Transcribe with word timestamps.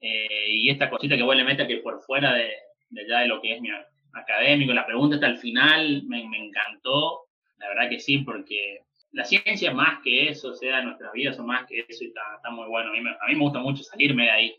eh, 0.00 0.46
y 0.48 0.70
esta 0.70 0.88
cosita 0.88 1.16
que 1.16 1.22
vos 1.22 1.36
le 1.36 1.44
metes 1.44 1.66
que 1.66 1.78
por 1.78 2.00
fuera 2.02 2.34
de, 2.34 2.50
de 2.90 3.06
ya 3.08 3.20
de 3.20 3.28
lo 3.28 3.40
que 3.40 3.54
es 3.54 3.60
mi 3.60 3.68
académico, 4.12 4.72
la 4.72 4.86
pregunta 4.86 5.16
hasta 5.16 5.28
el 5.28 5.38
final 5.38 6.02
me, 6.04 6.28
me 6.28 6.38
encantó, 6.38 7.26
la 7.58 7.68
verdad 7.68 7.90
que 7.90 8.00
sí, 8.00 8.18
porque 8.18 8.80
la 9.12 9.24
ciencia 9.24 9.72
más 9.72 10.00
que 10.02 10.28
eso, 10.28 10.50
o 10.50 10.54
sea, 10.54 10.82
nuestras 10.82 11.12
vidas 11.12 11.36
son 11.36 11.46
más 11.46 11.66
que 11.66 11.84
eso 11.88 12.04
y 12.04 12.08
está, 12.08 12.20
está 12.36 12.50
muy 12.50 12.68
bueno. 12.68 12.90
A 12.90 12.92
mí, 12.92 13.00
me, 13.00 13.10
a 13.10 13.26
mí 13.28 13.34
me 13.34 13.40
gusta 13.40 13.58
mucho 13.58 13.82
salirme 13.82 14.24
de 14.24 14.30
ahí. 14.30 14.56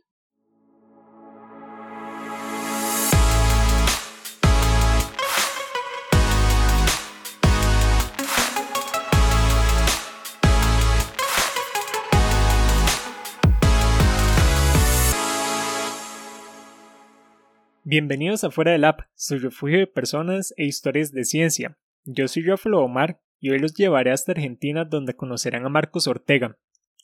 Bienvenidos 17.91 18.45
a 18.45 18.52
Fuera 18.52 18.72
del 18.72 18.86
App, 18.86 19.02
su 19.16 19.38
refugio 19.38 19.80
de 19.80 19.86
personas 19.86 20.54
e 20.55 20.63
historias 20.63 21.12
de 21.12 21.26
ciencia. 21.26 21.77
Yo 22.05 22.30
soy 22.30 22.44
Rafael 22.44 22.76
Omar 22.76 23.20
y 23.38 23.49
hoy 23.49 23.59
los 23.59 23.73
llevaré 23.73 24.12
hasta 24.12 24.32
Argentina 24.32 24.86
donde 24.86 25.13
conocerán 25.13 25.66
a 25.66 25.70
Marcos 25.70 26.08
Ortega. 26.08 26.58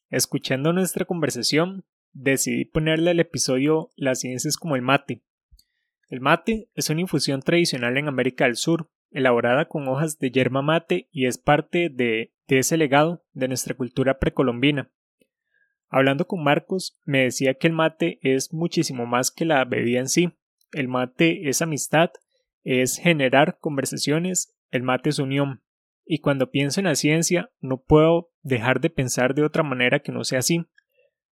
Escuchando 0.10 0.72
nuestra 0.72 1.04
conversación, 1.04 1.84
decidí 2.14 2.64
ponerle 2.64 3.12
al 3.12 3.20
episodio 3.20 3.90
Las 3.98 4.22
ciencias 4.22 4.56
como 4.56 4.78
el 4.78 4.82
mate. 4.82 5.24
El 6.08 6.22
mate 6.22 6.70
es 6.74 6.90
una 6.90 7.02
infusión 7.02 7.42
tradicional 7.42 7.98
en 7.98 8.08
América 8.08 8.46
del 8.46 8.56
Sur, 8.56 8.90
elaborada 9.12 9.68
con 9.68 9.90
hojas 9.90 10.20
de 10.20 10.32
yerba 10.32 10.62
mate 10.62 11.10
y 11.12 11.26
es 11.26 11.38
parte 11.38 11.90
de, 11.90 12.32
de 12.48 12.60
ese 12.60 12.78
legado 12.78 13.26
de 13.34 13.50
nuestra 13.50 13.76
cultura 13.76 14.20
precolombina. 14.20 14.90
Hablando 15.90 16.28
con 16.28 16.46
Marcos, 16.46 16.98
me 17.04 17.24
decía 17.24 17.56
que 17.56 17.68
el 17.68 17.74
mate 17.74 18.20
es 18.22 18.54
muchísimo 18.54 19.06
más 19.06 19.32
que 19.32 19.44
la 19.44 19.66
bebida 19.66 20.00
en 20.00 20.08
sí, 20.08 20.32
el 20.72 20.88
mate 20.88 21.50
es 21.50 21.62
amistad, 21.62 22.12
es 22.64 22.98
generar 22.98 23.60
conversaciones, 23.60 24.56
el 24.72 24.84
mate 24.84 25.10
es 25.10 25.20
unión. 25.20 25.62
Y 26.06 26.20
cuando 26.20 26.52
pienso 26.52 26.80
en 26.80 26.86
la 26.86 26.96
ciencia, 26.96 27.52
no 27.60 27.82
puedo 27.82 28.32
dejar 28.42 28.80
de 28.80 28.90
pensar 28.90 29.36
de 29.36 29.44
otra 29.44 29.64
manera 29.64 30.00
que 30.00 30.12
no 30.12 30.24
sea 30.24 30.40
así. 30.40 30.66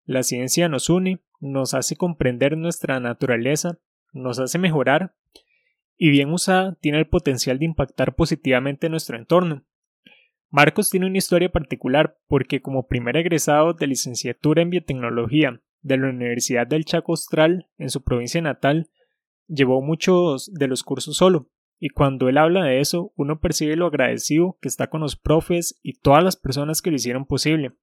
La 0.05 0.23
ciencia 0.23 0.67
nos 0.67 0.89
une, 0.89 1.21
nos 1.39 1.73
hace 1.73 1.95
comprender 1.95 2.57
nuestra 2.57 2.99
naturaleza, 2.99 3.79
nos 4.11 4.39
hace 4.39 4.57
mejorar 4.57 5.15
y 5.97 6.09
bien 6.09 6.31
usada 6.31 6.75
tiene 6.81 6.99
el 6.99 7.07
potencial 7.07 7.59
de 7.59 7.65
impactar 7.65 8.15
positivamente 8.15 8.89
nuestro 8.89 9.17
entorno. 9.17 9.63
Marcos 10.49 10.89
tiene 10.89 11.07
una 11.07 11.17
historia 11.17 11.51
particular 11.51 12.19
porque 12.27 12.61
como 12.61 12.87
primer 12.87 13.17
egresado 13.17 13.73
de 13.73 13.87
licenciatura 13.87 14.61
en 14.61 14.69
biotecnología 14.69 15.61
de 15.81 15.97
la 15.97 16.09
Universidad 16.09 16.67
del 16.67 16.85
Chaco 16.85 17.13
Austral 17.13 17.69
en 17.77 17.89
su 17.89 18.03
provincia 18.03 18.41
natal, 18.41 18.89
llevó 19.47 19.81
muchos 19.81 20.51
de 20.53 20.67
los 20.67 20.83
cursos 20.83 21.17
solo, 21.17 21.49
y 21.79 21.89
cuando 21.89 22.29
él 22.29 22.37
habla 22.37 22.63
de 22.63 22.79
eso, 22.79 23.11
uno 23.15 23.39
percibe 23.39 23.75
lo 23.75 23.87
agradecido 23.87 24.57
que 24.61 24.69
está 24.69 24.89
con 24.89 25.01
los 25.01 25.15
profes 25.15 25.79
y 25.83 25.99
todas 25.99 26.23
las 26.23 26.37
personas 26.37 26.81
que 26.81 26.89
lo 26.89 26.95
hicieron 26.95 27.25
posible. 27.25 27.73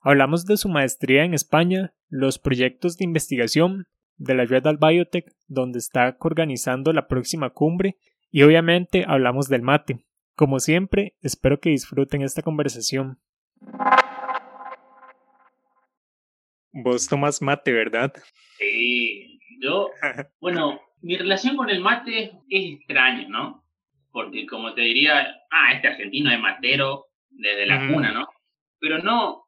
Hablamos 0.00 0.44
de 0.46 0.56
su 0.56 0.68
maestría 0.68 1.24
en 1.24 1.32
España, 1.32 1.94
los 2.08 2.40
proyectos 2.40 2.96
de 2.96 3.04
investigación, 3.04 3.86
de 4.16 4.34
la 4.34 4.44
Red 4.44 4.66
al 4.66 4.76
Biotech, 4.76 5.32
donde 5.46 5.78
está 5.78 6.16
organizando 6.18 6.92
la 6.92 7.06
próxima 7.06 7.50
cumbre, 7.50 7.96
y 8.32 8.42
obviamente 8.42 9.04
hablamos 9.06 9.48
del 9.48 9.62
mate. 9.62 10.04
Como 10.34 10.58
siempre, 10.58 11.14
espero 11.22 11.60
que 11.60 11.70
disfruten 11.70 12.22
esta 12.22 12.42
conversación. 12.42 13.20
Vos 16.72 17.06
tomas 17.06 17.40
mate, 17.42 17.70
¿verdad? 17.70 18.12
Sí, 18.58 19.31
yo, 19.60 19.90
bueno, 20.40 20.80
mi 21.02 21.16
relación 21.16 21.56
con 21.56 21.70
el 21.70 21.80
mate 21.80 22.32
es 22.48 22.74
extraña, 22.74 23.28
¿no? 23.28 23.64
Porque 24.10 24.46
como 24.46 24.74
te 24.74 24.82
diría, 24.82 25.42
ah, 25.50 25.72
este 25.72 25.88
argentino 25.88 26.30
es 26.30 26.40
matero 26.40 27.06
desde 27.30 27.66
la 27.66 27.88
cuna, 27.88 28.12
¿no? 28.12 28.28
Pero 28.78 28.98
no, 28.98 29.46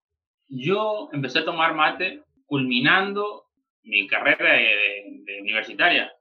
yo 0.48 1.10
empecé 1.12 1.40
a 1.40 1.44
tomar 1.44 1.74
mate 1.74 2.22
culminando 2.46 3.44
mi 3.82 4.06
carrera 4.06 4.54
de, 4.54 5.40
universitaria. 5.40 6.12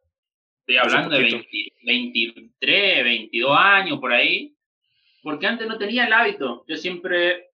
Estoy 0.59 0.77
hablando 0.77 1.15
de 1.15 1.73
23, 1.83 3.03
22 3.03 3.57
años 3.57 3.99
por 3.99 4.13
ahí, 4.13 4.55
porque 5.21 5.47
antes 5.47 5.67
no 5.67 5.77
tenía 5.77 6.05
el 6.05 6.13
hábito. 6.13 6.63
Yo 6.67 6.75
siempre 6.75 7.52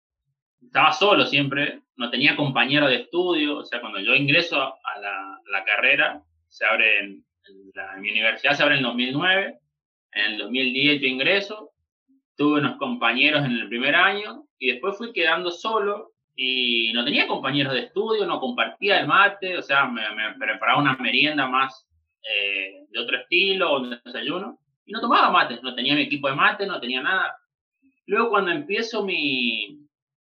estaba 0.65 0.93
solo, 0.93 1.25
siempre, 1.25 1.81
no 1.95 2.09
tenía 2.09 2.35
compañero 2.35 2.87
de 2.87 2.95
estudio, 2.95 3.59
o 3.59 3.63
sea, 3.63 3.81
cuando 3.81 3.99
yo 3.99 4.15
ingreso 4.15 4.61
a 4.61 4.99
la, 4.99 5.39
la 5.51 5.63
carrera, 5.63 6.21
se 6.47 6.65
abre 6.65 6.99
en, 6.99 7.25
la, 7.73 7.97
mi 7.97 8.11
universidad 8.11 8.53
se 8.53 8.63
abre 8.63 8.75
en 8.75 8.79
el 8.79 8.85
2009, 8.85 9.59
en 10.13 10.31
el 10.31 10.37
2010 10.37 11.01
yo 11.01 11.07
ingreso, 11.07 11.71
tuve 12.35 12.59
unos 12.59 12.77
compañeros 12.77 13.45
en 13.45 13.51
el 13.51 13.67
primer 13.67 13.95
año 13.95 14.45
y 14.57 14.71
después 14.71 14.97
fui 14.97 15.13
quedando 15.13 15.51
solo 15.51 16.13
y 16.35 16.91
no 16.93 17.03
tenía 17.03 17.27
compañeros 17.27 17.73
de 17.73 17.81
estudio, 17.81 18.25
no 18.25 18.39
compartía 18.39 18.99
el 18.99 19.07
mate, 19.07 19.57
o 19.57 19.61
sea, 19.61 19.85
me, 19.85 20.01
me 20.15 20.33
preparaba 20.33 20.81
una 20.81 20.95
merienda 20.95 21.47
más 21.47 21.87
eh, 22.23 22.85
de 22.89 22.99
otro 22.99 23.17
estilo, 23.17 23.77
un 23.77 23.99
desayuno, 24.03 24.59
y 24.85 24.91
no 24.91 25.01
tomaba 25.01 25.29
mate, 25.29 25.59
no 25.61 25.75
tenía 25.75 25.95
mi 25.95 26.01
equipo 26.01 26.27
de 26.29 26.35
mate, 26.35 26.65
no 26.65 26.79
tenía 26.79 27.01
nada. 27.01 27.35
Luego 28.05 28.29
cuando 28.29 28.51
empiezo 28.51 29.03
mi, 29.03 29.82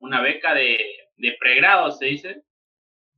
una 0.03 0.21
beca 0.21 0.53
de, 0.53 0.77
de 1.15 1.37
pregrado, 1.39 1.91
se 1.91 2.05
dice, 2.05 2.43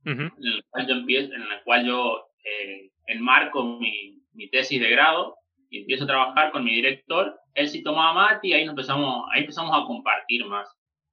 en, 0.04 0.20
el 0.20 0.64
cual 0.70 0.86
yo 0.86 0.94
empiezo, 0.94 1.34
en 1.34 1.48
la 1.48 1.62
cual 1.64 1.84
yo 1.84 2.28
eh, 2.44 2.92
enmarco 3.08 3.64
mi, 3.64 4.22
mi, 4.32 4.48
tesis 4.48 4.80
de 4.80 4.90
grado 4.90 5.36
y 5.68 5.80
empiezo 5.80 6.04
a 6.04 6.06
trabajar 6.06 6.52
con 6.52 6.64
mi 6.64 6.72
director. 6.74 7.36
Él 7.54 7.68
sí 7.68 7.82
tomaba 7.82 8.12
mate 8.12 8.48
y 8.48 8.52
ahí, 8.52 8.62
empezamos, 8.62 9.28
ahí 9.32 9.40
empezamos 9.40 9.72
a 9.76 9.84
compartir 9.84 10.46
más. 10.46 10.72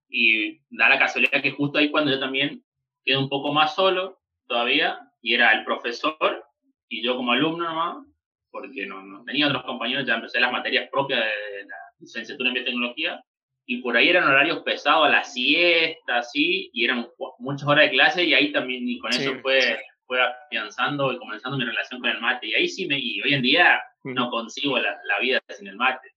Y 0.10 0.60
da 0.70 0.90
la 0.90 1.00
casualidad 1.00 1.42
que 1.42 1.52
justo 1.52 1.80
ahí 1.80 1.90
cuando 1.90 2.12
yo 2.12 2.20
también 2.20 2.64
quedé 3.04 3.18
un 3.18 3.30
poco 3.30 3.52
más 3.52 3.74
solo 3.74 4.20
todavía, 4.48 5.00
y 5.24 5.34
era 5.34 5.54
el 5.54 5.66
profesor 5.66 6.46
y 6.88 7.02
yo 7.02 7.16
como 7.16 7.32
alumno 7.32 7.66
nomás, 7.66 8.06
porque 8.52 8.86
no, 8.86 9.02
no 9.02 9.24
tenía 9.24 9.48
otros 9.48 9.64
compañeros, 9.64 10.06
ya 10.06 10.16
empecé 10.16 10.40
las 10.40 10.52
materias 10.52 10.88
propias 10.92 11.22
de 11.22 11.66
la 11.66 11.76
licenciatura 11.98 12.50
en 12.50 12.54
biotecnología, 12.54 13.24
y 13.66 13.81
por 13.81 13.96
ahí 13.96 14.09
eran 14.09 14.25
horarios 14.25 14.59
pesados 14.63 15.07
a 15.07 15.09
la 15.09 15.24
siesta, 15.24 16.18
así, 16.18 16.69
y 16.74 16.85
eran 16.85 17.07
muchas 17.40 17.68
horas 17.68 17.85
de 17.85 17.91
clase, 17.91 18.24
y 18.24 18.34
ahí 18.34 18.51
también, 18.51 18.88
y 18.88 19.00
con 19.00 19.12
eso 19.12 19.35
fue, 19.41 19.79
fue 20.06 20.22
afianzando 20.22 21.13
y 21.13 21.18
comenzando 21.18 21.57
mi 21.57 21.66
relación 21.66 22.01
con 22.01 22.09
el 22.09 22.22
mate, 22.22 22.47
y 22.47 22.53
ahí 22.56 22.68
sí 22.68 22.85
me, 22.88 23.00
y 23.00 23.22
hoy 23.22 23.34
en 23.34 23.41
día 23.41 23.81
no 24.03 24.29
consigo 24.29 24.78
la, 24.78 24.97
la 25.06 25.19
vida 25.19 25.41
sin 25.50 25.68
el 25.68 25.78
mate. 25.78 26.12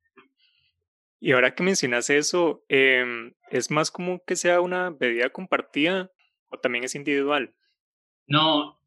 Y 1.20 1.32
ahora 1.32 1.54
que 1.54 1.62
mencionas 1.62 2.10
eso, 2.10 2.64
eh, 2.68 3.32
¿es 3.50 3.70
más 3.70 3.90
como 3.90 4.22
que 4.24 4.36
sea 4.36 4.60
una 4.60 4.90
bebida 4.90 5.30
compartida 5.30 6.10
o 6.48 6.58
también 6.58 6.84
es 6.84 6.94
individual? 6.94 7.54
No, 8.26 8.78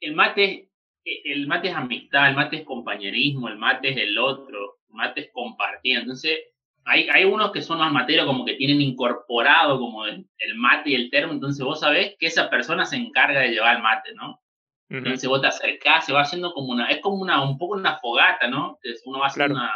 el 0.00 0.14
mate, 0.14 0.68
el 1.04 1.46
mate 1.46 1.68
es 1.68 1.74
amistad, 1.74 2.28
el 2.28 2.36
mate 2.36 2.56
es 2.58 2.64
compañerismo, 2.64 3.48
el 3.48 3.56
mate 3.56 3.90
es 3.90 3.96
el 3.96 4.18
otro, 4.18 4.78
el 4.88 4.94
mate 4.94 5.20
es 5.22 5.30
compartir. 5.32 5.98
Entonces, 5.98 6.38
hay, 6.84 7.08
hay 7.08 7.24
unos 7.24 7.52
que 7.52 7.62
son 7.62 7.78
más 7.78 7.92
materos, 7.92 8.26
como 8.26 8.44
que 8.44 8.54
tienen 8.54 8.80
incorporado 8.80 9.78
como 9.78 10.06
el, 10.06 10.26
mate 10.56 10.90
y 10.90 10.94
el 10.94 11.10
termo, 11.10 11.32
entonces 11.32 11.64
vos 11.64 11.80
sabés 11.80 12.16
que 12.18 12.26
esa 12.26 12.50
persona 12.50 12.84
se 12.84 12.96
encarga 12.96 13.40
de 13.40 13.50
llevar 13.50 13.76
el 13.76 13.82
mate, 13.82 14.14
¿no? 14.14 14.40
Entonces 14.88 15.28
vos 15.28 15.40
te 15.40 15.46
acercás, 15.46 16.04
se 16.04 16.12
va 16.12 16.22
haciendo 16.22 16.52
como 16.52 16.72
una, 16.72 16.88
es 16.88 16.98
como 16.98 17.22
una, 17.22 17.42
un 17.42 17.58
poco 17.58 17.74
una 17.74 17.98
fogata, 17.98 18.48
¿no? 18.48 18.78
Uno 19.04 19.18
va 19.20 19.26
a 19.26 19.28
hacer 19.28 19.50
una, 19.50 19.70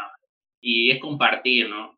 y 0.61 0.91
es 0.91 1.01
compartir, 1.01 1.69
¿no? 1.69 1.97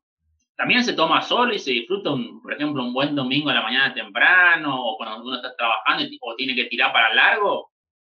También 0.55 0.85
se 0.85 0.93
toma 0.93 1.23
solo 1.23 1.55
y 1.55 1.59
se 1.59 1.71
disfruta, 1.71 2.11
un, 2.11 2.43
por 2.43 2.53
ejemplo, 2.53 2.83
un 2.83 2.93
buen 2.93 3.15
domingo 3.15 3.49
a 3.49 3.55
la 3.55 3.63
mañana 3.63 3.95
temprano, 3.95 4.85
o 4.85 4.97
cuando 4.99 5.25
uno 5.25 5.37
está 5.37 5.55
trabajando 5.57 6.05
o 6.21 6.35
tiene 6.35 6.55
que 6.55 6.65
tirar 6.65 6.93
para 6.93 7.15
largo. 7.15 7.71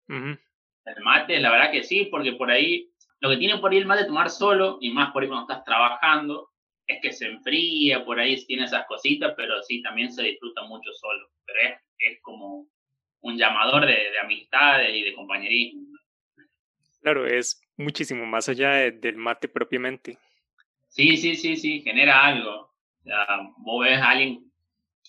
El 0.09 1.03
mate, 1.03 1.41
la 1.41 1.51
verdad 1.51 1.71
que 1.71 1.83
sí, 1.83 2.07
porque 2.11 2.33
por 2.33 2.51
ahí, 2.51 2.91
lo 3.21 3.29
que 3.29 3.37
tiene 3.37 3.59
por 3.59 3.73
ahí 3.73 3.79
el 3.79 3.87
mate 3.87 4.05
tomar 4.05 4.31
solo, 4.31 4.79
y 4.81 4.91
más 4.91 5.13
por 5.13 5.23
ahí 5.23 5.29
cuando 5.29 5.51
estás 5.51 5.65
trabajando, 5.65 6.51
es 6.87 7.01
que 7.01 7.13
se 7.13 7.27
enfría, 7.27 8.05
por 8.05 8.19
ahí 8.19 8.37
tiene 8.47 8.65
esas 8.65 8.87
cositas, 8.87 9.35
pero 9.37 9.63
sí, 9.63 9.83
también 9.83 10.13
se 10.13 10.23
disfruta 10.23 10.63
mucho 10.63 10.93
solo. 10.93 11.29
Pero 11.47 11.59
es, 11.61 11.81
es 11.99 12.21
como 12.23 12.67
un 13.21 13.39
llamador 13.39 13.87
de, 13.87 13.93
de 13.93 14.19
amistades 14.23 14.95
y 14.95 15.03
de 15.03 15.15
compañerismo. 15.15 15.95
Claro, 17.01 17.27
es 17.27 17.61
muchísimo 17.77 18.25
más 18.25 18.49
allá 18.49 18.91
del 18.91 19.17
mate 19.17 19.47
propiamente. 19.49 20.19
Sí, 20.89 21.17
sí, 21.17 21.35
sí, 21.35 21.57
sí, 21.57 21.83
genera 21.83 22.25
algo. 22.25 22.73
vos 23.59 23.85
ves 23.85 23.99
a 23.99 24.11
alguien, 24.11 24.51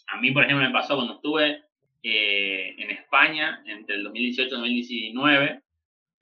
a 0.08 0.20
mí 0.20 0.32
por 0.32 0.44
ejemplo 0.44 0.66
me 0.66 0.74
pasó 0.74 0.96
cuando 0.96 1.16
estuve 1.16 1.64
eh, 2.04 2.76
en 2.78 2.92
España 2.92 3.64
entre 3.66 3.96
el 3.96 4.04
2018 4.04 4.48
y 4.48 4.52
2019, 4.52 5.62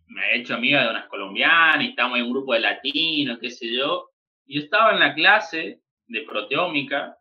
me 0.10 0.32
he 0.32 0.40
hecho 0.40 0.54
amiga 0.56 0.84
de 0.84 0.90
unas 0.92 1.08
colombianas 1.08 1.84
y 1.84 1.90
estamos 1.90 2.20
en 2.20 2.26
un 2.26 2.34
grupo 2.34 2.54
de 2.54 2.60
latinos, 2.60 3.40
qué 3.40 3.50
sé 3.50 3.74
yo, 3.74 4.12
yo 4.45 4.62
estaba 4.62 4.94
en 4.94 5.00
la 5.00 5.13
clase 5.13 5.81
de 6.07 6.22
proteómica 6.22 7.18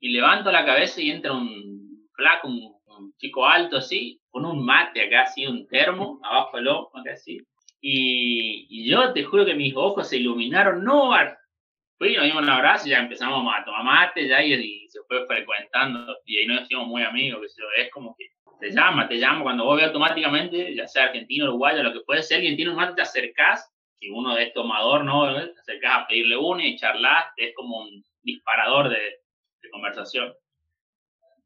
y 0.00 0.10
levanto 0.10 0.50
la 0.50 0.64
cabeza 0.64 1.00
y 1.00 1.10
entra 1.10 1.32
un 1.32 2.08
flaco, 2.14 2.48
un, 2.48 2.72
chico 3.18 3.46
alto 3.46 3.78
así, 3.78 4.20
con 4.30 4.44
un 4.44 4.64
mate 4.64 5.02
acá 5.02 5.22
así, 5.22 5.46
un 5.46 5.66
termo, 5.66 6.20
abajo 6.22 6.58
el 6.58 6.68
ojo, 6.68 6.98
acá 6.98 7.12
así. 7.12 7.40
Y, 7.80 8.66
y, 8.68 8.88
yo 8.88 9.12
te 9.12 9.24
juro 9.24 9.44
que 9.44 9.54
mis 9.54 9.74
ojos 9.74 10.08
se 10.08 10.18
iluminaron, 10.18 10.84
no, 10.84 11.12
fui, 11.98 12.14
nos 12.14 12.24
dimos 12.24 12.42
un 12.42 12.50
abrazo 12.50 12.86
y 12.86 12.90
ya 12.90 12.98
empezamos 12.98 13.52
a 13.52 13.64
tomar 13.64 13.84
mate, 13.84 14.28
ya, 14.28 14.42
y, 14.42 14.88
se 14.88 15.00
fue 15.08 15.26
frecuentando, 15.26 16.16
y 16.24 16.38
ahí 16.38 16.46
nos 16.46 16.62
hicimos 16.62 16.86
muy 16.86 17.02
amigos, 17.02 17.40
es 17.76 17.90
como 17.90 18.14
que 18.16 18.26
te 18.60 18.70
llama, 18.70 19.08
te 19.08 19.18
llama, 19.18 19.42
cuando 19.42 19.64
vos 19.64 19.76
ves 19.76 19.86
automáticamente, 19.86 20.74
ya 20.74 20.86
sea 20.86 21.04
argentino, 21.04 21.46
uruguayo, 21.46 21.82
lo 21.82 21.92
que 21.92 22.00
puede 22.00 22.22
ser, 22.22 22.36
alguien 22.36 22.56
tiene 22.56 22.70
un 22.70 22.76
mate, 22.76 22.94
te 22.94 23.02
acercás, 23.02 23.68
si 24.02 24.10
uno 24.10 24.36
es 24.36 24.52
tomador, 24.52 25.04
¿no? 25.04 25.32
Te 25.32 25.60
acercás 25.60 26.02
a 26.02 26.06
pedirle 26.08 26.36
uno 26.36 26.60
y 26.60 26.76
charlas, 26.76 27.26
es 27.36 27.54
como 27.54 27.82
un 27.82 28.04
disparador 28.22 28.88
de, 28.88 28.96
de 28.96 29.70
conversación. 29.70 30.34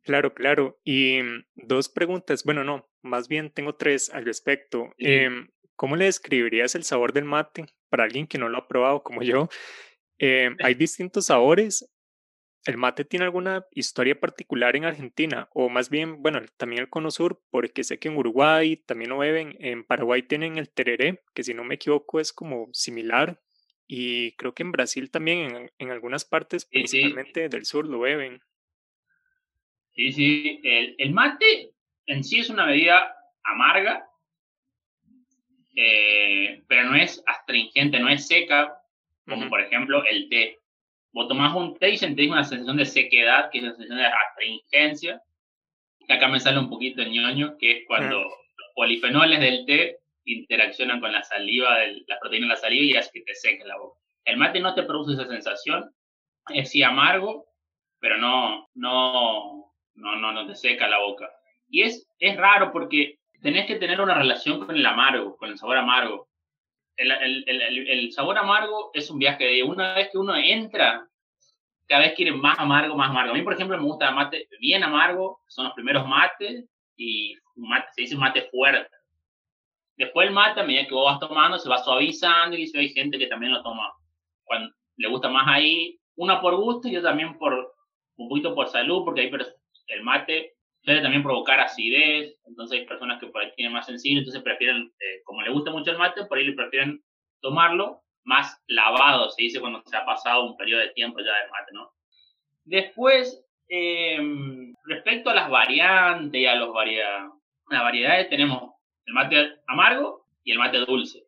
Claro, 0.02 0.32
claro. 0.32 0.78
Y 0.82 1.20
mm, 1.22 1.44
dos 1.56 1.90
preguntas, 1.90 2.44
bueno, 2.44 2.64
no, 2.64 2.88
más 3.02 3.28
bien 3.28 3.50
tengo 3.50 3.74
tres 3.74 4.08
al 4.08 4.24
respecto. 4.24 4.94
Em, 4.96 5.48
¿Cómo 5.74 5.96
le 5.96 6.06
describirías 6.06 6.74
el 6.74 6.84
sabor 6.84 7.12
del 7.12 7.24
mate 7.24 7.66
para 7.90 8.04
alguien 8.04 8.26
que 8.26 8.38
no 8.38 8.48
lo 8.48 8.56
ha 8.56 8.68
probado 8.68 9.02
como 9.02 9.22
yo? 9.22 9.50
Em, 10.18 10.56
hay 10.62 10.72
distintos 10.74 11.26
sabores 11.26 11.86
¿El 12.66 12.78
mate 12.78 13.04
tiene 13.04 13.24
alguna 13.24 13.64
historia 13.70 14.18
particular 14.18 14.74
en 14.74 14.84
Argentina? 14.84 15.48
O 15.52 15.68
más 15.68 15.88
bien, 15.88 16.20
bueno, 16.20 16.40
también 16.56 16.82
el 16.82 16.88
Cono 16.88 17.12
Sur, 17.12 17.40
porque 17.50 17.84
sé 17.84 18.00
que 18.00 18.08
en 18.08 18.16
Uruguay 18.16 18.76
también 18.76 19.10
lo 19.10 19.18
beben, 19.18 19.56
en 19.60 19.84
Paraguay 19.84 20.22
tienen 20.22 20.58
el 20.58 20.68
tereré, 20.68 21.22
que 21.32 21.44
si 21.44 21.54
no 21.54 21.62
me 21.62 21.76
equivoco 21.76 22.18
es 22.18 22.32
como 22.32 22.68
similar, 22.72 23.40
y 23.86 24.32
creo 24.32 24.52
que 24.52 24.64
en 24.64 24.72
Brasil 24.72 25.12
también, 25.12 25.70
en, 25.78 25.90
algunas 25.92 26.24
partes, 26.24 26.64
principalmente 26.64 27.48
del 27.48 27.66
sur, 27.66 27.86
lo 27.86 28.00
beben. 28.00 28.42
Sí, 29.92 30.10
sí, 30.10 30.60
el, 30.64 31.12
mate 31.12 31.70
en 32.06 32.24
sí 32.24 32.40
es 32.40 32.50
una 32.50 32.66
bebida 32.66 33.16
amarga, 33.44 34.08
eh, 35.76 36.64
pero 36.66 36.90
no 36.90 36.96
es 36.96 37.22
astringente, 37.26 38.00
no 38.00 38.08
es 38.08 38.26
seca, 38.26 38.82
como 39.24 39.48
por 39.48 39.60
ejemplo 39.60 40.04
el 40.04 40.28
té 40.28 40.58
vos 41.16 41.28
tomás 41.28 41.54
un 41.54 41.74
té 41.78 41.88
y 41.88 41.96
sentís 41.96 42.30
una 42.30 42.44
sensación 42.44 42.76
de 42.76 42.84
sequedad, 42.84 43.48
que 43.50 43.56
es 43.56 43.64
una 43.64 43.72
sensación 43.72 43.98
de 44.00 44.06
astringencia. 44.06 45.22
Acá 46.10 46.28
me 46.28 46.38
sale 46.38 46.58
un 46.58 46.68
poquito 46.68 47.00
el 47.00 47.10
ñoño, 47.10 47.56
que 47.56 47.70
es 47.70 47.86
cuando 47.86 48.24
los 48.24 48.68
polifenoles 48.74 49.40
del 49.40 49.64
té 49.64 50.00
interaccionan 50.26 51.00
con 51.00 51.12
la 51.12 51.22
saliva, 51.22 51.78
del, 51.78 52.04
la 52.06 52.18
proteína 52.20 52.48
de 52.48 52.50
la 52.50 52.56
saliva 52.56 52.84
y 52.84 52.96
hace 52.96 53.12
que 53.14 53.22
te 53.22 53.34
seque 53.34 53.64
la 53.64 53.78
boca. 53.78 53.98
El 54.26 54.36
mate 54.36 54.60
no 54.60 54.74
te 54.74 54.82
produce 54.82 55.14
esa 55.14 55.26
sensación, 55.26 55.90
es 56.50 56.70
sí 56.70 56.82
amargo, 56.82 57.46
pero 57.98 58.18
no, 58.18 58.68
no, 58.74 59.72
no, 59.94 60.16
no, 60.16 60.32
no 60.32 60.46
te 60.46 60.54
seca 60.54 60.86
la 60.86 60.98
boca. 60.98 61.30
Y 61.70 61.80
es, 61.80 62.06
es 62.18 62.36
raro 62.36 62.72
porque 62.72 63.20
tenés 63.40 63.64
que 63.64 63.76
tener 63.76 64.02
una 64.02 64.18
relación 64.18 64.66
con 64.66 64.76
el 64.76 64.84
amargo, 64.84 65.38
con 65.38 65.48
el 65.48 65.56
sabor 65.56 65.78
amargo 65.78 66.25
el, 66.96 67.44
el, 67.46 67.88
el, 67.88 68.12
sabor 68.12 68.38
amargo 68.38 68.90
es 68.94 69.10
un 69.10 69.18
viaje 69.18 69.44
de 69.44 69.62
una 69.62 69.94
vez 69.94 70.10
que 70.10 70.18
uno 70.18 70.36
entra, 70.36 71.06
cada 71.86 72.02
vez 72.02 72.14
quiere 72.14 72.32
más 72.32 72.58
amargo, 72.58 72.96
más 72.96 73.10
amargo. 73.10 73.32
A 73.32 73.34
mí, 73.34 73.42
por 73.42 73.52
ejemplo, 73.52 73.76
me 73.76 73.84
gusta 73.84 74.08
el 74.08 74.14
mate 74.14 74.48
bien 74.60 74.82
amargo, 74.82 75.40
son 75.46 75.66
los 75.66 75.74
primeros 75.74 76.06
mates, 76.06 76.64
y 76.96 77.34
mate, 77.54 77.86
se 77.94 78.02
dice 78.02 78.16
mate 78.16 78.48
fuerte. 78.50 78.90
Después 79.96 80.28
el 80.28 80.34
mate, 80.34 80.60
a 80.60 80.64
medida 80.64 80.86
que 80.86 80.94
vos 80.94 81.10
vas 81.10 81.20
tomando, 81.20 81.58
se 81.58 81.68
va 81.68 81.78
suavizando 81.78 82.56
y 82.56 82.70
hay 82.74 82.88
gente 82.90 83.18
que 83.18 83.28
también 83.28 83.52
lo 83.52 83.62
toma 83.62 83.92
cuando 84.44 84.74
le 84.96 85.08
gusta 85.08 85.28
más 85.28 85.46
ahí, 85.48 85.98
una 86.16 86.40
por 86.40 86.56
gusto 86.56 86.88
y 86.88 86.92
yo 86.92 87.02
también 87.02 87.36
por 87.38 87.74
un 88.16 88.28
poquito 88.28 88.54
por 88.54 88.68
salud, 88.68 89.04
porque 89.04 89.22
hay 89.22 89.30
el 89.88 90.02
mate 90.02 90.55
puede 90.86 91.02
también 91.02 91.24
provocar 91.24 91.58
acidez, 91.58 92.38
entonces 92.46 92.78
hay 92.78 92.86
personas 92.86 93.18
que 93.18 93.26
por 93.26 93.42
ahí 93.42 93.50
tienen 93.56 93.72
más 93.72 93.86
sensible, 93.86 94.20
entonces 94.20 94.40
prefieren, 94.40 94.92
eh, 95.00 95.20
como 95.24 95.42
le 95.42 95.50
gusta 95.50 95.72
mucho 95.72 95.90
el 95.90 95.98
mate, 95.98 96.24
por 96.26 96.38
ahí 96.38 96.44
le 96.44 96.52
prefieren 96.52 97.02
tomarlo 97.40 98.02
más 98.22 98.62
lavado, 98.68 99.28
se 99.30 99.42
dice 99.42 99.58
cuando 99.58 99.82
se 99.84 99.96
ha 99.96 100.04
pasado 100.04 100.44
un 100.44 100.56
periodo 100.56 100.82
de 100.82 100.90
tiempo 100.90 101.18
ya 101.18 101.24
del 101.24 101.50
mate, 101.50 101.72
¿no? 101.72 101.92
Después, 102.64 103.44
em, 103.68 104.74
respecto 104.84 105.30
a 105.30 105.34
las 105.34 105.50
variantes 105.50 106.40
y 106.40 106.46
a 106.46 106.54
los 106.54 106.72
las 106.72 107.82
variedades, 107.82 108.30
tenemos 108.30 108.70
el 109.06 109.14
mate 109.14 109.56
amargo 109.66 110.24
y 110.44 110.52
el 110.52 110.58
mate 110.58 110.78
dulce. 110.78 111.24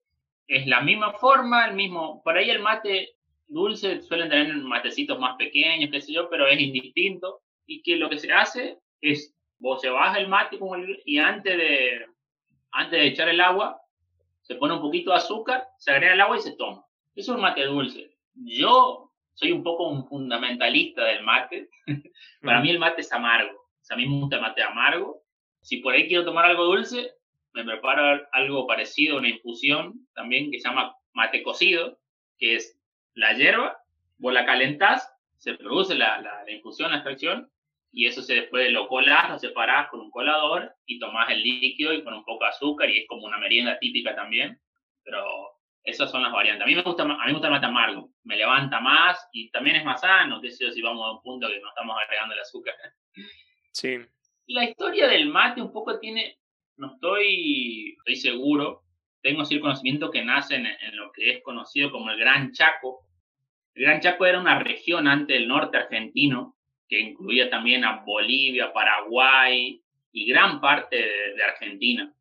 Es 0.47 0.69
la 0.69 0.83
misma 0.83 1.15
forma, 1.15 1.67
el 1.67 1.75
mismo, 1.75 2.23
por 2.23 2.37
ahí 2.39 2.49
el 2.49 2.61
mate 2.61 3.17
dulce 3.49 4.03
suelen 4.03 4.29
tener 4.29 4.55
matecitos 4.59 5.19
más 5.19 5.37
pequeños, 5.37 5.91
qué 5.91 6.01
sé 6.01 6.13
yo, 6.13 6.31
pero 6.31 6.47
es 6.47 6.61
indistinto 6.61 7.41
y 7.67 7.83
que 7.83 7.97
lo 7.97 8.09
que 8.09 8.19
se 8.19 8.33
hace 8.33 8.79
es 9.01 9.35
Vos 9.59 9.81
se 9.81 9.89
baja 9.89 10.19
el 10.19 10.29
mate 10.29 10.59
y 11.05 11.19
antes 11.19 11.57
de, 11.57 12.07
antes 12.71 13.01
de 13.01 13.07
echar 13.07 13.29
el 13.29 13.41
agua, 13.41 13.81
se 14.43 14.55
pone 14.55 14.75
un 14.75 14.81
poquito 14.81 15.11
de 15.11 15.17
azúcar, 15.17 15.67
se 15.79 15.91
agrega 15.91 16.15
el 16.15 16.21
agua 16.21 16.37
y 16.37 16.41
se 16.41 16.57
toma. 16.57 16.85
Eso 17.15 17.33
es 17.33 17.37
un 17.37 17.43
mate 17.43 17.65
dulce. 17.65 18.17
Yo 18.35 19.13
soy 19.35 19.53
un 19.53 19.63
poco 19.63 19.89
un 19.89 20.07
fundamentalista 20.07 21.05
del 21.05 21.23
mate. 21.23 21.69
Para 22.43 22.61
mí 22.61 22.71
el 22.71 22.79
mate 22.79 23.01
es 23.01 23.13
amargo. 23.13 23.57
O 23.59 23.85
sea, 23.85 23.95
a 23.95 23.99
mí 23.99 24.07
me 24.07 24.21
gusta 24.21 24.37
el 24.37 24.43
mate 24.43 24.63
amargo. 24.63 25.23
Si 25.61 25.79
por 25.79 25.95
ahí 25.95 26.09
quiero 26.09 26.25
tomar 26.25 26.45
algo 26.45 26.65
dulce, 26.65 27.13
me 27.53 27.65
preparo 27.65 28.27
algo 28.33 28.67
parecido, 28.67 29.19
una 29.19 29.29
infusión 29.29 30.07
también 30.15 30.51
que 30.51 30.61
se 30.61 30.69
llama 30.69 30.97
mate 31.13 31.43
cocido, 31.43 31.99
que 32.39 32.55
es 32.55 32.79
la 33.15 33.33
hierba, 33.33 33.79
vos 34.19 34.33
la 34.33 34.47
calentás, 34.47 35.13
se 35.39 35.55
produce 35.55 35.95
la, 35.95 36.21
la, 36.21 36.45
la 36.45 36.51
infusión, 36.51 36.91
la 36.91 36.99
extracción, 36.99 37.51
y 37.93 38.07
eso 38.07 38.23
se 38.23 38.35
después 38.35 38.71
lo 38.71 38.87
colás, 38.87 39.31
lo 39.31 39.39
separás 39.39 39.89
con 39.89 40.01
un 40.01 40.11
colador 40.11 40.75
y 40.87 40.99
tomás 40.99 41.31
el 41.31 41.43
líquido 41.43 41.93
y 41.93 42.03
con 42.05 42.15
un 42.15 42.25
poco 42.25 42.45
de 42.45 42.51
azúcar 42.51 42.91
y 42.91 42.99
es 42.99 43.09
como 43.09 43.27
una 43.27 43.39
merienda 43.39 43.79
típica 43.79 44.15
también, 44.15 44.61
pero 45.03 45.25
esas 45.83 46.11
son 46.11 46.23
las 46.23 46.33
variantes. 46.33 46.65
A 46.65 46.67
mí 46.67 46.75
me 46.75 46.83
gusta, 46.83 47.03
a 47.03 47.07
mí 47.07 47.17
me 47.27 47.33
gusta 47.33 47.49
el 47.49 47.55
mate 47.55 47.67
amargo, 47.67 48.11
me 48.25 48.37
levanta 48.37 48.81
más 48.81 49.29
y 49.33 49.51
también 49.51 49.77
es 49.77 49.85
más 49.85 50.01
sano, 50.01 50.41
qué 50.41 50.51
sé 50.51 50.71
si 50.73 50.83
vamos 50.83 51.07
a 51.07 51.13
un 51.13 51.23
punto 51.23 51.49
que 51.49 51.61
no 51.61 51.69
estamos 51.69 51.97
agregando 51.99 52.35
el 52.35 52.41
azúcar. 52.41 52.75
Sí. 53.73 53.97
La 54.47 54.65
historia 54.65 55.09
del 55.09 55.29
mate 55.29 55.63
un 55.63 55.73
poco 55.73 55.99
tiene, 55.99 56.39
no 56.77 56.93
estoy, 56.95 57.97
estoy 57.99 58.17
seguro, 58.17 58.83
tengo 59.23 59.45
cierto 59.45 59.65
conocimiento 59.65 60.11
que 60.11 60.25
nace 60.25 60.57
en, 60.57 60.67
en 60.67 60.97
lo 60.97 61.11
que 61.13 61.31
es 61.31 61.43
conocido 61.43 61.91
como 61.91 62.11
el 62.11 62.19
Gran 62.19 62.53
Chaco. 62.53 63.07
El 63.75 63.85
Gran 63.85 64.01
Chaco 64.01 64.27
era 64.27 64.41
una 64.41 64.59
región 64.59 65.09
antes 65.09 65.39
del 65.39 65.49
norte 65.49 65.79
argentino, 65.79 66.58
que 66.89 66.99
incluía 66.99 67.51
también 67.51 67.85
a 67.85 68.03
Bolivia, 68.05 68.73
Paraguay 68.73 69.81
y 70.13 70.27
gran 70.27 70.61
parte 70.61 70.97
de, 70.97 71.45
Argentina. 71.45 72.13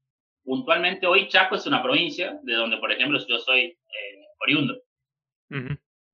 Puntualmente 0.43 1.07
hoy 1.07 1.27
Chaco 1.27 1.55
es 1.55 1.65
una 1.65 1.81
provincia 1.81 2.39
de 2.43 2.53
donde, 2.53 2.77
por 2.77 2.91
ejemplo, 2.91 3.19
yo 3.25 3.39
soy 3.39 3.61
eh, 3.61 4.25
oriundo. 4.41 4.81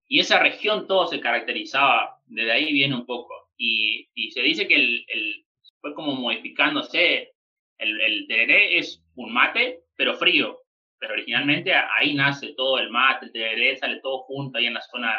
Y 0.07 0.19
esa 0.19 0.39
región 0.39 0.87
todo 0.87 1.07
se 1.07 1.19
caracterizaba, 1.19 2.19
desde 2.27 2.51
ahí 2.51 2.71
viene 2.71 2.95
un 2.95 3.05
poco. 3.05 3.49
Y, 3.57 4.09
y 4.13 4.31
se 4.31 4.41
dice 4.41 4.67
que 4.67 4.75
el, 4.75 5.05
el, 5.07 5.45
fue 5.81 5.93
como 5.95 6.13
modificándose. 6.13 7.31
El, 7.79 7.99
el 7.99 8.27
tereré 8.27 8.77
es 8.77 9.03
un 9.15 9.33
mate, 9.33 9.81
pero 9.95 10.15
frío. 10.15 10.59
Pero 10.99 11.13
originalmente 11.13 11.73
ahí 11.73 12.13
nace 12.13 12.53
todo 12.53 12.79
el 12.79 12.89
mate, 12.91 13.25
el 13.25 13.31
tereré 13.31 13.75
sale 13.75 13.99
todo 13.99 14.19
junto 14.19 14.57
ahí 14.57 14.67
en 14.67 14.75
la 14.75 14.81
zona 14.81 15.15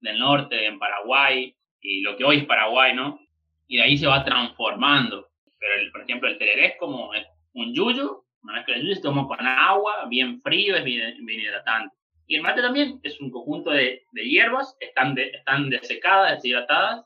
del 0.00 0.18
norte, 0.18 0.66
en 0.66 0.78
Paraguay 0.78 1.55
y 1.80 2.00
lo 2.00 2.16
que 2.16 2.24
hoy 2.24 2.38
es 2.38 2.44
Paraguay, 2.44 2.94
¿no? 2.94 3.20
Y 3.68 3.76
de 3.76 3.82
ahí 3.82 3.96
se 3.96 4.06
va 4.06 4.24
transformando. 4.24 5.28
Pero, 5.58 5.92
por 5.92 6.02
ejemplo, 6.02 6.28
el 6.28 6.38
tereré 6.38 6.66
es 6.66 6.76
como 6.78 7.10
un 7.54 7.74
yuyo, 7.74 8.24
una 8.42 8.64
que 8.64 8.74
el 8.74 8.82
yuyo 8.82 8.94
se 8.94 9.02
toma 9.02 9.26
con 9.26 9.44
agua, 9.46 10.06
bien 10.08 10.40
frío, 10.42 10.76
es 10.76 10.84
bien, 10.84 11.24
bien 11.24 11.40
hidratante. 11.40 11.94
Y 12.26 12.36
el 12.36 12.42
mate 12.42 12.60
también 12.60 13.00
es 13.02 13.20
un 13.20 13.30
conjunto 13.30 13.70
de, 13.70 14.04
de 14.12 14.28
hierbas, 14.28 14.76
están, 14.80 15.14
de, 15.14 15.30
están 15.30 15.70
desecadas, 15.70 16.42
deshidratadas, 16.42 17.04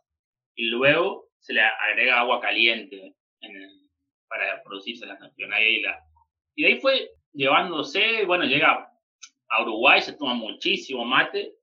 y 0.55 0.67
luego 0.67 1.29
se 1.39 1.55
le 1.55 1.63
agrega 1.63 2.21
agua 2.21 2.41
caliente 2.41 3.15
para 4.29 4.63
producirse 4.63 5.07
la 5.07 5.19
canción. 5.19 5.53
Ahí 5.53 5.83
la, 5.83 5.99
y 6.55 6.63
de 6.63 6.69
ahí 6.69 6.81
fue 6.81 7.11
llevándose, 7.33 8.25
bueno, 8.27 8.45
llega 8.45 8.91
a 9.49 9.63
Uruguay, 9.63 10.01
se 10.01 10.13
toma 10.15 10.35
muchísimo 10.35 11.05
mate. 11.05 11.55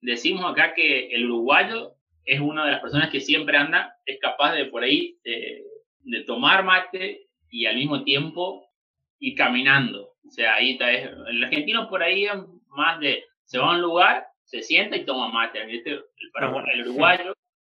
Decimos 0.00 0.50
acá 0.50 0.74
que 0.74 1.08
el 1.08 1.24
uruguayo 1.26 1.94
es 2.24 2.40
una 2.40 2.64
de 2.64 2.72
las 2.72 2.80
personas 2.80 3.10
que 3.10 3.20
siempre 3.20 3.56
anda, 3.56 3.96
es 4.06 4.18
capaz 4.20 4.54
de 4.54 4.66
por 4.66 4.82
ahí 4.82 5.18
eh, 5.24 5.62
de 6.00 6.24
tomar 6.24 6.64
mate 6.64 7.28
y 7.50 7.66
al 7.66 7.76
mismo 7.76 8.02
tiempo 8.02 8.70
ir 9.18 9.36
caminando. 9.36 10.14
O 10.26 10.30
sea, 10.30 10.54
ahí 10.54 10.72
está, 10.72 10.90
el 10.90 11.44
argentino 11.44 11.88
por 11.88 12.02
ahí 12.02 12.24
es 12.24 12.32
más 12.68 12.98
de, 13.00 13.24
se 13.44 13.58
va 13.58 13.68
a 13.68 13.76
un 13.76 13.82
lugar, 13.82 14.26
se 14.44 14.62
sienta 14.62 14.96
y 14.96 15.04
toma 15.04 15.28
mate. 15.28 15.62
El, 15.62 15.70
el 15.70 16.88
uruguayo 16.88 17.34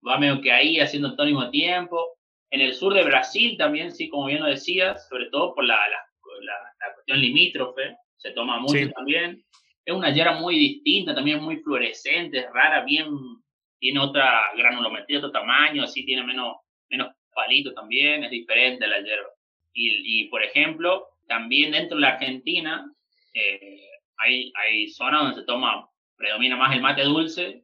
va 0.08 0.18
medio 0.18 0.42
que 0.42 0.51
ahí 0.51 0.80
haciendo 0.80 1.12
todo 1.12 1.24
al 1.24 1.34
mismo 1.34 1.50
tiempo. 1.50 2.18
En 2.50 2.62
el 2.62 2.74
sur 2.74 2.94
de 2.94 3.04
Brasil 3.04 3.58
también, 3.58 3.92
sí, 3.92 4.08
como 4.10 4.27
bien 4.27 4.42
lo 4.42 4.48
decías, 4.48 5.08
sobre 5.10 5.30
todo 5.30 5.54
por 5.54 5.66
la, 5.66 5.75
la, 5.75 6.54
la, 6.80 6.94
cuestión 6.94 7.20
limítrofe, 7.20 7.98
se 8.16 8.32
toma 8.32 8.60
mucho 8.60 8.89
también. 8.96 9.44
Es 9.86 9.94
una 9.94 10.13
hierba 10.13 10.39
muy 10.39 10.58
distinta, 10.58 11.13
también 11.13 11.42
muy 11.42 11.58
fluorescente, 11.58 12.39
es 12.39 12.46
rara, 12.54 12.84
bien 12.84 13.08
tiene 13.79 14.00
otra 14.00 14.51
granulometría, 14.55 15.19
otro 15.19 15.31
tamaño, 15.31 15.84
así 15.84 16.05
tiene 16.05 16.24
menos, 16.24 16.57
menos 16.89 17.13
palito 17.34 17.74
también, 17.74 18.24
es 18.24 18.31
diferente 18.31 18.88
la 18.88 19.00
hierba. 19.00 19.29
Y, 19.74 20.22
y 20.22 20.27
por 20.29 20.43
ejemplo, 20.43 21.07
también 21.27 21.72
dentro 21.72 21.98
de 21.98 22.01
la 22.01 22.10
Argentina 22.10 22.91
eh, 23.34 23.89
hay, 24.17 24.51
hay 24.55 24.89
zonas 24.89 25.22
donde 25.22 25.41
se 25.41 25.46
toma, 25.46 25.88
predomina 26.15 26.55
más 26.55 26.75
el 26.75 26.81
mate 26.81 27.03
dulce 27.03 27.63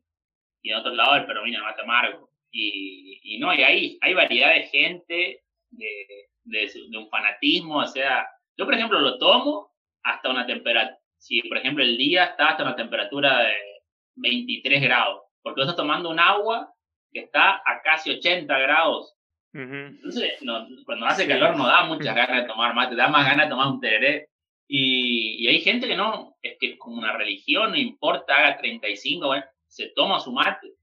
y 0.62 0.70
en 0.70 0.78
otros 0.78 0.96
lados 0.96 1.26
predomina 1.26 1.58
el 1.58 1.64
mate 1.64 1.82
amargo. 1.82 2.30
Y, 2.52 3.20
y 3.24 3.40
no, 3.40 3.54
y 3.54 3.64
ahí 3.64 3.98
hay 4.02 4.14
variedad 4.14 4.54
de 4.54 4.64
gente, 4.68 5.44
de, 5.72 6.28
de, 6.44 6.72
de, 6.90 6.98
un 6.98 7.10
fanatismo, 7.10 7.78
o 7.78 7.88
sea, 7.88 8.28
yo 8.56 8.66
por 8.66 8.76
ejemplo 8.76 9.00
lo 9.00 9.18
tomo 9.18 9.72
hasta 10.04 10.30
una 10.30 10.46
temperatura, 10.46 11.00
si 11.18 11.42
por 11.42 11.58
ejemplo 11.58 11.84
el 11.84 11.98
día 11.98 12.26
está 12.26 12.50
hasta 12.50 12.64
una 12.64 12.76
temperatura 12.76 13.40
de 13.44 13.56
23 14.16 14.84
grados, 14.84 15.23
porque 15.44 15.62
estás 15.62 15.76
tomando 15.76 16.10
un 16.10 16.20
agua 16.20 16.74
que 17.12 17.20
está 17.20 17.58
a 17.58 17.82
casi 17.84 18.10
80 18.12 18.58
grados. 18.58 19.14
Entonces, 19.54 20.42
no, 20.42 20.68
cuando 20.84 21.06
hace 21.06 21.28
calor 21.28 21.56
no 21.56 21.68
da 21.68 21.86
muchas 21.86 22.16
ganas 22.16 22.42
de 22.42 22.48
tomar 22.48 22.74
mate, 22.74 22.96
da 22.96 23.08
más 23.08 23.24
ganas 23.24 23.46
de 23.46 23.50
tomar 23.52 23.68
un 23.68 23.80
tereré. 23.80 24.30
Y, 24.68 25.44
y, 25.44 25.48
hay 25.48 25.60
gente 25.60 25.88
que 25.88 25.96
no, 25.96 26.36
es 26.42 26.58
que 26.60 26.72
es 26.72 26.80
como 26.80 26.98
una 26.98 27.16
religión, 27.16 27.72
no 27.72 27.78
importa, 27.78 28.36
haga 28.36 28.58
35, 28.58 29.28
bueno, 29.28 29.46
se 29.68 29.90
toma 29.90 30.20
su 30.20 30.32
mate. 30.32 30.74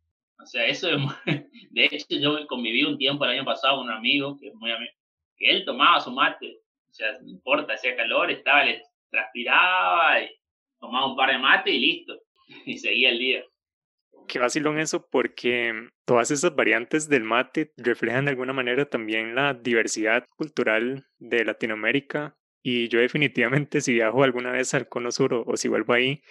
O 0.40 0.46
sea, 0.46 0.66
eso 0.66 0.88
es 0.88 0.96
De 1.70 1.84
hecho, 1.84 2.16
yo 2.16 2.46
conviví 2.46 2.84
un 2.84 2.98
tiempo 2.98 3.24
el 3.24 3.32
año 3.32 3.44
pasado 3.44 3.78
con 3.78 3.86
un 3.86 3.92
amigo, 3.92 4.38
que 4.38 4.48
es 4.48 4.54
muy 4.54 4.70
amigo, 4.70 4.92
que 5.36 5.50
él 5.50 5.64
tomaba 5.64 6.00
su 6.00 6.12
mate. 6.12 6.60
O 6.88 6.92
sea, 6.92 7.18
no 7.20 7.28
importa, 7.28 7.74
hacía 7.74 7.96
calor, 7.96 8.30
estaba, 8.30 8.64
le 8.64 8.82
transpiraba, 9.10 10.22
y 10.22 10.30
tomaba 10.78 11.06
un 11.06 11.16
par 11.16 11.30
de 11.30 11.38
mate 11.38 11.70
y 11.70 11.80
listo. 11.80 12.20
Y 12.66 12.78
seguía 12.78 13.10
el 13.10 13.18
día. 13.18 13.44
Qué 14.30 14.38
vacilón 14.38 14.78
eso 14.78 15.08
porque 15.10 15.88
todas 16.04 16.30
esas 16.30 16.54
variantes 16.54 17.08
del 17.08 17.24
mate 17.24 17.72
reflejan 17.76 18.26
de 18.26 18.30
alguna 18.30 18.52
manera 18.52 18.88
también 18.88 19.34
la 19.34 19.54
diversidad 19.54 20.24
cultural 20.36 21.04
de 21.18 21.44
Latinoamérica 21.44 22.36
y 22.62 22.86
yo 22.86 23.00
definitivamente 23.00 23.80
si 23.80 23.94
viajo 23.94 24.22
alguna 24.22 24.52
vez 24.52 24.72
al 24.72 24.88
Cono 24.88 25.10
Sur 25.10 25.34
o, 25.34 25.56
si 25.56 25.66
vuelvo 25.66 25.94
ahí, 25.94 26.22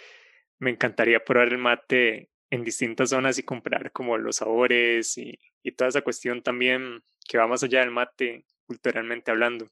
me 0.60 0.70
encantaría 0.70 1.26
probar 1.26 1.50
el 1.50 1.58
mate 1.58 2.30
en 2.50 2.64
distintas 2.64 3.10
zonas 3.10 3.38
y 3.38 3.44
comprar 3.44 3.92
como 3.92 4.18
los 4.18 4.38
sabores 4.38 5.18
y, 5.18 5.38
y 5.62 5.74
toda 5.74 5.90
esa 5.90 6.02
cuestión 6.02 6.42
también 6.42 7.04
que 7.28 7.38
va 7.38 7.48
más 7.48 7.64
allá 7.64 7.82
del 7.82 7.92
mate 7.92 8.46
culturalmente 8.66 9.30
hablando. 9.30 9.68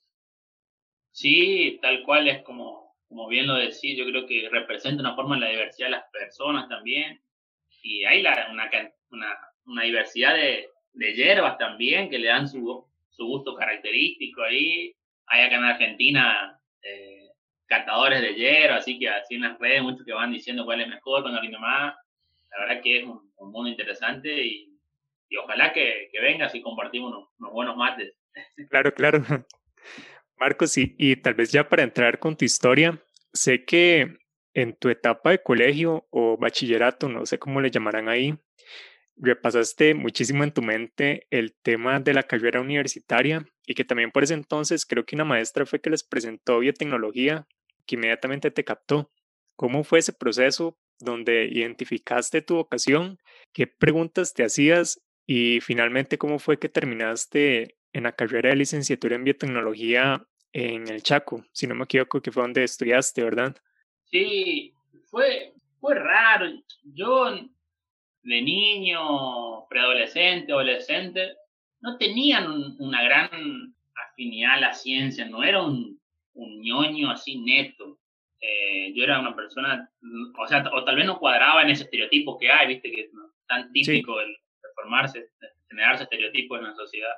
Sí, 1.11 1.79
tal 1.81 2.03
cual 2.03 2.27
es 2.27 2.43
como, 2.43 2.97
como 3.07 3.29
bien 3.29 3.47
lo 3.47 3.55
decís, 3.55 3.97
yo 3.97 4.03
creo 4.05 4.27
que 4.27 4.49
representa 4.51 5.01
una 5.01 5.15
forma 5.15 5.35
en 5.35 5.41
la 5.43 5.49
diversidad 5.49 5.87
de 5.87 5.91
las 5.91 6.11
personas 6.11 6.67
también 6.67 7.21
y 7.87 8.03
hay 8.03 8.19
una, 8.21 8.69
una, 9.65 9.83
diversidad 9.83 10.33
de, 10.35 10.69
de, 10.93 11.13
hierbas 11.13 11.57
también 11.57 12.09
que 12.09 12.19
le 12.19 12.27
dan 12.27 12.47
su, 12.47 12.85
su 13.09 13.25
gusto 13.25 13.55
característico 13.55 14.43
ahí. 14.43 14.93
Hay 15.27 15.43
acá 15.43 15.55
en 15.55 15.63
Argentina 15.63 16.59
eh, 16.81 17.29
catadores 17.65 18.21
de 18.21 18.35
hierba, 18.35 18.77
así 18.77 18.99
que 18.99 19.07
así 19.07 19.35
en 19.35 19.41
las 19.41 19.57
redes 19.59 19.83
muchos 19.83 20.05
que 20.05 20.13
van 20.13 20.33
diciendo 20.33 20.65
cuál 20.65 20.81
es 20.81 20.89
mejor, 20.89 21.21
cuál 21.21 21.43
es 21.43 21.59
más. 21.59 21.95
La 22.51 22.59
verdad 22.59 22.81
que 22.83 22.99
es 22.99 23.03
un, 23.05 23.31
un 23.37 23.51
mundo 23.51 23.69
interesante 23.69 24.45
y, 24.45 24.77
y 25.29 25.37
ojalá 25.37 25.71
que, 25.71 26.09
que 26.11 26.19
vengas 26.19 26.53
y 26.55 26.61
compartimos 26.61 27.11
unos, 27.11 27.29
unos, 27.39 27.53
buenos 27.53 27.77
mates. 27.77 28.13
Claro, 28.69 28.93
claro. 28.93 29.23
Marcos, 30.37 30.77
y, 30.77 30.93
y 30.99 31.15
tal 31.15 31.33
vez 31.33 31.51
ya 31.51 31.67
para 31.67 31.83
entrar 31.83 32.19
con 32.19 32.35
tu 32.37 32.45
historia, 32.45 33.01
sé 33.33 33.65
que 33.65 34.17
en 34.57 34.73
tu 34.73 34.89
etapa 34.89 35.29
de 35.29 35.43
colegio 35.43 36.07
o 36.09 36.35
bachillerato, 36.35 37.07
no 37.07 37.27
sé 37.27 37.37
cómo 37.37 37.61
le 37.61 37.69
llamarán 37.69 38.09
ahí, 38.09 38.39
repasaste 39.15 39.93
muchísimo 39.93 40.43
en 40.43 40.51
tu 40.51 40.63
mente 40.63 41.27
el 41.29 41.55
tema 41.61 41.99
de 41.99 42.15
la 42.15 42.23
carrera 42.23 42.59
universitaria 42.59 43.45
y 43.67 43.75
que 43.75 43.85
también 43.85 44.11
por 44.11 44.23
ese 44.23 44.33
entonces 44.33 44.87
creo 44.87 45.05
que 45.05 45.15
una 45.15 45.25
maestra 45.25 45.67
fue 45.67 45.79
que 45.79 45.91
les 45.91 46.03
presentó 46.03 46.57
biotecnología 46.57 47.47
que 47.85 47.97
inmediatamente 47.97 48.49
te 48.49 48.63
captó. 48.63 49.11
¿Cómo 49.55 49.83
fue 49.83 49.99
ese 49.99 50.11
proceso 50.11 50.75
donde 50.99 51.45
identificaste 51.45 52.41
tu 52.41 52.55
vocación? 52.55 53.19
¿Qué 53.53 53.67
preguntas 53.67 54.33
te 54.33 54.43
hacías? 54.43 54.99
Y 55.27 55.59
finalmente, 55.61 56.17
¿cómo 56.17 56.39
fue 56.39 56.57
que 56.57 56.67
terminaste 56.67 57.77
en 57.93 58.03
la 58.03 58.13
carrera 58.13 58.49
de 58.49 58.55
licenciatura 58.55 59.17
en 59.17 59.23
biotecnología 59.23 60.25
en 60.51 60.87
el 60.87 61.03
Chaco? 61.03 61.45
Si 61.53 61.67
no 61.67 61.75
me 61.75 61.83
equivoco, 61.83 62.23
que 62.23 62.31
fue 62.31 62.41
donde 62.41 62.63
estudiaste, 62.63 63.23
¿verdad? 63.23 63.55
Sí, 64.11 64.73
fue, 65.05 65.53
fue 65.79 65.95
raro. 65.95 66.47
Yo 66.83 67.31
de 68.23 68.41
niño, 68.41 69.67
preadolescente, 69.69 70.51
adolescente, 70.51 71.35
no 71.79 71.97
tenían 71.97 72.75
una 72.79 73.03
gran 73.03 73.73
afinidad 73.95 74.55
a 74.55 74.59
la 74.59 74.73
ciencia, 74.73 75.25
no 75.25 75.43
era 75.43 75.63
un, 75.63 75.99
un 76.33 76.61
ñoño 76.61 77.09
así 77.11 77.37
neto. 77.37 77.99
Eh, 78.39 78.93
yo 78.93 79.03
era 79.03 79.19
una 79.19 79.35
persona, 79.35 79.89
o 80.37 80.47
sea, 80.47 80.63
o 80.71 80.83
tal 80.83 80.95
vez 80.95 81.05
no 81.05 81.19
cuadraba 81.19 81.63
en 81.63 81.69
ese 81.69 81.83
estereotipo 81.83 82.37
que 82.37 82.51
hay, 82.51 82.67
viste, 82.67 82.91
que 82.91 83.01
es 83.01 83.11
tan 83.47 83.71
típico 83.71 84.19
el 84.19 84.27
de 84.27 84.69
formarse, 84.75 85.29
generarse 85.69 86.03
estereotipos 86.03 86.59
en 86.59 86.65
la 86.65 86.75
sociedad. 86.75 87.15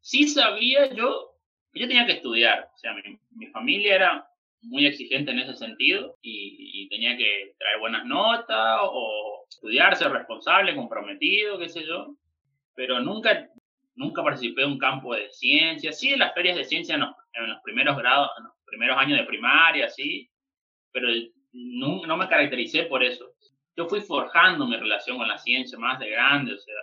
Sí 0.00 0.28
sabía 0.28 0.92
yo 0.92 1.36
que 1.72 1.80
yo 1.80 1.88
tenía 1.88 2.06
que 2.06 2.12
estudiar, 2.12 2.70
o 2.74 2.78
sea, 2.78 2.94
mi, 2.94 3.18
mi 3.30 3.46
familia 3.46 3.94
era 3.94 4.30
muy 4.62 4.86
exigente 4.86 5.30
en 5.30 5.38
ese 5.38 5.54
sentido 5.54 6.16
y, 6.22 6.88
tenía 6.88 7.16
que 7.16 7.54
traer 7.58 7.80
buenas 7.80 8.06
notas 8.06 8.78
o 8.82 9.44
estudiar, 9.50 9.96
ser 9.96 10.12
responsable, 10.12 10.74
comprometido, 10.74 11.58
qué 11.58 11.68
sé 11.68 11.84
yo. 11.84 12.14
Pero 12.74 13.00
nunca, 13.00 13.48
nunca 13.96 14.22
participé 14.22 14.62
de 14.62 14.68
un 14.68 14.78
campo 14.78 15.14
de 15.14 15.28
ciencia. 15.30 15.92
Sí, 15.92 16.12
en 16.12 16.20
las 16.20 16.32
ferias 16.32 16.56
de 16.56 16.64
ciencia 16.64 16.94
en 16.94 17.02
los, 17.02 17.10
en 17.32 17.48
los 17.48 17.60
primeros 17.62 17.96
grados, 17.96 18.30
en 18.38 18.44
los 18.44 18.52
primeros 18.64 18.96
años 18.98 19.18
de 19.18 19.24
primaria, 19.24 19.90
sí, 19.90 20.30
pero 20.92 21.08
no, 21.52 22.06
no 22.06 22.16
me 22.16 22.28
caractericé 22.28 22.84
por 22.84 23.02
eso. 23.02 23.32
Yo 23.76 23.86
fui 23.86 24.00
forjando 24.00 24.66
mi 24.66 24.76
relación 24.76 25.18
con 25.18 25.28
la 25.28 25.38
ciencia 25.38 25.78
más 25.78 25.98
de 25.98 26.10
grande, 26.10 26.54
o 26.54 26.58
sea. 26.58 26.74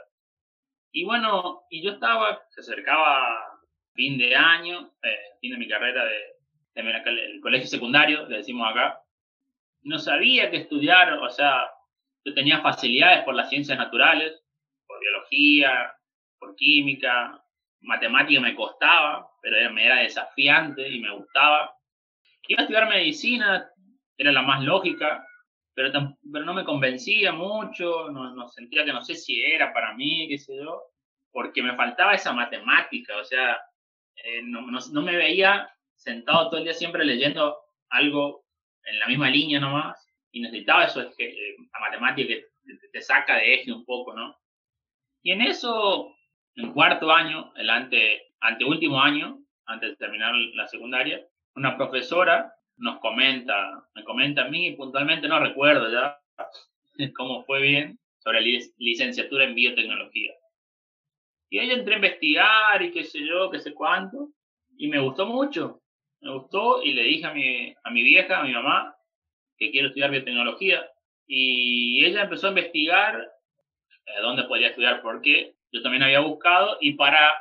Y 0.92 1.06
bueno, 1.06 1.64
y 1.72 1.82
yo 1.82 1.92
estaba, 1.92 2.44
se 2.50 2.62
acercaba 2.62 3.54
fin 3.94 4.18
de 4.18 4.36
año, 4.36 4.92
eh, 5.02 5.38
fin 5.42 5.54
de 5.54 5.58
mi 5.58 5.68
carrera 5.68 6.06
de, 6.06 6.33
el 6.76 7.42
colegio 7.42 7.68
secundario, 7.68 8.28
le 8.28 8.38
decimos 8.38 8.70
acá, 8.70 9.02
no 9.84 10.00
sabía 10.00 10.50
qué 10.50 10.58
estudiar, 10.58 11.14
o 11.14 11.30
sea, 11.30 11.70
yo 12.26 12.34
tenía 12.34 12.62
facilidades 12.62 13.24
por 13.24 13.36
las 13.36 13.50
ciencias 13.50 13.78
naturales, 13.78 14.42
por 14.88 15.00
biología, 15.00 15.94
por 16.40 16.56
química, 16.56 17.44
matemática 17.82 18.40
me 18.40 18.56
costaba, 18.56 19.30
pero 19.42 19.72
me 19.74 19.86
era 19.86 19.98
desafiante 19.98 20.88
y 20.88 21.00
me 21.00 21.12
gustaba. 21.12 21.76
Iba 22.48 22.62
a 22.62 22.64
estudiar 22.64 22.88
medicina, 22.88 23.70
era 24.18 24.32
la 24.32 24.42
más 24.42 24.64
lógica, 24.64 25.26
pero, 25.74 25.92
pero 26.32 26.46
no 26.46 26.54
me 26.54 26.64
convencía 26.64 27.32
mucho, 27.32 28.10
no, 28.10 28.34
no, 28.34 28.48
sentía 28.48 28.86
que 28.86 28.94
no 28.94 29.02
sé 29.02 29.16
si 29.16 29.44
era 29.44 29.74
para 29.74 29.94
mí, 29.96 30.28
qué 30.30 30.38
sé 30.38 30.56
yo, 30.56 30.82
porque 31.32 31.64
me 31.64 31.76
faltaba 31.76 32.14
esa 32.14 32.32
matemática, 32.32 33.18
o 33.18 33.24
sea, 33.24 33.60
eh, 34.16 34.42
no, 34.44 34.62
no, 34.62 34.80
no, 34.92 35.02
me 35.02 35.16
veía 35.16 35.73
sentado 36.04 36.50
todo 36.50 36.58
el 36.58 36.66
día 36.66 36.74
siempre 36.74 37.06
leyendo 37.06 37.58
algo 37.90 38.46
en 38.86 39.00
la 39.00 39.08
misma 39.08 39.30
línea 39.30 39.60
nomás 39.60 40.06
y 40.32 40.42
necesitaba 40.42 40.86
eso, 40.86 41.02
es 41.02 41.16
que 41.16 41.30
eh, 41.30 41.56
la 41.72 41.80
matemática 41.80 42.28
que 42.28 42.48
te, 42.92 43.02
saca 43.02 43.38
de 43.38 43.54
eje 43.54 43.72
un 43.72 43.86
poco, 43.86 44.14
¿no? 44.14 44.36
Y 45.22 45.32
en 45.32 45.42
eso, 45.42 46.14
en 46.56 46.74
cuarto 46.74 47.12
año, 47.12 47.54
el 47.56 47.70
ante, 47.70 48.34
anteúltimo 48.42 49.00
año, 49.02 49.40
antes 49.66 49.92
de 49.92 49.96
terminar 49.96 50.34
la 50.56 50.68
secundaria, 50.68 51.26
una 51.56 51.78
profesora 51.78 52.54
nos 52.78 53.00
comenta, 53.00 53.88
me 53.96 54.04
comenta 54.04 54.44
a 54.44 54.50
mí, 54.50 54.72
puntualmente 54.72 55.28
no 55.28 55.40
recuerdo 55.40 55.92
ya 55.92 56.20
cómo 57.16 57.46
fue 57.46 57.62
bien, 57.62 58.00
sobre 58.18 58.42
licenciatura 58.78 59.46
en 59.46 59.56
biotecnología. 59.56 60.34
Y 61.50 61.60
ella 61.60 61.76
entré 61.76 61.94
a 61.94 61.98
investigar 61.98 62.82
y 62.82 62.92
qué 62.92 63.04
sé 63.04 63.26
yo, 63.26 63.52
qué 63.52 63.60
sé 63.60 63.74
cuánto, 63.74 64.30
y 64.78 64.88
me 64.88 65.00
gustó 65.00 65.28
mucho 65.28 65.83
me 66.24 66.32
gustó 66.32 66.82
y 66.82 66.94
le 66.94 67.04
dije 67.04 67.26
a 67.26 67.34
mi, 67.34 67.76
a 67.84 67.92
mi 67.92 68.02
vieja, 68.02 68.40
a 68.40 68.44
mi 68.44 68.54
mamá, 68.54 68.96
que 69.58 69.72
quiero 69.72 69.90
estudiar 69.90 70.10
biotecnología. 70.10 70.90
Y 71.28 72.04
ella 72.06 72.24
empezó 72.24 72.48
a 72.48 72.52
investigar 72.52 73.30
eh, 74.06 74.22
dónde 74.22 74.44
podía 74.44 74.70
estudiar, 74.70 75.02
porque 75.02 75.56
yo 75.72 75.82
también 75.82 76.04
había 76.04 76.22
buscado 76.22 76.78
y 76.80 76.94
para 76.94 77.34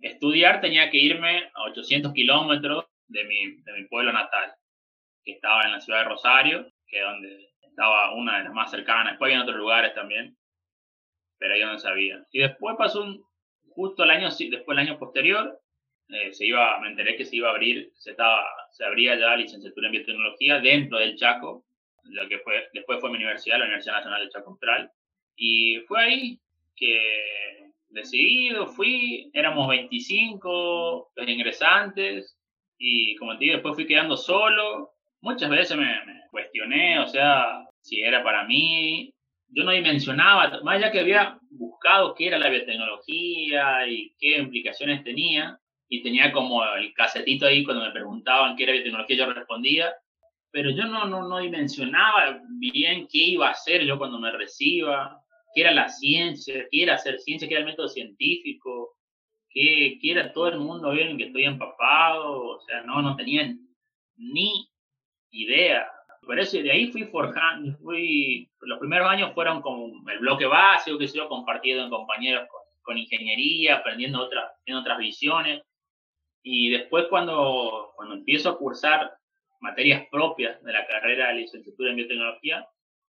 estudiar 0.00 0.60
tenía 0.60 0.90
que 0.90 0.98
irme 0.98 1.50
a 1.54 1.62
800 1.64 2.12
kilómetros 2.12 2.84
de 3.08 3.24
mi, 3.24 3.62
de 3.62 3.72
mi 3.72 3.84
pueblo 3.84 4.12
natal, 4.12 4.54
que 5.24 5.32
estaba 5.32 5.62
en 5.62 5.72
la 5.72 5.80
ciudad 5.80 6.00
de 6.00 6.08
Rosario, 6.08 6.72
que 6.86 6.98
es 6.98 7.04
donde 7.04 7.50
estaba 7.62 8.14
una 8.14 8.38
de 8.38 8.44
las 8.44 8.52
más 8.52 8.70
cercanas. 8.70 9.12
Después 9.12 9.32
en 9.32 9.40
otros 9.40 9.56
lugares 9.56 9.94
también, 9.94 10.36
pero 11.38 11.56
yo 11.56 11.66
no 11.66 11.78
sabía. 11.78 12.22
Y 12.32 12.40
después 12.40 12.76
pasó 12.76 13.02
un, 13.02 13.24
justo 13.70 14.04
el 14.04 14.10
año, 14.10 14.28
después 14.28 14.78
el 14.78 14.86
año 14.86 14.98
posterior, 14.98 15.58
eh, 16.08 16.32
se 16.32 16.46
iba, 16.46 16.78
me 16.80 16.88
enteré 16.88 17.16
que 17.16 17.24
se 17.24 17.36
iba 17.36 17.48
a 17.48 17.52
abrir, 17.52 17.90
se, 17.94 18.12
estaba, 18.12 18.44
se 18.70 18.84
abría 18.84 19.18
ya 19.18 19.36
licenciatura 19.36 19.88
en 19.88 19.92
biotecnología 19.92 20.60
dentro 20.60 20.98
del 20.98 21.16
Chaco, 21.16 21.64
lo 22.04 22.28
que 22.28 22.38
fue, 22.38 22.68
después 22.72 23.00
fue 23.00 23.10
mi 23.10 23.16
universidad, 23.16 23.58
la 23.58 23.64
Universidad 23.64 23.96
Nacional 23.96 24.20
del 24.20 24.30
Chaco 24.30 24.50
Austral, 24.50 24.90
y 25.36 25.80
fue 25.86 26.02
ahí 26.02 26.40
que 26.76 27.66
decidido 27.88 28.66
fui, 28.66 29.30
éramos 29.32 29.68
25 29.68 31.12
los 31.14 31.28
ingresantes, 31.28 32.38
Y 32.78 33.16
como 33.16 33.36
te 33.38 33.44
digo, 33.44 33.54
después 33.54 33.74
fui 33.74 33.86
quedando 33.86 34.16
solo. 34.16 34.92
Muchas 35.22 35.48
veces 35.48 35.76
me, 35.78 35.88
cuestioné, 36.30 36.98
o 36.98 37.06
sea, 37.06 37.64
si 37.80 38.02
era 38.02 38.22
para 38.22 38.44
mí. 38.44 39.12
Yo 39.48 39.64
no 39.64 39.70
dimensionaba, 39.70 40.60
más 40.62 40.76
allá 40.76 40.90
que 40.90 41.00
había 41.00 41.38
buscado 41.50 42.14
qué 42.14 42.26
era 42.26 42.38
la 42.38 42.50
biotecnología 42.50 43.86
y 43.88 44.12
qué 44.18 44.38
implicaciones 44.38 45.04
tenía, 45.04 45.58
y 45.88 46.02
tenía 46.02 46.32
como 46.32 46.64
el 46.64 46.92
casetito 46.94 47.46
ahí 47.46 47.64
cuando 47.64 47.84
me 47.84 47.92
preguntaban 47.92 48.56
qué 48.56 48.64
era 48.64 48.72
biotecnología, 48.72 49.16
yo 49.16 49.32
respondía, 49.32 49.94
pero 50.50 50.70
yo 50.70 50.84
no, 50.84 51.06
no, 51.06 51.28
no 51.28 51.38
dimensionaba 51.38 52.40
bien 52.58 53.06
qué 53.10 53.18
iba 53.18 53.48
a 53.48 53.52
hacer 53.52 53.84
yo 53.84 53.98
cuando 53.98 54.18
me 54.18 54.32
reciba, 54.32 55.20
qué 55.54 55.62
era 55.62 55.72
la 55.72 55.88
ciencia, 55.88 56.66
qué 56.70 56.82
era 56.82 56.94
hacer 56.94 57.18
ciencia, 57.18 57.48
qué 57.48 57.54
era 57.54 57.60
el 57.60 57.70
método 57.70 57.88
científico, 57.88 58.96
qué, 59.48 59.98
qué 60.00 60.12
era 60.12 60.32
todo 60.32 60.48
el 60.48 60.58
mundo 60.58 60.90
bien 60.90 61.16
que 61.16 61.24
estoy 61.24 61.44
empapado, 61.44 62.56
o 62.56 62.60
sea, 62.60 62.82
no, 62.82 63.00
no 63.02 63.16
tenía 63.16 63.54
ni 64.16 64.68
idea. 65.30 65.90
Por 66.22 66.40
eso 66.40 66.58
de 66.58 66.70
ahí 66.70 66.90
fui 66.90 67.04
forjando, 67.04 67.76
fui, 67.78 68.50
los 68.60 68.78
primeros 68.78 69.08
años 69.08 69.32
fueron 69.34 69.62
como 69.62 69.92
el 70.10 70.18
bloque 70.18 70.46
básico 70.46 70.98
que 70.98 71.06
se 71.06 71.18
yo 71.18 71.28
compartido 71.28 71.84
en 71.84 71.90
compañeros 71.90 72.48
con, 72.50 72.62
con 72.82 72.98
ingeniería, 72.98 73.76
aprendiendo 73.76 74.20
otras, 74.20 74.52
otras 74.74 74.98
visiones. 74.98 75.62
Y 76.48 76.70
después 76.70 77.06
cuando, 77.10 77.92
cuando 77.96 78.14
empiezo 78.14 78.50
a 78.50 78.56
cursar 78.56 79.18
materias 79.58 80.06
propias 80.12 80.62
de 80.62 80.72
la 80.72 80.86
carrera 80.86 81.26
de 81.26 81.40
licenciatura 81.40 81.90
en 81.90 81.96
biotecnología, 81.96 82.68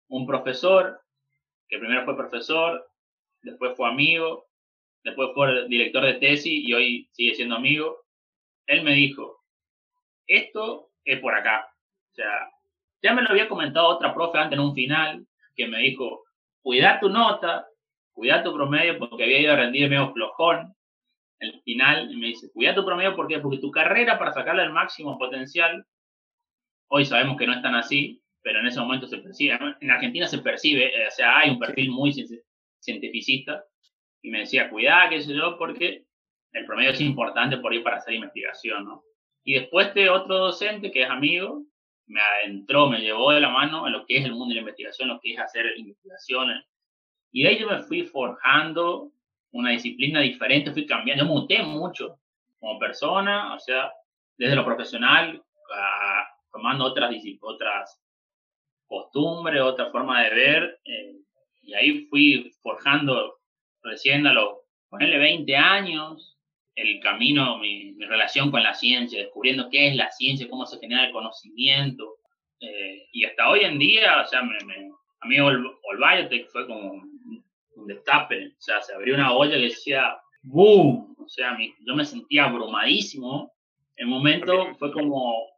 un 0.10 0.28
profesor, 0.28 1.00
que 1.70 1.80
primero 1.80 2.04
fue 2.04 2.18
profesor, 2.18 2.92
después 3.42 3.78
fue 3.78 3.88
amigo, 3.88 4.48
después 5.06 5.30
fue 5.34 5.66
director 5.70 6.04
de 6.04 6.16
tesis 6.16 6.52
y 6.52 6.74
hoy 6.74 7.10
sigue 7.14 7.36
siendo 7.36 7.56
amigo, 7.56 8.02
él 8.68 8.84
me 8.84 8.96
dijo, 8.96 9.42
esto 10.28 10.90
es 11.06 11.22
por 11.22 11.34
acá. 11.34 11.74
O 12.12 12.16
sea, 12.16 12.52
ya 13.02 13.14
me 13.14 13.22
lo 13.22 13.30
había 13.30 13.48
comentado 13.48 13.88
otra 13.88 14.14
profe 14.14 14.40
antes 14.40 14.60
en 14.60 14.66
un 14.66 14.76
final, 14.76 15.26
que 15.56 15.70
me 15.70 15.80
dijo, 15.80 16.26
cuida 16.62 17.00
tu 17.00 17.08
nota, 17.08 17.66
cuida 18.12 18.44
tu 18.44 18.54
promedio, 18.54 19.00
porque 19.00 19.24
había 19.24 19.40
ido 19.40 19.54
a 19.54 19.56
rendir 19.56 19.90
medio 19.90 20.12
flojón. 20.12 20.76
El 21.42 21.62
final, 21.64 22.10
y 22.10 22.16
me 22.16 22.28
dice, 22.28 22.50
cuida 22.54 22.74
tu 22.74 22.86
promedio, 22.86 23.16
¿por 23.16 23.28
qué? 23.28 23.40
Porque 23.40 23.58
tu 23.58 23.72
carrera 23.72 24.18
para 24.18 24.32
sacarle 24.32 24.64
el 24.64 24.72
máximo 24.72 25.18
potencial 25.18 25.86
Hoy 26.94 27.06
sabemos 27.06 27.38
que 27.38 27.48
no 27.48 27.54
es 27.54 27.62
tan 27.62 27.74
así, 27.74 28.22
pero 28.42 28.60
en 28.60 28.68
ese 28.68 28.82
momento 28.82 29.08
se 29.08 29.20
percibe. 29.20 29.58
En 29.80 29.92
Argentina 29.92 30.28
se 30.28 30.40
percibe, 30.40 30.88
eh, 30.88 31.08
o 31.08 31.12
sea, 31.12 31.38
hay 31.38 31.50
un 31.50 31.58
perfil 31.58 31.90
muy 31.90 32.14
cientificista. 32.82 33.64
Y 34.22 34.30
me 34.30 34.40
decía, 34.40 34.70
cuidado, 34.70 35.10
qué 35.10 35.22
sé 35.22 35.34
yo, 35.34 35.58
porque 35.58 36.06
el 36.52 36.66
promedio 36.66 36.92
es 36.92 37.00
importante 37.00 37.58
por 37.58 37.74
ir 37.74 37.82
para 37.82 37.96
hacer 37.96 38.16
investigación, 38.16 38.84
¿no? 38.84 39.06
Y 39.46 39.54
después 39.54 39.88
este 39.88 40.10
otro 40.10 40.38
docente, 40.38 40.92
que 40.92 41.04
es 41.04 41.10
amigo, 41.10 41.64
me 42.08 42.20
adentró, 42.20 42.90
me 42.90 43.00
llevó 43.00 43.32
de 43.32 43.40
la 43.40 43.50
mano 43.50 43.86
a 43.86 43.90
lo 43.90 44.06
que 44.06 44.18
es 44.18 44.26
el 44.26 44.34
mundo 44.34 44.50
de 44.50 44.56
la 44.56 44.62
investigación, 44.62 45.08
lo 45.08 45.22
que 45.22 45.32
es 45.32 45.40
hacer 45.40 45.66
investigaciones. 45.78 46.66
Y 47.32 47.44
de 47.44 47.50
ahí 47.50 47.58
yo 47.58 47.70
me 47.70 47.84
fui 47.84 48.04
forjando 48.04 49.14
una 49.52 49.72
disciplina 49.72 50.22
diferente, 50.22 50.72
fui 50.72 50.86
cambiando, 50.86 51.26
muté 51.26 51.62
mucho 51.64 52.18
como 52.60 52.80
persona, 52.80 53.54
o 53.56 53.60
sea, 53.60 53.92
desde 54.38 54.56
lo 54.56 54.66
profesional 54.66 55.42
a 55.74 56.28
tomando 56.52 56.86
otras, 56.86 57.16
otras 57.42 58.00
costumbres, 58.86 59.62
otra 59.62 59.90
forma 59.90 60.22
de 60.24 60.30
ver, 60.30 60.80
eh, 60.86 61.16
y 61.64 61.74
ahí 61.74 62.06
fui 62.08 62.52
forjando 62.62 63.40
recién 63.82 64.28
a 64.28 64.34
los, 64.34 64.60
ponerle 64.90 65.18
20 65.18 65.56
años, 65.56 66.38
el 66.76 67.00
camino, 67.00 67.58
mi, 67.58 67.96
relación 68.00 68.52
con 68.52 68.64
la 68.64 68.74
ciencia, 68.74 69.20
descubriendo 69.20 69.70
qué 69.70 69.88
es 69.90 69.96
la 69.96 70.12
ciencia, 70.12 70.50
cómo 70.50 70.66
se 70.66 70.80
genera 70.80 71.06
el 71.06 71.14
conocimiento, 71.14 72.18
eh, 72.60 73.08
y 73.14 73.24
hasta 73.26 73.50
hoy 73.50 73.62
en 73.62 73.80
día, 73.80 74.22
o 74.22 74.28
sea, 74.28 74.42
me, 74.44 74.58
a 75.22 75.28
mí 75.28 75.40
All, 75.40 75.78
Biotech 75.98 76.50
fue 76.50 76.68
como 76.68 77.02
un 77.82 77.88
destape, 77.88 78.48
o 78.48 78.62
sea, 78.62 78.82
se 78.82 78.94
abrió 78.94 79.16
una 79.16 79.34
olla 79.34 79.56
que 79.56 79.64
decía, 79.64 80.18
¡boom! 80.44 81.16
O 81.20 81.28
sea, 81.28 81.58
yo 81.86 81.96
me 81.96 82.06
sentía 82.06 82.46
abrumadísimo. 82.46 83.52
En 83.96 84.08
un 84.08 84.14
momento 84.14 84.74
fue 84.76 84.92
como 84.92 85.52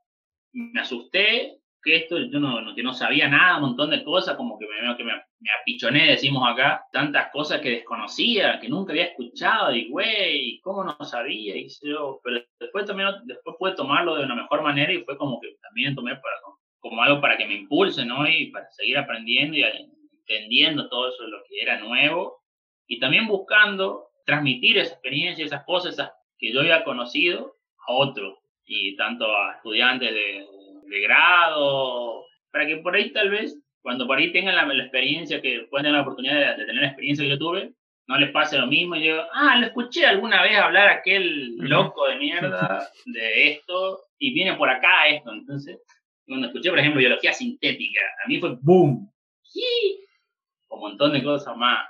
me 0.53 0.81
asusté, 0.81 1.59
que 1.83 1.97
esto 1.97 2.17
yo 2.17 2.39
no, 2.39 2.73
que 2.75 2.83
no 2.83 2.93
sabía 2.93 3.27
nada, 3.27 3.57
un 3.57 3.63
montón 3.63 3.89
de 3.89 4.03
cosas, 4.03 4.37
como 4.37 4.57
que 4.57 4.65
me, 4.65 4.95
que 4.95 5.03
me, 5.03 5.11
me 5.11 5.49
apichoné, 5.61 6.07
decimos 6.07 6.47
acá, 6.47 6.85
tantas 6.93 7.29
cosas 7.31 7.59
que 7.59 7.71
desconocía, 7.71 8.59
que 8.59 8.69
nunca 8.69 8.93
había 8.93 9.05
escuchado, 9.05 9.75
y 9.75 9.89
güey, 9.89 10.61
¿cómo 10.61 10.83
no 10.83 10.95
sabía? 11.03 11.57
Y 11.57 11.67
yo, 11.81 12.21
pero 12.23 12.41
después 12.59 12.85
también, 12.85 13.09
después 13.25 13.57
pude 13.59 13.75
tomarlo 13.75 14.15
de 14.15 14.23
una 14.23 14.35
mejor 14.35 14.61
manera 14.61 14.93
y 14.93 15.03
fue 15.03 15.17
como 15.17 15.41
que 15.41 15.57
también 15.61 15.93
tomé 15.93 16.15
para, 16.15 16.35
como 16.79 17.01
algo 17.01 17.19
para 17.19 17.37
que 17.37 17.45
me 17.45 17.55
impulse, 17.55 18.05
¿no? 18.05 18.27
Y 18.27 18.51
para 18.51 18.69
seguir 18.71 18.97
aprendiendo 18.97 19.57
y 19.57 19.63
entendiendo 20.27 20.89
todo 20.89 21.09
eso, 21.09 21.27
lo 21.27 21.43
que 21.47 21.61
era 21.61 21.79
nuevo, 21.79 22.41
y 22.87 22.99
también 22.99 23.27
buscando 23.27 24.07
transmitir 24.25 24.77
esa 24.77 24.93
experiencia, 24.93 25.45
esas 25.45 25.63
cosas 25.65 26.11
que 26.37 26.51
yo 26.51 26.61
había 26.61 26.83
conocido 26.83 27.55
a 27.87 27.93
otros 27.93 28.37
y 28.65 28.95
tanto 28.95 29.25
a 29.35 29.55
estudiantes 29.55 30.13
de, 30.13 30.45
de 30.87 31.01
grado, 31.01 32.25
para 32.51 32.67
que 32.67 32.77
por 32.77 32.95
ahí 32.95 33.11
tal 33.11 33.29
vez, 33.29 33.57
cuando 33.81 34.07
por 34.07 34.17
ahí 34.17 34.31
tengan 34.31 34.55
la, 34.55 34.83
experiencia, 34.83 35.41
que 35.41 35.67
pueden 35.69 35.85
tener 35.85 35.97
la 35.97 36.01
oportunidad 36.03 36.57
de, 36.57 36.65
tener 36.65 36.81
la 36.81 36.87
experiencia 36.87 37.25
que 37.25 37.31
yo 37.31 37.39
tuve, 37.39 37.73
no 38.07 38.17
les 38.17 38.31
pase 38.31 38.57
lo 38.57 38.67
mismo 38.67 38.95
y 38.95 39.01
digo, 39.01 39.21
ah, 39.33 39.57
le 39.57 39.67
escuché 39.67 40.05
alguna 40.05 40.41
vez 40.41 40.57
hablar 40.57 40.89
a 40.89 40.93
aquel 40.95 41.55
loco 41.57 42.05
de 42.07 42.17
mierda 42.17 42.89
de 43.05 43.51
esto 43.51 44.01
y 44.19 44.33
viene 44.33 44.55
por 44.55 44.69
acá 44.69 45.07
esto. 45.07 45.31
Entonces, 45.31 45.79
cuando 46.27 46.47
escuché, 46.47 46.69
por 46.69 46.79
ejemplo, 46.79 46.99
biología 46.99 47.33
sintética, 47.33 48.01
a 48.23 48.27
mí 48.27 48.39
fue 48.39 48.57
boom, 48.61 49.09
¡Sí! 49.53 49.99
Un 50.75 50.81
montón 50.81 51.13
de 51.13 51.23
cosas 51.23 51.55
más. 51.57 51.87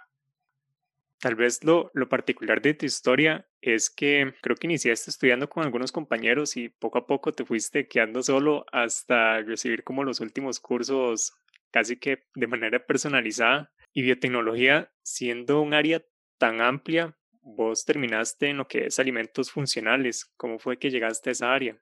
Tal 1.19 1.35
vez 1.35 1.63
lo, 1.63 1.89
lo 1.93 2.09
particular 2.09 2.61
de 2.61 2.73
tu 2.73 2.85
historia 2.85 3.47
es 3.61 3.89
que 3.89 4.33
creo 4.41 4.57
que 4.57 4.67
iniciaste 4.67 5.09
estudiando 5.09 5.49
con 5.49 5.63
algunos 5.63 5.91
compañeros 5.91 6.57
y 6.57 6.67
poco 6.67 6.97
a 6.97 7.07
poco 7.07 7.31
te 7.31 7.45
fuiste 7.45 7.87
quedando 7.87 8.21
solo 8.21 8.65
hasta 8.73 9.39
recibir 9.41 9.85
como 9.85 10.03
los 10.03 10.19
últimos 10.19 10.59
cursos 10.59 11.33
casi 11.71 11.97
que 11.97 12.25
de 12.35 12.47
manera 12.47 12.85
personalizada. 12.85 13.71
Y 13.93 14.01
biotecnología, 14.01 14.91
siendo 15.01 15.61
un 15.61 15.73
área 15.73 16.03
tan 16.37 16.61
amplia, 16.61 17.15
vos 17.41 17.85
terminaste 17.85 18.49
en 18.49 18.57
lo 18.57 18.67
que 18.67 18.87
es 18.87 18.99
alimentos 18.99 19.51
funcionales. 19.51 20.31
¿Cómo 20.37 20.59
fue 20.59 20.77
que 20.77 20.89
llegaste 20.89 21.29
a 21.29 21.33
esa 21.33 21.53
área? 21.53 21.77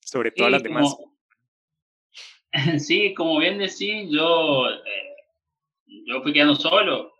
Sobre 0.00 0.30
todas 0.30 0.52
las 0.52 0.62
demás. 0.62 0.96
Sí, 2.78 3.14
como 3.14 3.40
bien 3.40 3.58
decís, 3.58 4.08
yo, 4.10 4.70
eh, 4.70 5.13
yo 6.06 6.22
fui 6.22 6.32
quedando 6.32 6.54
solo 6.54 7.12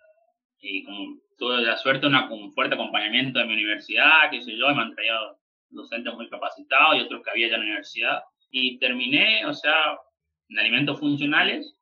y 0.61 0.85
como 0.85 1.19
tuve 1.39 1.63
la 1.63 1.77
suerte 1.77 2.09
de 2.09 2.17
un 2.31 2.53
fuerte 2.53 2.75
acompañamiento 2.75 3.39
de 3.39 3.45
mi 3.45 3.55
universidad, 3.55 4.31
qué 4.31 4.43
sé 4.43 4.57
yo, 4.57 4.75
me 4.75 4.83
han 4.83 4.95
traído 4.95 5.39
docentes 5.71 6.15
muy 6.15 6.29
capacitados 6.29 6.97
y 6.97 7.01
otros 7.01 7.23
que 7.23 7.31
había 7.31 7.49
ya 7.49 7.55
en 7.55 7.61
la 7.61 7.67
universidad. 7.67 8.23
Y 8.51 8.79
terminé, 8.79 9.45
o 9.47 9.53
sea, 9.53 9.99
en 10.49 10.59
alimentos 10.59 10.99
funcionales, 10.99 11.77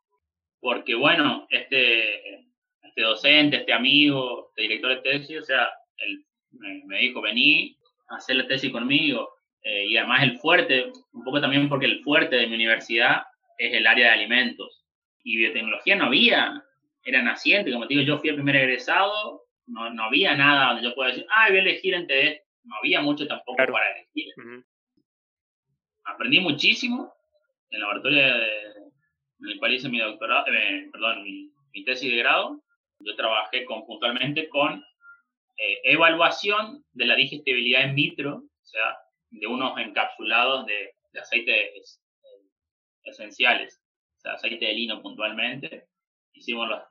porque 0.61 0.95
bueno, 0.95 1.47
este, 1.51 2.47
este 2.83 3.03
docente, 3.03 3.59
este 3.59 3.73
amigo, 3.73 4.49
este 4.49 4.63
director 4.63 4.91
de 4.91 5.03
tesis, 5.03 5.39
o 5.39 5.45
sea, 5.45 5.69
él 5.99 6.25
me, 6.53 6.99
dijo, 6.99 7.21
vení 7.21 7.77
a 8.09 8.17
hacer 8.17 8.37
la 8.37 8.47
tesis 8.47 8.71
conmigo. 8.71 9.29
Eh, 9.63 9.87
y 9.87 9.97
además 9.97 10.23
el 10.23 10.39
fuerte, 10.39 10.91
un 11.13 11.25
poco 11.25 11.41
también 11.41 11.69
porque 11.69 11.87
el 11.87 12.03
fuerte 12.03 12.37
de 12.37 12.47
mi 12.47 12.55
universidad 12.55 13.23
es 13.59 13.75
el 13.75 13.87
área 13.87 14.09
de 14.09 14.13
alimentos. 14.15 14.85
Y 15.25 15.37
biotecnología 15.37 15.97
no 15.97 16.07
había, 16.07 16.65
era 17.05 17.23
naciente, 17.23 17.73
como 17.73 17.87
te 17.87 17.95
digo, 17.95 18.07
yo 18.07 18.19
fui 18.19 18.31
el 18.31 18.37
primer 18.37 18.57
egresado, 18.57 19.45
no, 19.67 19.91
no 19.91 20.05
había 20.05 20.37
nada 20.37 20.69
donde 20.69 20.83
yo 20.83 20.95
pueda 20.95 21.11
decir, 21.11 21.27
ah, 21.31 21.47
voy 21.49 21.59
a 21.59 21.61
elegir 21.61 21.95
entre 21.95 22.29
esto. 22.29 22.49
No 22.65 22.77
había 22.77 23.01
mucho 23.01 23.27
tampoco 23.27 23.57
para 23.57 23.91
elegir. 23.97 24.33
Aprendí 26.05 26.41
muchísimo 26.41 27.13
en 27.71 27.77
el 27.77 27.81
laboratorio 27.81 28.21
en 28.21 29.49
el 29.49 29.59
cual 29.59 29.75
hice 29.75 29.89
mi 29.89 29.99
doctorado, 29.99 30.47
eh, 30.53 30.89
perdón, 30.93 31.25
mi, 31.25 31.51
tesis 31.85 32.11
de 32.11 32.19
grado. 32.19 32.63
Yo 33.01 33.17
trabajé 33.17 33.65
conjuntualmente 33.65 34.49
con 34.49 34.85
eh, 35.57 35.81
evaluación 35.85 36.85
de 36.93 37.07
la 37.07 37.17
digestibilidad 37.17 37.85
in 37.85 37.97
vitro, 37.97 38.37
o 38.37 38.65
sea, 38.65 38.97
de 39.31 39.47
unos 39.47 39.77
encapsulados 39.79 40.67
de, 40.67 40.95
de 41.13 41.21
aceites 41.21 42.01
eh, 42.23 42.47
esenciales, 43.05 43.81
o 44.19 44.21
sea, 44.21 44.33
aceite 44.35 44.67
de 44.67 44.75
lino 44.75 45.03
puntualmente. 45.03 45.89
Hicimos 46.35 46.69
los 46.69 46.83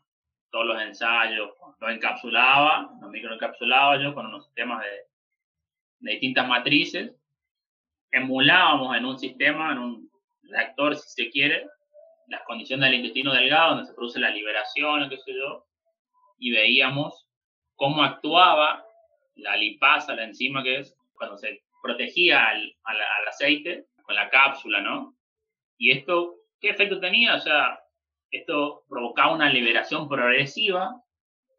todos 0.52 0.66
los 0.66 0.82
ensayos, 0.82 1.52
los 1.80 1.92
encapsulaba, 1.92 2.92
los 3.02 3.10
microencapsulaba 3.10 4.02
yo 4.02 4.14
con 4.14 4.28
unos 4.28 4.46
sistemas 4.46 4.84
de, 4.84 4.90
de 6.00 6.12
distintas 6.12 6.48
matrices, 6.48 7.16
emulábamos 8.12 8.96
en 8.96 9.06
un 9.06 9.18
sistema, 9.18 9.72
en 9.72 9.80
un 9.80 10.12
reactor 10.44 10.96
si 10.96 11.10
se 11.10 11.30
quiere, 11.30 11.68
las 12.28 12.44
condiciones 12.44 12.90
del 12.90 13.00
intestino 13.00 13.34
delgado, 13.34 13.76
donde 13.76 13.88
se 13.88 13.94
produce 13.94 14.20
la 14.20 14.30
liberación, 14.30 15.10
qué 15.10 15.18
sé 15.18 15.34
yo, 15.34 15.66
y 16.38 16.52
veíamos 16.52 17.28
cómo 17.76 18.04
actuaba 18.04 18.86
la 19.36 19.56
lipasa, 19.56 20.16
la 20.16 20.24
enzima 20.24 20.64
que 20.64 20.80
es, 20.80 20.96
cuando 21.14 21.38
se 21.38 21.64
protegía 21.82 22.48
al, 22.48 22.76
al, 22.84 23.28
aceite 23.28 23.86
con 24.04 24.16
la 24.16 24.30
cápsula, 24.30 24.82
¿no? 24.82 25.16
Y 25.78 25.92
esto, 25.92 26.36
¿qué 26.60 26.70
efecto 26.70 27.00
tenía? 27.00 27.36
O 27.36 27.40
sea, 27.40 27.80
esto 28.32 28.84
provocaba 28.88 29.36
una 29.36 29.52
liberación 29.52 30.08
progresiva 30.08 31.02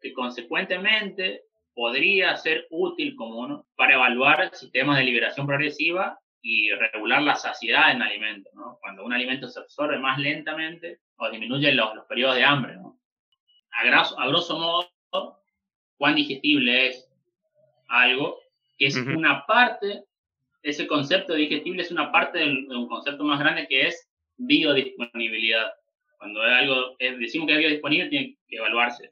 que 0.01 0.13
consecuentemente 0.13 1.43
podría 1.73 2.35
ser 2.35 2.67
útil 2.69 3.15
como 3.15 3.65
para 3.75 3.93
evaluar 3.95 4.53
sistemas 4.53 4.97
de 4.97 5.05
liberación 5.05 5.47
progresiva 5.47 6.19
y 6.41 6.69
regular 6.71 7.21
la 7.21 7.35
saciedad 7.35 7.91
en 7.91 8.01
alimentos, 8.01 8.53
¿no? 8.53 8.77
Cuando 8.81 9.05
un 9.05 9.13
alimento 9.13 9.47
se 9.47 9.61
absorbe 9.61 9.97
más 9.97 10.19
lentamente 10.19 10.99
o 11.15 11.29
disminuye 11.29 11.71
los, 11.71 11.95
los 11.95 12.05
periodos 12.05 12.35
de 12.35 12.43
hambre, 12.43 12.75
¿no? 12.75 12.99
A, 13.71 13.85
grosso, 13.85 14.19
a 14.19 14.27
grosso 14.27 14.59
modo, 14.59 15.39
cuán 15.97 16.15
digestible 16.15 16.87
es 16.87 17.09
algo, 17.87 18.39
que 18.77 18.87
es 18.87 18.97
una 18.97 19.45
parte, 19.45 20.03
ese 20.61 20.85
concepto 20.85 21.33
digestible 21.33 21.81
es 21.81 21.91
una 21.91 22.11
parte 22.11 22.39
de 22.39 22.75
un 22.75 22.87
concepto 22.87 23.23
más 23.23 23.39
grande 23.39 23.67
que 23.67 23.87
es 23.87 24.09
biodisponibilidad. 24.37 25.71
Cuando 26.23 26.41
algo, 26.41 26.95
decimos 26.99 27.47
que 27.47 27.53
es 27.55 27.59
biodisponible, 27.59 28.07
tiene 28.07 28.37
que 28.47 28.55
evaluarse 28.55 29.11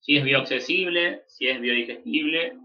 si 0.00 0.16
es 0.16 0.24
bioaccesible, 0.24 1.22
si 1.28 1.46
es 1.46 1.60
biodigestible 1.60 2.56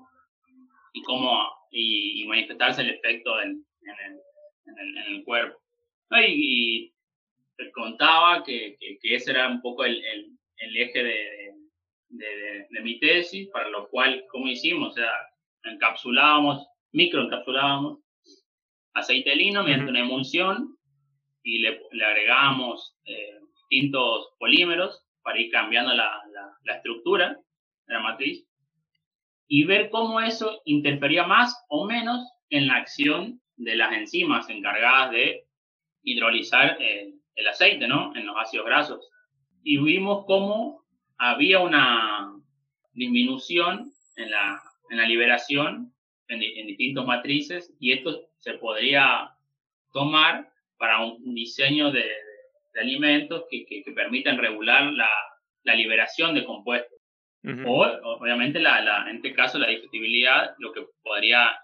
y 0.94 1.04
cómo 1.04 1.48
y, 1.70 2.26
manifestarse 2.26 2.82
el 2.82 2.90
efecto 2.90 3.40
en, 3.40 3.64
el, 5.10 5.24
cuerpo. 5.24 5.62
Y, 6.28 6.92
contaba 7.72 8.44
que, 8.44 8.80
que, 8.80 9.16
ese 9.16 9.30
era 9.30 9.48
un 9.48 9.62
poco 9.62 9.86
el, 9.86 10.04
el 10.58 10.78
eje 10.78 11.04
de, 11.04 11.54
de, 12.10 12.82
mi 12.82 13.00
tesis, 13.00 13.48
para 13.50 13.70
lo 13.70 13.88
cual, 13.90 14.26
¿cómo 14.32 14.48
hicimos? 14.48 14.94
O 14.94 14.96
sea, 14.96 15.12
encapsulábamos, 15.66 16.66
microencapsulábamos 16.94 18.00
aceite 18.96 19.36
lino 19.36 19.64
mediante 19.64 19.92
una 19.92 20.00
emulsión 20.00 20.76
y 21.44 21.60
le, 21.60 21.80
le 21.92 22.06
agregábamos 22.06 22.96
eh, 23.06 23.41
distintos 23.72 24.34
polímeros 24.38 25.02
para 25.24 25.40
ir 25.40 25.50
cambiando 25.50 25.94
la, 25.94 26.22
la, 26.66 26.76
estructura 26.76 27.40
de 27.88 27.94
la 27.94 28.02
matriz 28.02 28.46
y 29.48 29.64
ver 29.64 29.90
cómo 29.90 30.20
eso 30.20 30.62
interfería 30.66 31.26
más 31.26 31.66
o 31.70 31.86
menos 31.86 32.22
en 32.50 32.68
la 32.68 32.76
acción 32.76 33.42
de 33.56 33.76
las 33.76 33.94
enzimas 33.94 34.50
encargadas 34.50 35.12
de 35.12 35.46
hidrolizar 36.04 36.82
el, 36.82 37.22
el 37.36 37.48
aceite, 37.48 37.88
¿no? 37.88 38.16
En 38.16 38.26
los 38.26 38.36
ácidos 38.38 38.66
grasos. 38.66 39.10
Y 39.64 39.78
vimos 39.78 40.26
cómo 40.26 40.84
había 41.18 41.60
una 41.60 42.34
disminución 42.94 43.94
en 44.18 44.32
la, 44.32 44.62
en 44.90 44.98
la 44.98 45.06
liberación 45.06 45.94
en, 46.28 46.42
en 46.42 46.68
distintas 46.68 47.06
matrices 47.06 47.74
y 47.80 47.94
esto 47.94 48.28
se 48.40 48.54
podría 48.56 49.32
tomar 49.94 50.52
para 50.78 51.06
un 51.06 51.36
diseño 51.36 51.92
de, 51.92 52.04
de 52.74 52.82
alimentos 52.82 53.46
que, 53.50 53.66
que, 53.66 53.92
permitan 53.92 54.38
regular 54.38 54.92
la, 54.94 55.10
la, 55.64 55.76
liberación 55.76 56.34
de 56.36 56.46
compuestos. 56.46 56.98
O, 57.66 57.86
obviamente, 58.04 58.60
la, 58.60 58.82
la, 58.82 59.10
en 59.10 59.18
este 59.18 59.34
caso, 59.34 59.58
la 59.58 59.68
digestibilidad, 59.68 60.54
lo 60.60 60.72
que 60.72 60.86
podría 61.02 61.58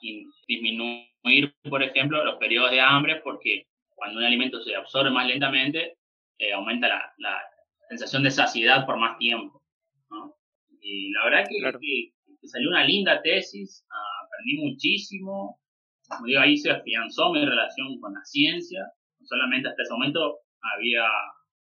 disminuir, 0.47 1.53
por 1.69 1.83
ejemplo, 1.83 2.25
los 2.25 2.37
periodos 2.37 2.71
de 2.71 2.81
hambre, 2.81 3.21
porque 3.23 3.67
cuando 3.89 4.19
un 4.19 4.25
alimento 4.25 4.59
se 4.61 4.75
absorbe 4.75 5.11
más 5.11 5.27
lentamente, 5.27 5.97
eh, 6.39 6.53
aumenta 6.53 6.87
la, 6.87 7.13
la, 7.17 7.41
sensación 7.89 8.23
de 8.23 8.31
saciedad 8.31 8.85
por 8.85 8.97
más 8.97 9.17
tiempo. 9.17 9.61
¿no? 10.09 10.35
Y 10.81 11.11
la 11.11 11.25
verdad 11.25 11.45
que, 11.47 11.79
que, 11.79 12.47
salió 12.47 12.69
una 12.69 12.83
linda 12.83 13.21
tesis, 13.21 13.85
aprendí 14.23 14.69
muchísimo. 14.69 15.59
Como 16.07 16.25
digo, 16.25 16.39
ahí 16.39 16.57
se 16.57 16.71
afianzó 16.71 17.31
mi 17.31 17.43
relación 17.45 17.99
con 17.99 18.13
la 18.13 18.23
ciencia. 18.23 18.85
Solamente 19.23 19.69
hasta 19.69 19.83
ese 19.83 19.93
momento 19.93 20.39
había 20.75 21.05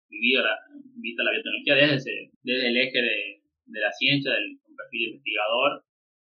vivido 0.08 0.42
la, 0.42 0.58
visto 0.96 1.22
la 1.22 1.32
biotecnología 1.32 1.74
desde, 1.74 2.30
desde 2.42 2.68
el 2.68 2.76
eje 2.76 3.00
de, 3.00 3.42
de, 3.66 3.80
la 3.80 3.90
ciencia, 3.92 4.32
del 4.32 4.60
perfil 4.76 5.00
de 5.00 5.10
investigador. 5.16 5.84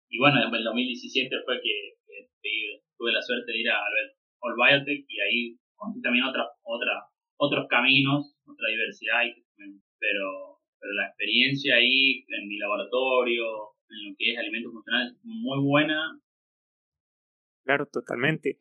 Y 0.08 0.18
bueno, 0.18 0.42
en 0.42 0.54
el 0.54 0.64
2017 0.64 1.30
fue 1.44 1.60
que, 1.62 1.96
tuve 2.96 3.12
la 3.12 3.20
suerte 3.20 3.52
de 3.52 3.58
ir 3.58 3.68
a 3.68 3.76
All 4.40 4.54
Biotech 4.56 5.04
y 5.06 5.20
ahí 5.20 5.58
conocí 5.74 6.00
también 6.00 6.24
otra, 6.24 6.48
otra, 6.62 7.04
otros 7.36 7.66
caminos, 7.68 8.34
otra 8.46 8.68
diversidad, 8.70 9.20
pero, 9.98 10.60
pero 10.80 10.92
la 10.94 11.08
experiencia 11.08 11.76
ahí 11.76 12.24
en 12.28 12.48
mi 12.48 12.56
laboratorio, 12.56 13.44
en 13.90 14.10
lo 14.10 14.16
que 14.16 14.32
es 14.32 14.38
alimentos 14.38 14.72
funcionales, 14.72 15.12
es 15.12 15.20
muy 15.24 15.60
buena. 15.60 16.20
Claro, 17.64 17.86
totalmente. 17.86 18.60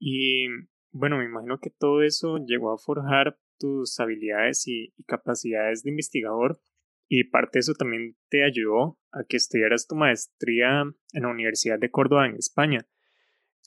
Y 0.00 0.48
bueno, 0.90 1.18
me 1.18 1.24
imagino 1.24 1.58
que 1.60 1.70
todo 1.70 2.02
eso 2.02 2.38
llegó 2.38 2.72
a 2.72 2.78
forjar 2.78 3.38
tus 3.58 3.98
habilidades 4.00 4.66
y, 4.66 4.92
capacidades 5.06 5.82
de 5.82 5.90
investigador 5.90 6.60
y 7.08 7.24
parte 7.24 7.58
de 7.58 7.60
eso 7.60 7.74
también 7.74 8.16
te 8.28 8.44
ayudó 8.44 8.98
a 9.12 9.24
que 9.28 9.36
estudiaras 9.36 9.86
tu 9.86 9.94
maestría 9.94 10.82
en 11.12 11.22
la 11.22 11.28
Universidad 11.28 11.78
de 11.78 11.90
Córdoba 11.90 12.26
en 12.26 12.34
España. 12.34 12.86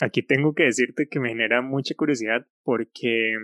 Aquí 0.02 0.21
tengo 0.21 0.54
que 0.54 0.63
decirte 0.63 1.08
que 1.08 1.19
me 1.19 1.30
genera 1.30 1.62
mucha 1.62 1.95
curiosidad 1.95 2.47
porque 2.63 3.36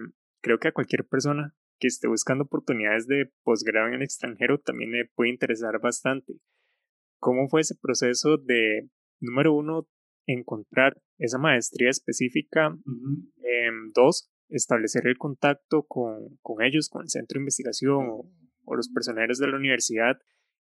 creo 0.41 0.59
que 0.59 0.69
a 0.69 0.73
cualquier 0.73 1.05
persona 1.05 1.55
que 1.79 1.87
esté 1.87 2.07
buscando 2.07 2.45
oportunidades 2.45 3.07
de 3.07 3.31
posgrado 3.43 3.87
en 3.87 3.95
el 3.95 4.03
extranjero 4.03 4.59
también 4.59 4.91
le 4.91 5.05
puede 5.05 5.31
interesar 5.31 5.79
bastante. 5.81 6.33
¿Cómo 7.19 7.47
fue 7.49 7.61
ese 7.61 7.75
proceso 7.75 8.37
de, 8.37 8.89
número 9.19 9.53
uno, 9.53 9.87
encontrar 10.25 11.01
esa 11.17 11.37
maestría 11.37 11.89
específica? 11.89 12.77
dos, 13.93 14.31
establecer 14.49 15.07
el 15.07 15.17
contacto 15.17 15.83
con, 15.83 16.37
con, 16.41 16.63
ellos, 16.63 16.89
con 16.89 17.03
el 17.03 17.09
centro 17.09 17.35
de 17.37 17.41
investigación 17.41 18.07
o, 18.09 18.31
los 18.75 18.89
personeros 18.89 19.37
de 19.37 19.47
la 19.47 19.57
universidad. 19.57 20.17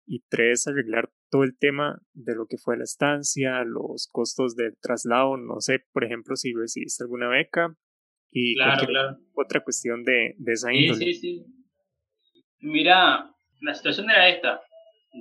Y 0.05 0.23
tres, 0.29 0.67
arreglar 0.67 1.09
todo 1.29 1.43
el 1.43 1.57
tema 1.57 2.01
de 2.13 2.33
lo 2.33 2.45
que 2.47 2.57
fue 2.57 2.77
la 2.77 2.85
estancia, 2.85 3.63
los 3.65 4.07
costos 4.09 4.55
del 4.55 4.77
traslado, 4.81 5.35
no 5.35 5.59
sé, 5.59 5.79
por 5.91 6.05
ejemplo, 6.05 6.37
si 6.37 6.53
recibiste 6.53 7.03
alguna 7.03 7.27
beca 7.27 7.75
y 8.31 8.55
otra 9.33 9.63
cuestión 9.65 10.05
de, 10.05 10.35
de 10.37 10.53
esa 10.53 10.73
índole. 10.73 11.05
Sí, 11.05 11.13
sí, 11.13 11.19
sí. 11.19 11.45
Mira, 12.59 13.35
la 13.61 13.73
situación 13.73 14.09
era 14.09 14.29
esta. 14.29 14.61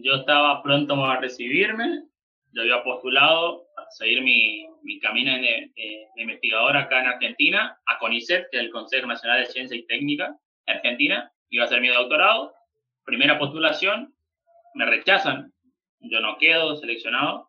Yo 0.05 0.15
estaba 0.15 0.63
pronto 0.63 0.95
a 1.05 1.21
recibirme, 1.21 2.05
yo 2.53 2.63
había 2.63 2.83
postulado 2.85 3.66
seguir 3.91 4.23
mi, 4.23 4.67
mi 4.83 4.99
camino 5.01 5.33
de, 5.33 5.71
investigador 6.17 6.77
acá 6.77 7.01
en 7.01 7.07
Argentina, 7.07 7.79
a 7.87 7.99
CONICET, 7.99 8.49
que 8.51 8.59
es 8.59 8.63
el 8.65 8.71
Consejo 8.71 9.07
Nacional 9.07 9.41
de 9.41 9.47
Ciencia 9.47 9.77
y 9.77 9.87
Técnica 9.87 10.37
de 10.67 10.73
Argentina, 10.73 11.31
iba 11.51 11.65
a 11.65 11.67
hacer 11.67 11.81
mi 11.81 11.89
doctorado. 11.89 12.55
Primera 13.05 13.39
postulación, 13.39 14.15
me 14.75 14.87
rechazan, 14.87 15.53
yo 16.01 16.21
no 16.21 16.39
quedo 16.39 16.77
seleccionado, 16.77 17.49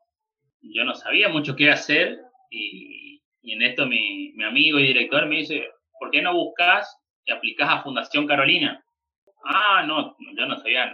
yo 0.62 0.84
no 0.84 0.94
sabía 0.94 1.30
mucho 1.30 1.56
qué 1.56 1.70
hacer 1.70 2.20
y, 2.50 3.22
y 3.42 3.54
en 3.54 3.62
esto 3.64 3.86
mi, 3.86 4.34
mi, 4.34 4.44
amigo 4.44 4.80
y 4.80 4.88
director 4.88 5.26
me 5.26 5.38
dice, 5.38 5.68
¿por 6.00 6.12
qué 6.12 6.22
no 6.22 6.34
buscas 6.34 7.00
y 7.26 7.32
aplicas 7.32 7.70
a 7.70 7.84
Fundación 7.84 8.28
Carolina? 8.28 8.84
Ah, 9.44 9.84
no, 9.86 10.16
yo 10.36 10.46
no 10.46 10.58
sabía, 10.58 10.94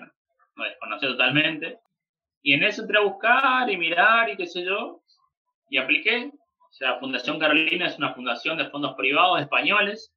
no 0.55 0.63
desconocía 0.63 1.09
totalmente. 1.09 1.79
Y 2.41 2.53
en 2.53 2.63
eso 2.63 2.81
entré 2.81 2.97
a 2.97 3.03
buscar 3.03 3.69
y 3.69 3.77
mirar 3.77 4.29
y 4.29 4.37
qué 4.37 4.45
sé 4.45 4.65
yo, 4.65 5.02
y 5.73 5.77
apliqué. 5.79 6.29
O 6.69 6.71
sea, 6.71 6.99
Fundación 6.99 7.39
Carolina 7.39 7.87
es 7.87 7.97
una 7.97 8.13
fundación 8.13 8.57
de 8.59 8.69
fondos 8.69 8.93
privados 8.95 9.41
españoles 9.41 10.13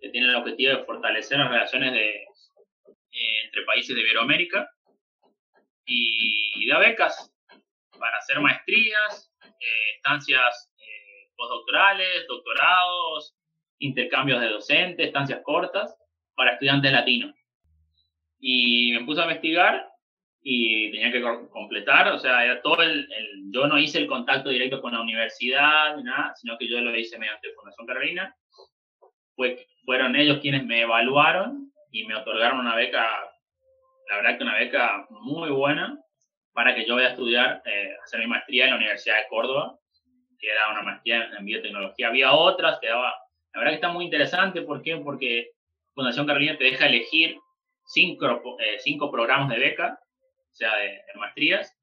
que 0.00 0.08
tiene 0.10 0.26
el 0.26 0.34
objetivo 0.34 0.76
de 0.76 0.84
fortalecer 0.84 1.38
las 1.38 1.50
relaciones 1.50 1.92
de, 1.92 2.08
eh, 2.16 3.44
entre 3.44 3.62
países 3.62 3.94
de 3.94 4.02
Iberoamérica 4.02 4.68
y, 5.86 6.68
da 6.68 6.80
becas 6.80 7.32
para 7.98 8.16
hacer 8.18 8.40
maestrías, 8.40 9.32
eh, 9.40 9.96
estancias 9.96 10.72
eh, 10.76 11.30
postdoctorales, 11.36 12.26
doctorados, 12.26 13.36
intercambios 13.78 14.40
de 14.40 14.48
docentes, 14.48 15.06
estancias 15.06 15.40
cortas 15.44 15.96
para 16.34 16.54
estudiantes 16.54 16.90
latinos. 16.90 17.34
Y 18.40 18.92
me 18.92 19.04
puse 19.04 19.20
a 19.20 19.24
investigar 19.24 19.87
y 20.50 20.90
tenía 20.90 21.12
que 21.12 21.20
completar, 21.50 22.08
o 22.10 22.18
sea, 22.18 22.42
era 22.42 22.62
todo 22.62 22.80
el, 22.80 23.06
yo 23.52 23.66
no 23.66 23.78
hice 23.78 23.98
el 23.98 24.06
contacto 24.06 24.48
directo 24.48 24.80
con 24.80 24.94
la 24.94 25.02
universidad 25.02 25.94
ni 25.94 26.04
nada, 26.04 26.32
sino 26.36 26.56
que 26.56 26.66
yo 26.66 26.80
lo 26.80 26.96
hice 26.96 27.18
mediante 27.18 27.52
Fundación 27.52 27.86
Carolina. 27.86 28.34
Pues 29.36 29.60
fueron 29.84 30.16
ellos 30.16 30.38
quienes 30.40 30.64
me 30.64 30.80
evaluaron 30.80 31.70
y 31.90 32.06
me 32.06 32.14
otorgaron 32.14 32.60
una 32.60 32.74
beca, 32.74 33.06
la 34.08 34.16
verdad 34.16 34.38
que 34.38 34.44
una 34.44 34.54
beca 34.54 35.06
muy 35.10 35.50
buena 35.50 35.98
para 36.54 36.74
que 36.74 36.86
yo 36.86 36.94
vaya 36.94 37.08
a 37.08 37.10
estudiar, 37.10 37.62
eh, 37.66 37.94
hacer 38.02 38.20
mi 38.20 38.28
maestría 38.28 38.64
en 38.64 38.70
la 38.70 38.76
Universidad 38.76 39.18
de 39.18 39.28
Córdoba, 39.28 39.78
que 40.40 40.48
era 40.48 40.70
una 40.70 40.80
maestría 40.80 41.28
en 41.38 41.44
biotecnología. 41.44 42.08
Había 42.08 42.32
otras 42.32 42.78
que 42.80 42.88
daba, 42.88 43.14
la 43.52 43.60
verdad 43.60 43.72
que 43.72 43.74
está 43.74 43.88
muy 43.90 44.06
interesante, 44.06 44.62
¿por 44.62 44.80
qué? 44.80 44.96
Porque 44.96 45.50
Fundación 45.92 46.26
Carolina 46.26 46.56
te 46.56 46.64
deja 46.64 46.86
elegir 46.86 47.36
cinco, 47.84 48.56
eh, 48.60 48.78
cinco 48.78 49.10
programas 49.10 49.50
de 49.50 49.58
beca 49.58 50.00
sea, 50.58 50.76
de, 50.76 51.00
maestrías, 51.16 51.76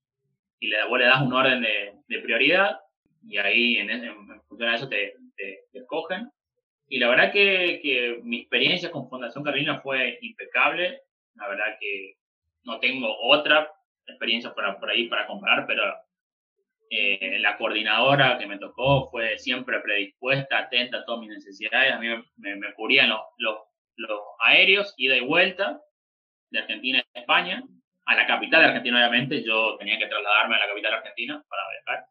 y 0.60 0.68
le, 0.68 0.86
vos 0.88 1.00
le 1.00 1.06
das 1.06 1.22
un 1.22 1.34
orden 1.34 1.62
de, 1.62 2.20
prioridad, 2.20 2.80
y 3.28 3.38
ahí 3.38 3.78
en, 3.78 3.90
función 4.48 4.70
de 4.70 4.76
eso 4.76 4.90
te, 4.90 5.16
te, 5.36 5.66
escogen. 5.74 6.30
Y 6.88 7.00
la 7.00 7.10
verdad 7.10 7.32
que, 7.32 7.80
que, 7.82 8.20
mi 8.24 8.42
experiencia 8.42 8.92
con 8.92 9.10
Fundación 9.10 9.44
Carolina 9.44 9.82
fue 9.82 10.20
impecable. 10.22 11.02
La 11.36 11.48
verdad 11.48 11.78
que 11.80 12.18
no 12.64 12.80
tengo 12.80 13.16
otra 13.22 13.72
experiencia 14.06 14.54
por, 14.54 14.80
por 14.80 14.90
ahí 14.90 15.08
para 15.08 15.26
comparar, 15.26 15.66
pero 15.66 15.84
eh, 16.90 17.40
la 17.40 17.58
coordinadora 17.58 18.38
que 18.38 18.46
me 18.46 18.60
tocó 18.60 19.10
fue 19.10 19.38
siempre 19.40 19.80
predispuesta, 19.80 20.60
atenta 20.60 21.00
a 21.00 21.06
todas 21.06 21.22
mis 21.22 21.30
necesidades. 21.30 21.92
A 21.92 22.00
mí 22.00 22.08
me, 22.38 22.56
me, 22.56 22.74
cubrían 22.74 23.10
los, 23.10 23.22
los, 23.38 23.58
los, 23.96 24.22
aéreos, 24.40 24.94
ida 24.98 25.18
y 25.18 25.22
vuelta, 25.22 25.82
de 26.52 26.60
Argentina 26.60 27.04
a 27.14 27.20
España, 27.20 27.64
a 28.06 28.16
la 28.16 28.28
capital 28.28 28.64
Argentina, 28.64 28.98
obviamente. 28.98 29.44
Yo 29.44 29.76
tenía 29.78 29.98
que 29.98 30.08
trasladarme 30.08 30.56
a 30.56 30.60
la 30.60 30.68
capital 30.68 30.94
Argentina 30.94 31.44
para 31.48 31.62
viajar. 31.70 32.06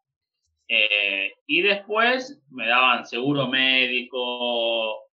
Eh, 0.68 1.32
y 1.46 1.62
después 1.62 2.42
me 2.50 2.66
daban 2.66 3.06
seguro 3.06 3.48
médico, 3.48 5.08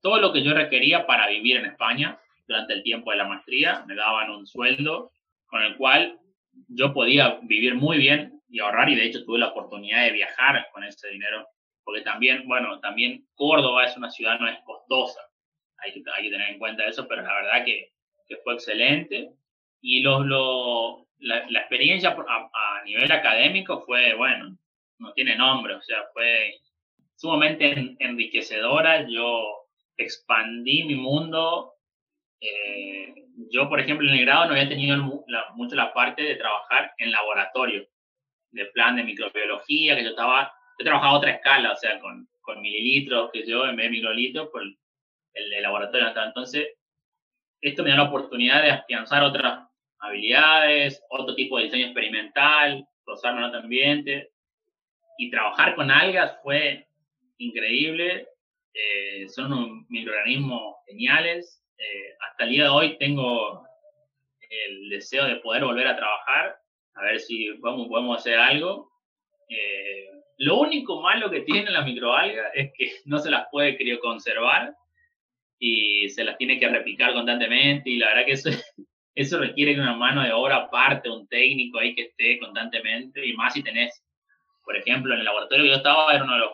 todo 0.00 0.18
lo 0.18 0.32
que 0.32 0.42
yo 0.42 0.54
requería 0.54 1.06
para 1.06 1.28
vivir 1.28 1.56
en 1.56 1.66
España 1.66 2.18
durante 2.46 2.74
el 2.74 2.82
tiempo 2.82 3.10
de 3.10 3.16
la 3.16 3.28
maestría. 3.28 3.84
Me 3.86 3.94
daban 3.94 4.30
un 4.30 4.46
sueldo 4.46 5.12
con 5.46 5.62
el 5.62 5.76
cual 5.76 6.18
yo 6.68 6.92
podía 6.92 7.38
vivir 7.42 7.74
muy 7.74 7.98
bien 7.98 8.40
y 8.48 8.60
ahorrar 8.60 8.88
y 8.88 8.94
de 8.94 9.06
hecho 9.06 9.24
tuve 9.24 9.38
la 9.38 9.48
oportunidad 9.48 10.04
de 10.04 10.12
viajar 10.12 10.68
con 10.72 10.84
ese 10.84 11.08
dinero 11.08 11.48
porque 11.84 12.00
también, 12.00 12.48
bueno, 12.48 12.80
también 12.80 13.26
Córdoba 13.34 13.84
es 13.84 13.96
una 13.96 14.10
ciudad 14.10 14.38
no 14.40 14.48
es 14.48 14.58
costosa, 14.64 15.20
hay 15.78 15.92
que, 15.92 16.02
hay 16.14 16.24
que 16.24 16.30
tener 16.30 16.50
en 16.50 16.58
cuenta 16.58 16.86
eso, 16.86 17.06
pero 17.06 17.22
la 17.22 17.34
verdad 17.34 17.64
que, 17.64 17.92
que 18.26 18.36
fue 18.38 18.54
excelente 18.54 19.30
y 19.86 20.00
los, 20.00 20.24
lo, 20.24 21.06
la, 21.18 21.44
la, 21.50 21.60
experiencia 21.60 22.16
a, 22.16 22.82
nivel 22.86 23.12
académico 23.12 23.84
fue, 23.84 24.14
bueno, 24.14 24.56
no 24.98 25.12
tiene 25.12 25.36
nombre, 25.36 25.74
o 25.74 25.82
sea, 25.82 26.04
fue 26.14 26.54
sumamente 27.16 27.94
enriquecedora, 27.98 29.06
yo 29.06 29.66
expandí 29.98 30.84
mi 30.84 30.94
mundo, 30.94 31.74
eh, 32.40 33.14
yo, 33.50 33.68
por 33.68 33.78
ejemplo, 33.78 34.08
en 34.08 34.14
el 34.14 34.24
grado 34.24 34.46
no 34.46 34.52
había 34.52 34.70
tenido 34.70 34.96
mucho 35.54 35.76
la 35.76 35.92
parte 35.92 36.22
de 36.22 36.36
trabajar 36.36 36.92
en 36.96 37.12
laboratorio 37.12 37.86
de 38.52 38.64
plan 38.66 38.96
de 38.96 39.04
microbiología, 39.04 39.96
que 39.96 40.04
yo 40.04 40.10
estaba, 40.10 40.50
he 40.78 40.84
trabajado 40.84 41.16
a 41.16 41.18
otra 41.18 41.32
escala, 41.32 41.72
o 41.72 41.76
sea, 41.76 42.00
con, 42.00 42.26
con 42.40 42.62
mililitros, 42.62 43.30
que 43.34 43.46
yo 43.46 43.66
en 43.66 43.76
vez 43.76 43.84
de 43.84 43.90
microlitros, 43.90 44.48
por 44.48 44.62
el, 44.62 44.78
el, 45.34 45.60
laboratorio. 45.60 46.08
Entonces, 46.08 46.68
esto 47.60 47.82
me 47.82 47.90
da 47.90 47.96
la 47.96 48.04
oportunidad 48.04 48.62
de 48.62 48.70
afianzar 48.70 49.22
otras 49.22 49.73
habilidades, 50.00 51.02
otro 51.10 51.34
tipo 51.34 51.58
de 51.58 51.64
diseño 51.64 51.86
experimental, 51.86 52.86
rozarme 53.06 53.40
en 53.40 53.44
otro 53.44 53.60
ambiente. 53.60 54.30
Y 55.18 55.30
trabajar 55.30 55.74
con 55.74 55.90
algas 55.90 56.38
fue 56.42 56.88
increíble. 57.38 58.28
Eh, 58.72 59.28
son 59.28 59.86
microorganismos 59.88 60.76
geniales. 60.86 61.62
Eh, 61.78 62.14
hasta 62.28 62.44
el 62.44 62.50
día 62.50 62.64
de 62.64 62.70
hoy 62.70 62.98
tengo 62.98 63.64
el 64.48 64.88
deseo 64.88 65.24
de 65.26 65.36
poder 65.36 65.64
volver 65.64 65.86
a 65.86 65.96
trabajar 65.96 66.56
a 66.94 67.02
ver 67.02 67.20
si 67.20 67.52
podemos, 67.54 67.88
podemos 67.88 68.18
hacer 68.18 68.38
algo. 68.38 68.90
Eh, 69.48 70.08
lo 70.38 70.58
único 70.60 71.00
malo 71.00 71.30
que 71.30 71.40
tiene 71.42 71.70
la 71.70 71.82
microalga 71.82 72.48
es 72.54 72.72
que 72.76 72.92
no 73.04 73.18
se 73.18 73.30
las 73.30 73.46
puede 73.50 73.76
crioconservar 73.76 74.74
y 75.58 76.08
se 76.10 76.24
las 76.24 76.36
tiene 76.36 76.58
que 76.58 76.68
replicar 76.68 77.12
constantemente 77.12 77.88
y 77.90 77.96
la 77.96 78.08
verdad 78.08 78.26
que 78.26 78.32
eso, 78.32 78.50
eso 79.14 79.38
requiere 79.38 79.78
una 79.78 79.94
mano 79.94 80.22
de 80.22 80.32
obra 80.32 80.56
aparte, 80.56 81.08
un 81.08 81.26
técnico 81.28 81.78
ahí 81.78 81.94
que 81.94 82.02
esté 82.02 82.38
constantemente 82.38 83.24
y 83.24 83.32
más 83.34 83.52
si 83.54 83.62
tenés, 83.62 84.02
por 84.64 84.76
ejemplo, 84.76 85.14
en 85.14 85.20
el 85.20 85.24
laboratorio 85.24 85.64
que 85.64 85.70
yo 85.70 85.76
estaba 85.76 86.12
era 86.12 86.24
uno 86.24 86.34
de 86.34 86.40
los 86.40 86.52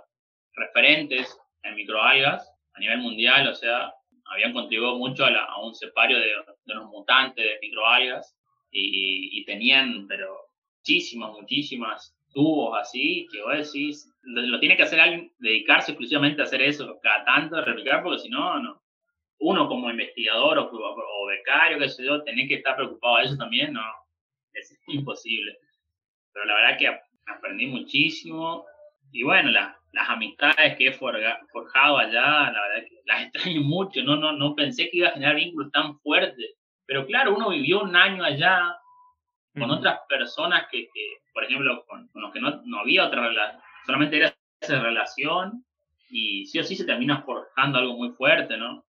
referentes 0.54 1.38
en 1.62 1.74
microalgas 1.74 2.46
a 2.74 2.80
nivel 2.80 2.98
mundial, 2.98 3.48
o 3.48 3.54
sea, 3.54 3.92
habían 4.26 4.52
contribuido 4.52 4.96
mucho 4.96 5.24
a, 5.24 5.62
un 5.62 5.74
separio 5.74 6.18
de, 6.18 6.26
de 6.64 6.72
unos 6.72 6.90
mutantes 6.90 7.44
de 7.44 7.58
microalgas 7.60 8.36
y, 8.70 9.44
tenían, 9.44 10.06
pero 10.06 10.36
muchísimas, 10.78 11.32
muchísimas 11.32 12.16
tubos 12.32 12.78
así, 12.78 13.26
que 13.30 13.42
vos 13.42 13.56
decís, 13.56 14.12
lo, 14.22 14.60
tiene 14.60 14.76
que 14.76 14.84
hacer 14.84 15.00
alguien, 15.00 15.32
dedicarse 15.38 15.92
exclusivamente 15.92 16.40
a 16.40 16.44
hacer 16.44 16.62
eso, 16.62 16.98
cada 17.02 17.24
tanto, 17.24 17.60
replicar, 17.60 18.02
porque 18.02 18.20
si 18.20 18.28
no, 18.28 18.60
no. 18.60 18.79
Uno 19.40 19.68
como 19.68 19.90
investigador 19.90 20.58
o, 20.58 20.70
o, 20.72 21.26
becario, 21.26 21.78
qué 21.78 21.88
sé 21.88 22.04
yo, 22.04 22.22
tenés 22.22 22.48
que 22.48 22.56
estar 22.56 22.76
preocupado 22.76 23.16
de 23.16 23.24
eso 23.24 23.36
también, 23.36 23.72
no, 23.72 23.82
es 24.52 24.78
imposible. 24.88 25.56
Pero 26.32 26.46
la 26.46 26.54
verdad 26.54 26.78
que 26.78 27.00
aprendí 27.26 27.66
muchísimo 27.66 28.64
y 29.12 29.22
bueno, 29.22 29.50
las 29.50 30.08
amistades 30.08 30.76
que 30.76 30.88
he 30.88 30.92
forjado 30.92 31.98
allá, 31.98 32.52
la 32.52 32.60
verdad 32.68 32.88
que 32.88 33.00
las 33.06 33.22
extraño 33.26 33.62
mucho, 33.62 34.02
no, 34.02 34.16
no, 34.16 34.32
no 34.32 34.54
pensé 34.54 34.90
que 34.90 34.98
iba 34.98 35.08
a 35.08 35.12
generar 35.12 35.36
vínculos 35.36 35.72
tan 35.72 35.98
fuertes 36.00 36.56
pero 36.90 37.06
claro, 37.06 37.36
uno 37.36 37.50
vivió 37.50 37.84
un 37.84 37.94
año 37.94 38.24
allá 38.24 38.76
con 39.54 39.70
otras 39.70 40.00
personas 40.08 40.66
que, 40.72 40.88
por 41.32 41.44
ejemplo, 41.44 41.84
con, 41.86 42.10
los 42.14 42.32
que 42.32 42.40
no, 42.40 42.62
no, 42.64 42.80
había 42.80 43.06
otra 43.06 43.28
relación, 43.28 43.62
solamente 43.86 44.16
era 44.16 44.34
esa 44.60 44.80
relación 44.82 45.64
y 46.08 46.46
sí 46.46 46.58
o 46.58 46.64
sí 46.64 46.74
se 46.74 46.84
termina 46.84 47.22
forjando 47.22 47.78
algo 47.78 47.96
muy 47.96 48.08
fuerte, 48.10 48.56
¿no? 48.56 48.84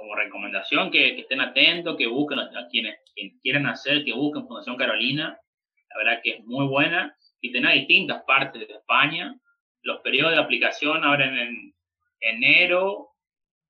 Como 0.00 0.14
recomendación 0.14 0.90
que, 0.90 1.20
estén 1.20 1.42
atentos, 1.42 1.94
que 1.98 2.06
busquen 2.06 2.38
a 2.38 2.68
quienes, 2.70 3.00
quieran 3.42 3.66
hacer, 3.66 4.02
que 4.02 4.14
busquen 4.14 4.46
Fundación 4.46 4.78
Carolina, 4.78 5.38
la 5.90 5.98
verdad 5.98 6.22
que 6.24 6.30
es 6.36 6.44
muy 6.46 6.66
buena 6.66 7.14
y 7.42 7.52
tener 7.52 7.74
distintas 7.74 8.22
partes 8.22 8.66
de 8.66 8.72
España. 8.72 9.38
Los 9.82 10.00
periodos 10.00 10.32
de 10.32 10.38
aplicación 10.38 11.04
abren 11.04 11.36
en 11.36 11.74
enero 12.20 13.10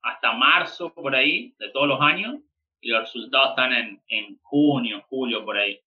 hasta 0.03 0.33
marzo, 0.33 0.95
por 0.95 1.17
ahí, 1.17 1.53
de 1.59 1.71
todos 1.71 1.89
los 1.89 2.01
años 2.01 2.37
y 2.81 2.91
los 2.91 3.01
resultados 3.01 3.51
están 3.51 3.73
en, 3.73 4.01
en 4.07 4.39
junio, 4.43 5.05
julio, 5.09 5.45
por 5.45 5.57
ahí. 5.57 5.81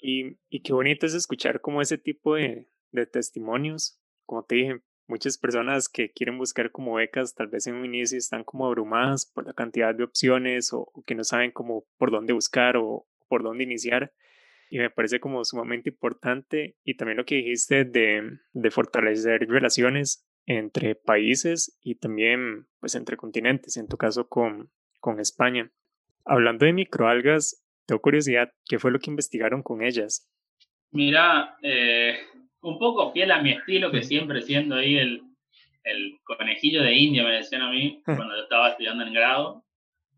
Y, 0.00 0.36
y, 0.50 0.60
qué 0.64 0.72
bonito 0.72 1.06
es 1.06 1.14
escuchar 1.14 1.60
como 1.60 1.80
ese 1.80 1.96
tipo 1.96 2.34
de, 2.34 2.68
de, 2.90 3.06
testimonios. 3.06 4.00
Como 4.26 4.44
te 4.44 4.56
dije, 4.56 4.80
muchas 5.08 5.38
personas 5.38 5.88
que 5.88 6.10
quieren 6.10 6.38
buscar 6.38 6.70
como 6.70 6.94
becas, 6.94 7.34
tal 7.34 7.48
vez 7.48 7.66
en 7.66 7.74
un 7.74 7.84
inicio 7.84 8.18
están 8.18 8.44
como 8.44 8.66
abrumadas 8.66 9.26
por 9.26 9.46
la 9.46 9.52
cantidad 9.52 9.94
de 9.94 10.04
opciones 10.04 10.72
o, 10.72 10.90
que 11.06 11.14
no 11.14 11.24
saben 11.24 11.50
como 11.50 11.84
por 11.98 12.10
dónde 12.10 12.32
buscar 12.32 12.76
o 12.76 13.06
por 13.28 13.42
dónde 13.42 13.64
iniciar. 13.64 14.12
Y 14.68 14.78
me 14.78 14.90
parece 14.90 15.20
como 15.20 15.44
sumamente 15.44 15.90
importante. 15.90 16.76
Y 16.82 16.96
también 16.96 17.18
lo 17.18 17.24
que 17.24 17.36
dijiste 17.36 17.84
de, 17.84 18.38
de 18.52 18.70
fortalecer 18.70 19.46
relaciones 19.48 20.26
entre 20.46 20.94
países 20.94 21.78
y 21.82 21.96
también 21.96 22.66
pues 22.80 22.94
entre 22.94 23.16
continentes, 23.16 23.76
en 23.76 23.88
tu 23.88 23.96
caso 23.96 24.28
con, 24.28 24.70
con 25.00 25.20
España. 25.20 25.70
Hablando 26.24 26.66
de 26.66 26.72
microalgas, 26.72 27.64
tengo 27.86 28.00
curiosidad, 28.00 28.52
¿qué 28.64 28.78
fue 28.78 28.90
lo 28.90 28.98
que 28.98 29.10
investigaron 29.10 29.62
con 29.62 29.82
ellas? 29.82 30.28
Mira, 30.90 31.56
eh, 31.62 32.18
un 32.68 32.78
poco 32.78 33.12
fiel 33.12 33.30
a 33.30 33.40
mi 33.40 33.52
estilo, 33.52 33.90
que 33.90 34.02
siempre 34.02 34.42
siendo 34.42 34.76
ahí 34.76 34.96
el, 34.96 35.22
el 35.84 36.18
conejillo 36.24 36.82
de 36.82 36.94
India, 36.94 37.24
me 37.24 37.32
decían 37.32 37.62
a 37.62 37.70
mí, 37.70 38.00
cuando 38.04 38.36
yo 38.36 38.42
estaba 38.42 38.70
estudiando 38.70 39.04
en 39.04 39.12
grado. 39.12 39.64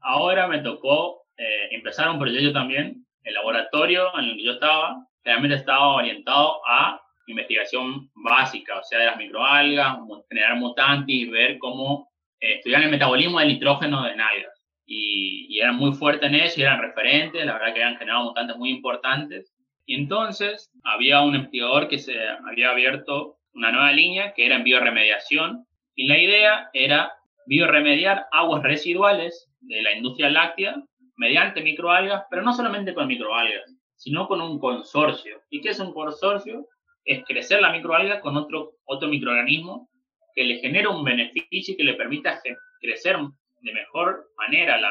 Ahora 0.00 0.46
me 0.46 0.60
tocó 0.60 1.22
eh, 1.36 1.68
empezar 1.70 2.10
un 2.10 2.18
proyecto 2.18 2.52
también. 2.52 3.04
El 3.24 3.34
laboratorio 3.34 4.08
en 4.18 4.24
el 4.26 4.36
que 4.36 4.44
yo 4.44 4.52
estaba, 4.52 5.06
realmente 5.24 5.56
estaba 5.56 5.94
orientado 5.94 6.60
a 6.66 7.00
investigación 7.26 8.10
básica, 8.14 8.78
o 8.78 8.84
sea, 8.84 9.00
de 9.00 9.06
las 9.06 9.18
microalgas, 9.18 9.98
generar 10.30 10.56
mutantes 10.56 11.14
y 11.14 11.28
ver 11.28 11.58
cómo 11.58 12.08
eh, 12.40 12.54
estudiar 12.54 12.82
el 12.82 12.90
metabolismo 12.90 13.38
del 13.38 13.48
nitrógeno 13.48 14.08
en 14.08 14.20
algas 14.20 14.58
y, 14.88 15.58
eran 15.60 15.76
muy 15.76 15.92
fuertes 15.92 16.28
en 16.28 16.36
eso 16.36 16.60
y 16.60 16.62
eran 16.62 16.80
referentes, 16.80 17.44
la 17.44 17.52
verdad 17.52 17.74
que 17.74 17.82
habían 17.82 17.98
generado 17.98 18.24
mutantes 18.24 18.56
muy 18.56 18.70
importantes. 18.70 19.52
Y 19.88 19.94
entonces 19.94 20.70
había 20.84 21.22
un 21.22 21.34
investigador 21.34 21.88
que 21.88 21.98
se 21.98 22.12
había 22.46 22.72
abierto 22.72 23.38
una 23.54 23.72
nueva 23.72 23.90
línea 23.90 24.34
que 24.34 24.44
era 24.44 24.56
en 24.56 24.62
bioremediación 24.62 25.64
y 25.94 26.06
la 26.06 26.18
idea 26.18 26.68
era 26.74 27.14
bioremediar 27.46 28.26
aguas 28.30 28.62
residuales 28.62 29.50
de 29.60 29.80
la 29.80 29.92
industria 29.92 30.28
láctea 30.28 30.76
mediante 31.16 31.62
microalgas, 31.62 32.24
pero 32.28 32.42
no 32.42 32.52
solamente 32.52 32.92
con 32.92 33.08
microalgas, 33.08 33.64
sino 33.96 34.28
con 34.28 34.42
un 34.42 34.58
consorcio. 34.58 35.40
¿Y 35.48 35.62
qué 35.62 35.70
es 35.70 35.80
un 35.80 35.94
consorcio? 35.94 36.66
Es 37.06 37.24
crecer 37.24 37.62
la 37.62 37.72
microalga 37.72 38.20
con 38.20 38.36
otro, 38.36 38.72
otro 38.84 39.08
microorganismo 39.08 39.88
que 40.34 40.44
le 40.44 40.58
genera 40.58 40.90
un 40.90 41.02
beneficio 41.02 41.72
y 41.72 41.76
que 41.78 41.84
le 41.84 41.94
permita 41.94 42.38
crecer 42.78 43.16
de 43.62 43.72
mejor 43.72 44.28
manera 44.36 44.74
a 44.74 44.80
la, 44.80 44.90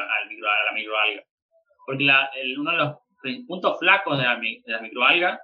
microalga. 0.74 1.22
Porque 1.86 2.04
uno 2.58 2.70
de 2.72 2.76
los 2.76 2.96
puntos 3.46 3.78
flacos 3.78 4.18
de 4.18 4.24
la, 4.24 4.36
de 4.36 4.62
la 4.66 4.80
microalga 4.80 5.40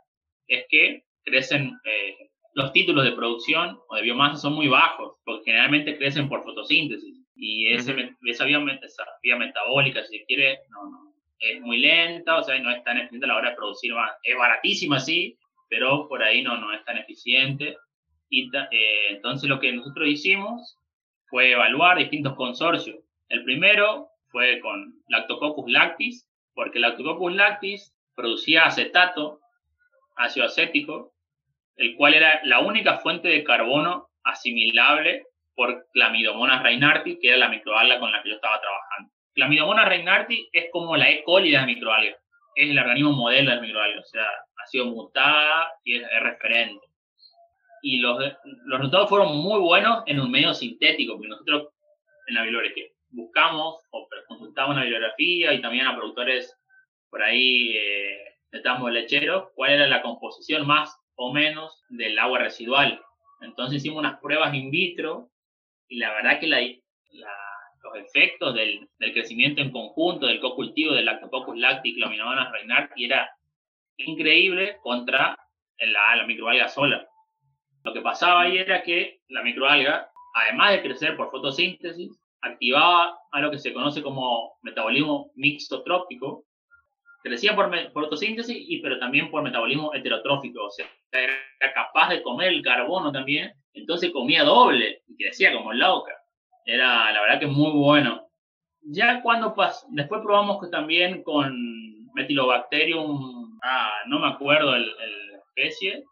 es 0.46 0.64
que 0.68 1.04
crecen, 1.24 1.78
eh, 1.84 2.30
los 2.54 2.72
títulos 2.72 3.04
de 3.04 3.12
producción 3.12 3.78
o 3.88 3.96
de 3.96 4.02
biomasa 4.02 4.36
son 4.36 4.54
muy 4.54 4.68
bajos, 4.68 5.16
porque 5.24 5.44
generalmente 5.46 5.96
crecen 5.96 6.28
por 6.28 6.42
fotosíntesis. 6.44 7.20
Y 7.34 7.72
ese, 7.72 8.14
esa, 8.26 8.44
vía, 8.44 8.60
vía, 9.22 9.36
metabólica, 9.36 10.04
si 10.04 10.18
se 10.18 10.24
quiere, 10.24 10.60
no, 10.70 10.88
no, 10.88 11.14
es 11.38 11.60
muy 11.60 11.78
lenta, 11.78 12.38
o 12.38 12.44
sea, 12.44 12.58
no 12.60 12.70
es 12.70 12.82
tan 12.84 12.98
eficiente 12.98 13.26
a 13.26 13.28
la 13.28 13.36
hora 13.36 13.50
de 13.50 13.56
producir 13.56 13.92
más. 13.92 14.12
Es 14.22 14.36
baratísima, 14.36 15.00
sí, 15.00 15.36
pero 15.68 16.08
por 16.08 16.22
ahí 16.22 16.42
no, 16.42 16.56
no 16.58 16.72
es 16.72 16.84
tan 16.84 16.98
eficiente. 16.98 17.76
Y 18.30 18.50
eh, 18.70 19.08
entonces 19.10 19.48
lo 19.48 19.58
que 19.58 19.72
nosotros 19.72 20.08
hicimos 20.08 20.78
fue 21.26 21.52
evaluar 21.52 21.98
distintos 21.98 22.34
consorcios. 22.34 22.96
El 23.28 23.42
primero 23.44 24.08
fue 24.28 24.60
con 24.60 24.94
Lactococcus 25.08 25.70
lactis, 25.70 26.28
porque 26.54 26.78
Lactococcus 26.78 27.34
lactis 27.34 27.94
producía 28.14 28.64
acetato, 28.64 29.40
ácido 30.16 30.46
acético, 30.46 31.12
el 31.76 31.96
cual 31.96 32.14
era 32.14 32.40
la 32.44 32.60
única 32.60 32.98
fuente 32.98 33.28
de 33.28 33.44
carbono 33.44 34.08
asimilable 34.22 35.26
por 35.56 35.86
Clamidomonas 35.92 36.62
reinarti, 36.62 37.18
que 37.18 37.28
era 37.28 37.36
la 37.36 37.48
microalga 37.48 37.98
con 37.98 38.12
la 38.12 38.22
que 38.22 38.30
yo 38.30 38.36
estaba 38.36 38.60
trabajando. 38.60 39.12
Clamidomonas 39.34 39.88
reinarti 39.88 40.48
es 40.52 40.66
como 40.72 40.96
la 40.96 41.10
E. 41.10 41.24
coli 41.24 41.50
de 41.50 41.56
las 41.58 41.66
microalgas, 41.66 42.16
es 42.54 42.70
el 42.70 42.78
organismo 42.78 43.12
modelo 43.12 43.50
de 43.50 43.56
las 43.56 43.60
microalgas, 43.60 44.04
o 44.04 44.08
sea, 44.08 44.24
ha 44.24 44.66
sido 44.66 44.86
mutada 44.86 45.68
y 45.82 45.96
es, 45.96 46.08
referente. 46.20 46.86
Y 47.82 47.98
los, 47.98 48.18
los 48.64 48.78
resultados 48.78 49.08
fueron 49.08 49.36
muy 49.36 49.60
buenos 49.60 50.04
en 50.06 50.20
un 50.20 50.30
medio 50.30 50.54
sintético, 50.54 51.14
porque 51.14 51.28
nosotros 51.28 51.68
en 52.28 52.34
la 52.34 52.42
bibliografía 52.42 52.86
buscamos 53.14 53.80
o 53.90 54.08
consultamos 54.28 54.76
la 54.76 54.82
bibliografía 54.82 55.52
y 55.52 55.62
también 55.62 55.86
a 55.86 55.96
productores 55.96 56.56
por 57.10 57.22
ahí 57.22 57.76
eh, 57.76 58.36
de 58.50 58.60
tambos 58.60 58.92
lecheros, 58.92 59.50
cuál 59.54 59.72
era 59.72 59.86
la 59.86 60.02
composición 60.02 60.66
más 60.66 60.96
o 61.16 61.32
menos 61.32 61.82
del 61.88 62.18
agua 62.18 62.40
residual. 62.40 63.00
Entonces 63.40 63.78
hicimos 63.78 63.98
unas 63.98 64.20
pruebas 64.20 64.54
in 64.54 64.70
vitro 64.70 65.30
y 65.88 65.98
la 65.98 66.12
verdad 66.12 66.40
que 66.40 66.46
la, 66.46 66.60
los 67.82 67.96
efectos 67.96 68.54
del, 68.54 68.88
del, 68.98 69.12
crecimiento 69.12 69.60
en 69.60 69.70
conjunto 69.70 70.26
del 70.26 70.40
co-cultivo 70.40 70.94
del 70.94 71.04
Lactococcus 71.04 71.56
lacti 71.56 71.90
y 71.90 71.94
Claminobanas 71.94 72.50
reinarti 72.50 73.04
era 73.04 73.30
increíble 73.96 74.78
contra 74.82 75.38
la, 75.78 76.16
la 76.16 76.26
microalga 76.26 76.68
sola. 76.68 77.06
Lo 77.84 77.92
que 77.92 78.00
pasaba 78.00 78.42
ahí 78.42 78.58
era 78.58 78.82
que 78.82 79.20
la 79.28 79.42
microalga, 79.42 80.10
además 80.34 80.72
de 80.72 80.82
crecer 80.82 81.16
por 81.16 81.30
fotosíntesis, 81.30 82.23
activaba 82.44 83.18
a 83.32 83.40
lo 83.40 83.50
que 83.50 83.58
se 83.58 83.72
conoce 83.72 84.02
como 84.02 84.58
metabolismo 84.62 85.30
mixtotrópico, 85.34 86.44
crecía 87.22 87.56
por 87.56 87.72
fotosíntesis, 87.92 88.56
y, 88.56 88.80
pero 88.80 88.98
también 88.98 89.30
por 89.30 89.42
metabolismo 89.42 89.94
heterotrófico, 89.94 90.64
o 90.64 90.70
sea, 90.70 90.86
era 91.10 91.72
capaz 91.74 92.10
de 92.10 92.22
comer 92.22 92.48
el 92.48 92.62
carbono 92.62 93.10
también, 93.10 93.52
entonces 93.72 94.12
comía 94.12 94.44
doble 94.44 95.02
y 95.08 95.16
crecía 95.16 95.52
como 95.52 95.72
loca. 95.72 96.12
Era 96.66 97.12
la 97.12 97.20
verdad 97.20 97.40
que 97.40 97.46
muy 97.46 97.72
bueno. 97.72 98.28
Ya 98.82 99.22
cuando 99.22 99.54
pas 99.54 99.86
después 99.90 100.20
probamos 100.22 100.60
que 100.60 100.68
también 100.68 101.22
con 101.22 101.54
Metylobacterium, 102.14 103.58
ah, 103.62 103.92
no 104.06 104.18
me 104.20 104.28
acuerdo 104.28 104.74
el, 104.74 104.94
especie, 105.56 106.04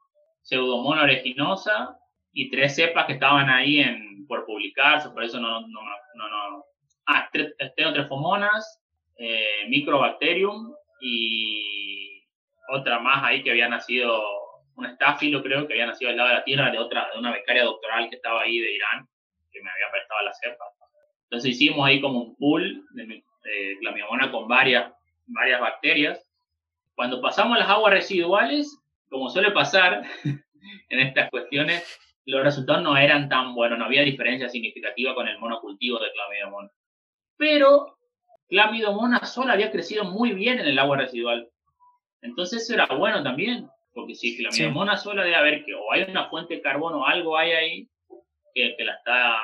Pseudomonas 0.42 1.04
aeruginosa 1.04 1.96
y 2.32 2.50
tres 2.50 2.74
cepas 2.74 3.06
que 3.06 3.14
estaban 3.14 3.48
ahí 3.50 3.80
en, 3.80 4.11
por 4.32 4.46
publicarse, 4.46 5.10
por 5.10 5.22
eso 5.22 5.38
no, 5.38 5.60
no, 5.60 5.80
no, 6.14 6.28
no, 6.28 6.64
ah, 7.06 7.28
Stenotrefomonas, 7.60 8.82
eh, 9.18 9.66
Microbacterium 9.68 10.74
y 11.02 12.24
otra 12.70 12.98
más 12.98 13.22
ahí 13.24 13.42
que 13.42 13.50
había 13.50 13.68
nacido, 13.68 14.22
un 14.76 14.86
estáfilo 14.86 15.42
creo 15.42 15.66
que 15.66 15.74
había 15.74 15.84
nacido 15.84 16.10
al 16.10 16.16
lado 16.16 16.30
de 16.30 16.34
la 16.36 16.44
tierra 16.44 16.70
de 16.70 16.78
otra, 16.78 17.10
de 17.12 17.18
una 17.18 17.30
becaria 17.30 17.64
doctoral 17.64 18.08
que 18.08 18.16
estaba 18.16 18.40
ahí 18.40 18.58
de 18.58 18.74
Irán, 18.74 19.06
que 19.52 19.62
me 19.62 19.68
había 19.70 19.90
prestado 19.92 20.22
la 20.22 20.32
cepa. 20.32 20.64
Entonces 21.24 21.50
hicimos 21.50 21.86
ahí 21.86 22.00
como 22.00 22.22
un 22.22 22.36
pool 22.36 22.86
de, 22.94 23.04
de 23.04 24.30
con 24.30 24.48
varias, 24.48 24.94
varias 25.26 25.60
bacterias. 25.60 26.26
Cuando 26.94 27.20
pasamos 27.20 27.58
las 27.58 27.68
aguas 27.68 27.92
residuales, 27.92 28.78
como 29.10 29.28
suele 29.28 29.50
pasar 29.50 30.04
en 30.88 31.00
estas 31.00 31.28
cuestiones, 31.28 31.98
los 32.26 32.44
resultados 32.44 32.82
no 32.82 32.96
eran 32.96 33.28
tan 33.28 33.54
buenos, 33.54 33.78
no 33.78 33.84
había 33.84 34.02
diferencia 34.02 34.48
significativa 34.48 35.14
con 35.14 35.28
el 35.28 35.38
monocultivo 35.38 35.98
de 35.98 36.12
clamidomona. 36.12 36.70
Pero 37.36 37.98
Clamidomonas 38.48 39.32
sola 39.32 39.54
había 39.54 39.72
crecido 39.72 40.04
muy 40.04 40.32
bien 40.32 40.60
en 40.60 40.66
el 40.66 40.78
agua 40.78 40.98
residual. 40.98 41.48
Entonces 42.20 42.62
eso 42.62 42.74
era 42.74 42.86
bueno 42.86 43.22
también, 43.22 43.66
porque 43.94 44.14
si 44.14 44.36
Clamidomonas 44.36 45.02
sola 45.02 45.24
debe 45.24 45.36
haber 45.36 45.64
que 45.64 45.74
o 45.74 45.90
hay 45.90 46.02
una 46.02 46.28
fuente 46.28 46.56
de 46.56 46.60
carbono 46.60 47.00
o 47.00 47.06
algo 47.06 47.36
hay 47.36 47.52
ahí 47.52 47.88
que, 48.54 48.76
que 48.76 48.84
la 48.84 48.94
está, 48.94 49.38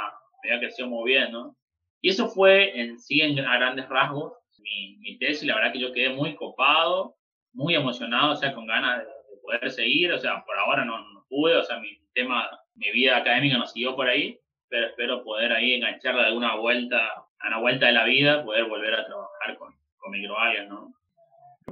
había 0.44 0.60
crecido 0.60 0.88
muy 0.88 1.10
bien, 1.10 1.32
¿no? 1.32 1.56
Y 2.00 2.10
eso 2.10 2.28
fue 2.28 2.78
en 2.78 2.98
sí, 3.00 3.20
en, 3.20 3.38
a 3.40 3.56
grandes 3.56 3.88
rasgos, 3.88 4.34
mi, 4.58 4.96
mi 4.98 5.18
tesis. 5.18 5.44
La 5.44 5.56
verdad 5.56 5.72
que 5.72 5.80
yo 5.80 5.92
quedé 5.92 6.10
muy 6.10 6.34
copado, 6.36 7.16
muy 7.52 7.74
emocionado, 7.74 8.32
o 8.32 8.36
sea, 8.36 8.54
con 8.54 8.66
ganas 8.66 9.00
de, 9.00 9.06
poder 9.42 9.70
seguir. 9.70 10.12
O 10.12 10.18
sea, 10.18 10.44
por 10.44 10.58
ahora 10.58 10.84
no, 10.84 10.98
no, 10.98 11.24
pude, 11.28 11.56
o 11.56 11.62
sea, 11.62 11.78
mi 11.80 11.98
tema, 12.12 12.48
mi 12.78 12.90
vida 12.92 13.16
académica 13.16 13.58
no 13.58 13.66
siguió 13.66 13.94
por 13.96 14.08
ahí, 14.08 14.38
pero 14.68 14.86
espero 14.86 15.24
poder 15.24 15.52
ahí 15.52 15.74
engancharla 15.74 16.22
de 16.22 16.28
alguna 16.28 16.56
vuelta 16.56 17.26
a 17.40 17.50
la 17.50 17.58
vuelta 17.58 17.86
de 17.86 17.92
la 17.92 18.04
vida 18.04 18.44
poder 18.44 18.64
volver 18.64 18.94
a 18.94 19.06
trabajar 19.06 19.56
con, 19.58 19.74
con 19.96 20.12
microalgas, 20.12 20.68
¿no? 20.68 20.94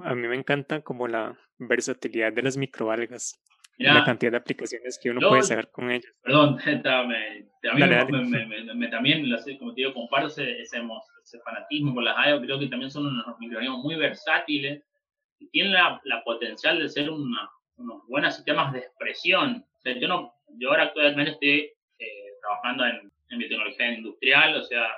A 0.03 0.14
mí 0.14 0.29
me 0.29 0.37
encanta 0.37 0.83
como 0.83 1.09
la 1.09 1.38
versatilidad 1.59 2.33
de 2.33 2.42
las 2.42 2.57
microalgas. 2.57 3.40
la 3.79 4.05
cantidad 4.05 4.31
de 4.31 4.38
aplicaciones 4.38 4.99
que 5.03 5.11
uno 5.11 5.27
puede 5.27 5.40
hacer 5.40 5.71
con 5.71 5.90
ellas. 5.90 6.12
Perdón, 6.23 6.57
me, 7.09 8.75
me, 8.75 8.88
también, 8.88 9.27
como 9.59 9.75
te 9.75 9.81
digo, 9.81 9.95
comparto 9.95 10.29
ese, 10.29 10.61
ese, 10.61 10.81
fanatismo 11.45 11.95
con 11.95 12.05
las 12.05 12.16
algas. 12.16 12.40
Creo 12.42 12.59
que 12.59 12.66
también 12.66 12.90
son 12.90 13.07
unos 13.07 13.38
microorganismos 13.38 13.83
muy 13.83 13.97
versátiles 13.97 14.83
y 15.38 15.49
tienen 15.51 15.73
la, 15.73 16.01
la 16.05 16.23
potencial 16.25 16.79
de 16.79 16.88
ser 16.88 17.11
una, 17.11 17.51
unos 17.77 18.07
buenos 18.07 18.35
sistemas 18.35 18.73
de 18.73 18.81
expresión. 18.81 19.64
O 19.79 19.81
sea, 19.81 19.99
yo, 19.99 20.09
no, 20.09 20.36
yo 20.59 20.71
ahora 20.71 20.85
actualmente 20.85 21.33
estoy 21.33 21.73
eh, 21.99 22.33
trabajando 22.40 22.87
en, 22.87 23.12
en 23.31 23.38
biotecnología 23.38 23.92
industrial, 23.92 24.57
o 24.57 24.62
sea, 24.62 24.88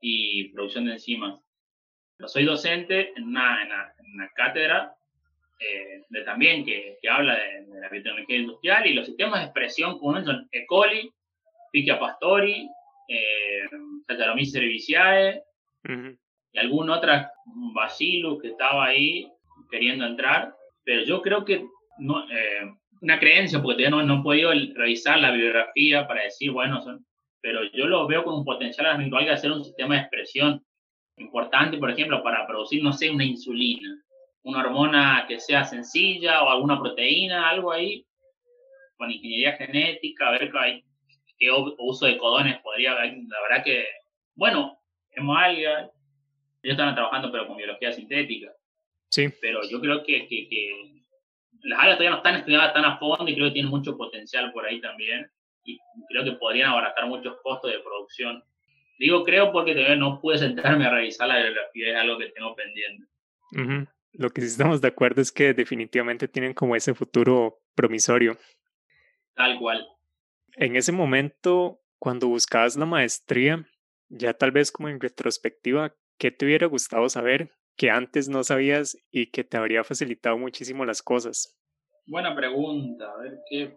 y 0.00 0.48
producción 0.52 0.86
de 0.86 0.92
enzimas. 0.92 1.40
Yo 2.18 2.28
soy 2.28 2.44
docente 2.44 3.12
en 3.16 3.24
una, 3.24 3.62
en 3.62 4.14
una, 4.14 4.28
cátedra 4.34 4.94
eh, 5.58 6.02
de, 6.08 6.22
también 6.22 6.64
que, 6.64 6.98
que 7.00 7.08
habla 7.08 7.34
de, 7.34 7.80
la 7.80 7.88
biotecnología 7.88 8.36
industrial 8.36 8.86
y 8.86 8.94
los 8.94 9.06
sistemas 9.06 9.40
de 9.40 9.46
expresión 9.46 9.98
comunes 9.98 10.26
son 10.26 10.48
E. 10.52 10.64
coli, 10.66 11.10
Pichia 11.72 11.98
pastori, 11.98 12.68
eh, 13.08 13.64
cerevisiae 14.44 15.42
y 16.52 16.58
algún 16.58 16.88
otro 16.88 17.12
bacillus 17.74 18.40
que 18.40 18.48
estaba 18.50 18.86
ahí 18.86 19.28
queriendo 19.70 20.06
entrar, 20.06 20.54
pero 20.84 21.02
yo 21.02 21.20
creo 21.20 21.44
que 21.44 21.66
no, 21.98 22.30
eh, 22.30 22.72
una 23.04 23.20
creencia, 23.20 23.60
porque 23.60 23.84
todavía 23.84 23.90
no, 23.90 24.02
no 24.02 24.20
he 24.20 24.22
podido 24.24 24.50
revisar 24.74 25.20
la 25.20 25.30
bibliografía 25.30 26.08
para 26.08 26.22
decir, 26.22 26.50
bueno, 26.50 26.82
son 26.82 27.04
pero 27.44 27.60
yo 27.74 27.86
lo 27.86 28.06
veo 28.06 28.24
con 28.24 28.36
un 28.36 28.44
potencial 28.44 28.86
a 28.86 28.90
las 28.92 28.98
microalgas 29.00 29.42
de 29.42 29.48
hacer 29.48 29.52
un 29.52 29.62
sistema 29.62 29.96
de 29.96 30.00
expresión 30.00 30.64
importante, 31.18 31.76
por 31.76 31.90
ejemplo, 31.90 32.22
para 32.22 32.46
producir, 32.46 32.82
no 32.82 32.90
sé, 32.94 33.10
una 33.10 33.22
insulina, 33.22 34.02
una 34.44 34.60
hormona 34.60 35.26
que 35.28 35.38
sea 35.38 35.62
sencilla 35.62 36.42
o 36.42 36.48
alguna 36.48 36.80
proteína, 36.80 37.50
algo 37.50 37.70
ahí, 37.70 38.06
con 38.96 39.10
ingeniería 39.10 39.58
genética, 39.58 40.28
a 40.28 40.30
ver 40.30 40.50
qué, 40.50 40.58
hay, 40.58 40.84
qué 41.38 41.50
uso 41.78 42.06
de 42.06 42.16
codones 42.16 42.60
podría 42.62 42.92
haber. 42.92 43.12
La 43.28 43.42
verdad 43.46 43.62
que, 43.62 43.84
bueno, 44.34 44.78
hemoalga, 45.10 45.90
ellos 46.62 46.78
están 46.78 46.94
trabajando 46.94 47.30
pero 47.30 47.46
con 47.46 47.58
biología 47.58 47.92
sintética. 47.92 48.52
Sí. 49.10 49.28
Pero 49.42 49.60
yo 49.68 49.82
creo 49.82 50.02
que, 50.02 50.26
que, 50.28 50.48
que 50.48 51.03
las 51.64 51.80
algas 51.80 51.96
todavía 51.96 52.10
no 52.10 52.16
están 52.18 52.36
estudiadas 52.36 52.74
tan 52.74 52.84
a 52.84 52.98
fondo 52.98 53.26
y 53.26 53.34
creo 53.34 53.48
que 53.48 53.54
tienen 53.54 53.70
mucho 53.70 53.96
potencial 53.96 54.52
por 54.52 54.66
ahí 54.66 54.80
también 54.80 55.30
y 55.64 55.78
creo 56.08 56.24
que 56.24 56.32
podrían 56.32 56.70
abaratar 56.70 57.06
muchos 57.06 57.36
costos 57.42 57.72
de 57.72 57.78
producción. 57.80 58.44
Digo 58.98 59.24
creo 59.24 59.50
porque 59.50 59.72
todavía 59.72 59.96
no 59.96 60.20
pude 60.20 60.38
sentarme 60.38 60.86
a 60.86 60.90
revisar 60.90 61.26
la 61.26 61.36
bibliografía, 61.36 61.90
es 61.90 61.96
algo 61.96 62.18
que 62.18 62.28
tengo 62.28 62.54
pendiente. 62.54 63.06
Lo 64.12 64.30
que 64.30 64.42
sí 64.42 64.46
estamos 64.48 64.80
de 64.80 64.88
acuerdo 64.88 65.22
es 65.22 65.32
que 65.32 65.54
definitivamente 65.54 66.28
tienen 66.28 66.54
como 66.54 66.76
ese 66.76 66.94
futuro 66.94 67.60
promisorio. 67.74 68.36
Tal 69.34 69.58
cual. 69.58 69.88
En 70.56 70.76
ese 70.76 70.92
momento, 70.92 71.80
cuando 71.98 72.28
buscabas 72.28 72.76
la 72.76 72.86
maestría, 72.86 73.66
ya 74.08 74.34
tal 74.34 74.52
vez 74.52 74.70
como 74.70 74.88
en 74.88 75.00
retrospectiva, 75.00 75.96
¿qué 76.18 76.30
te 76.30 76.44
hubiera 76.44 76.66
gustado 76.66 77.08
saber 77.08 77.50
que 77.76 77.90
antes 77.90 78.28
no 78.28 78.44
sabías 78.44 78.96
y 79.10 79.30
que 79.30 79.44
te 79.44 79.56
habría 79.56 79.84
facilitado 79.84 80.38
muchísimo 80.38 80.84
las 80.84 81.02
cosas? 81.02 81.56
Buena 82.06 82.34
pregunta. 82.34 83.10
A 83.10 83.16
ver, 83.18 83.38
¿qué 83.48 83.76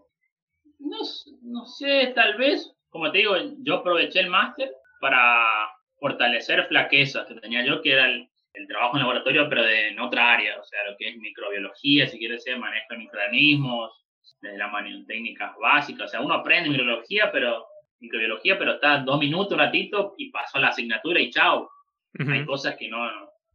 no, 0.80 0.98
no 1.42 1.66
sé, 1.66 2.12
tal 2.16 2.38
vez, 2.38 2.72
como 2.90 3.12
te 3.12 3.20
digo, 3.20 3.36
yo 3.60 3.76
aproveché 3.76 4.20
el 4.20 4.30
máster 4.30 4.72
para 5.00 5.46
fortalecer 6.00 6.68
flaquezas 6.68 7.26
que 7.28 7.36
tenía 7.36 7.66
yo, 7.66 7.82
que 7.82 7.94
era 7.94 8.06
el, 8.06 8.30
trabajo 8.68 8.96
en 8.96 9.02
laboratorio, 9.02 9.48
pero 9.50 9.64
de, 9.64 9.90
en 9.90 10.00
otra 10.00 10.34
área, 10.34 10.60
o 10.60 10.64
sea, 10.64 10.80
lo 10.90 10.98
que 10.98 11.10
es 11.10 11.18
microbiología, 11.18 12.08
si 12.08 12.18
quieres 12.18 12.44
ser 12.44 12.58
manejo 12.58 12.88
de 12.90 12.98
microorganismos, 12.98 13.92
desde 14.42 14.58
las 14.58 14.72
técnicas 15.08 15.52
básicas, 15.62 16.06
o 16.06 16.08
sea, 16.08 16.22
uno 16.22 16.34
aprende 16.34 16.70
microbiología, 16.70 17.32
pero 17.32 17.68
microbiología, 18.00 18.58
pero 18.58 18.74
está 18.74 18.98
dos 18.98 19.20
minutos, 19.20 19.54
un 19.54 19.60
ratito, 19.60 20.16
y 20.18 20.32
pasó 20.32 20.58
la 20.58 20.70
asignatura 20.70 21.20
y 21.20 21.30
chao. 21.30 21.70
Hay 22.18 22.46
cosas 22.46 22.76
que 22.78 22.88
no, 22.88 23.00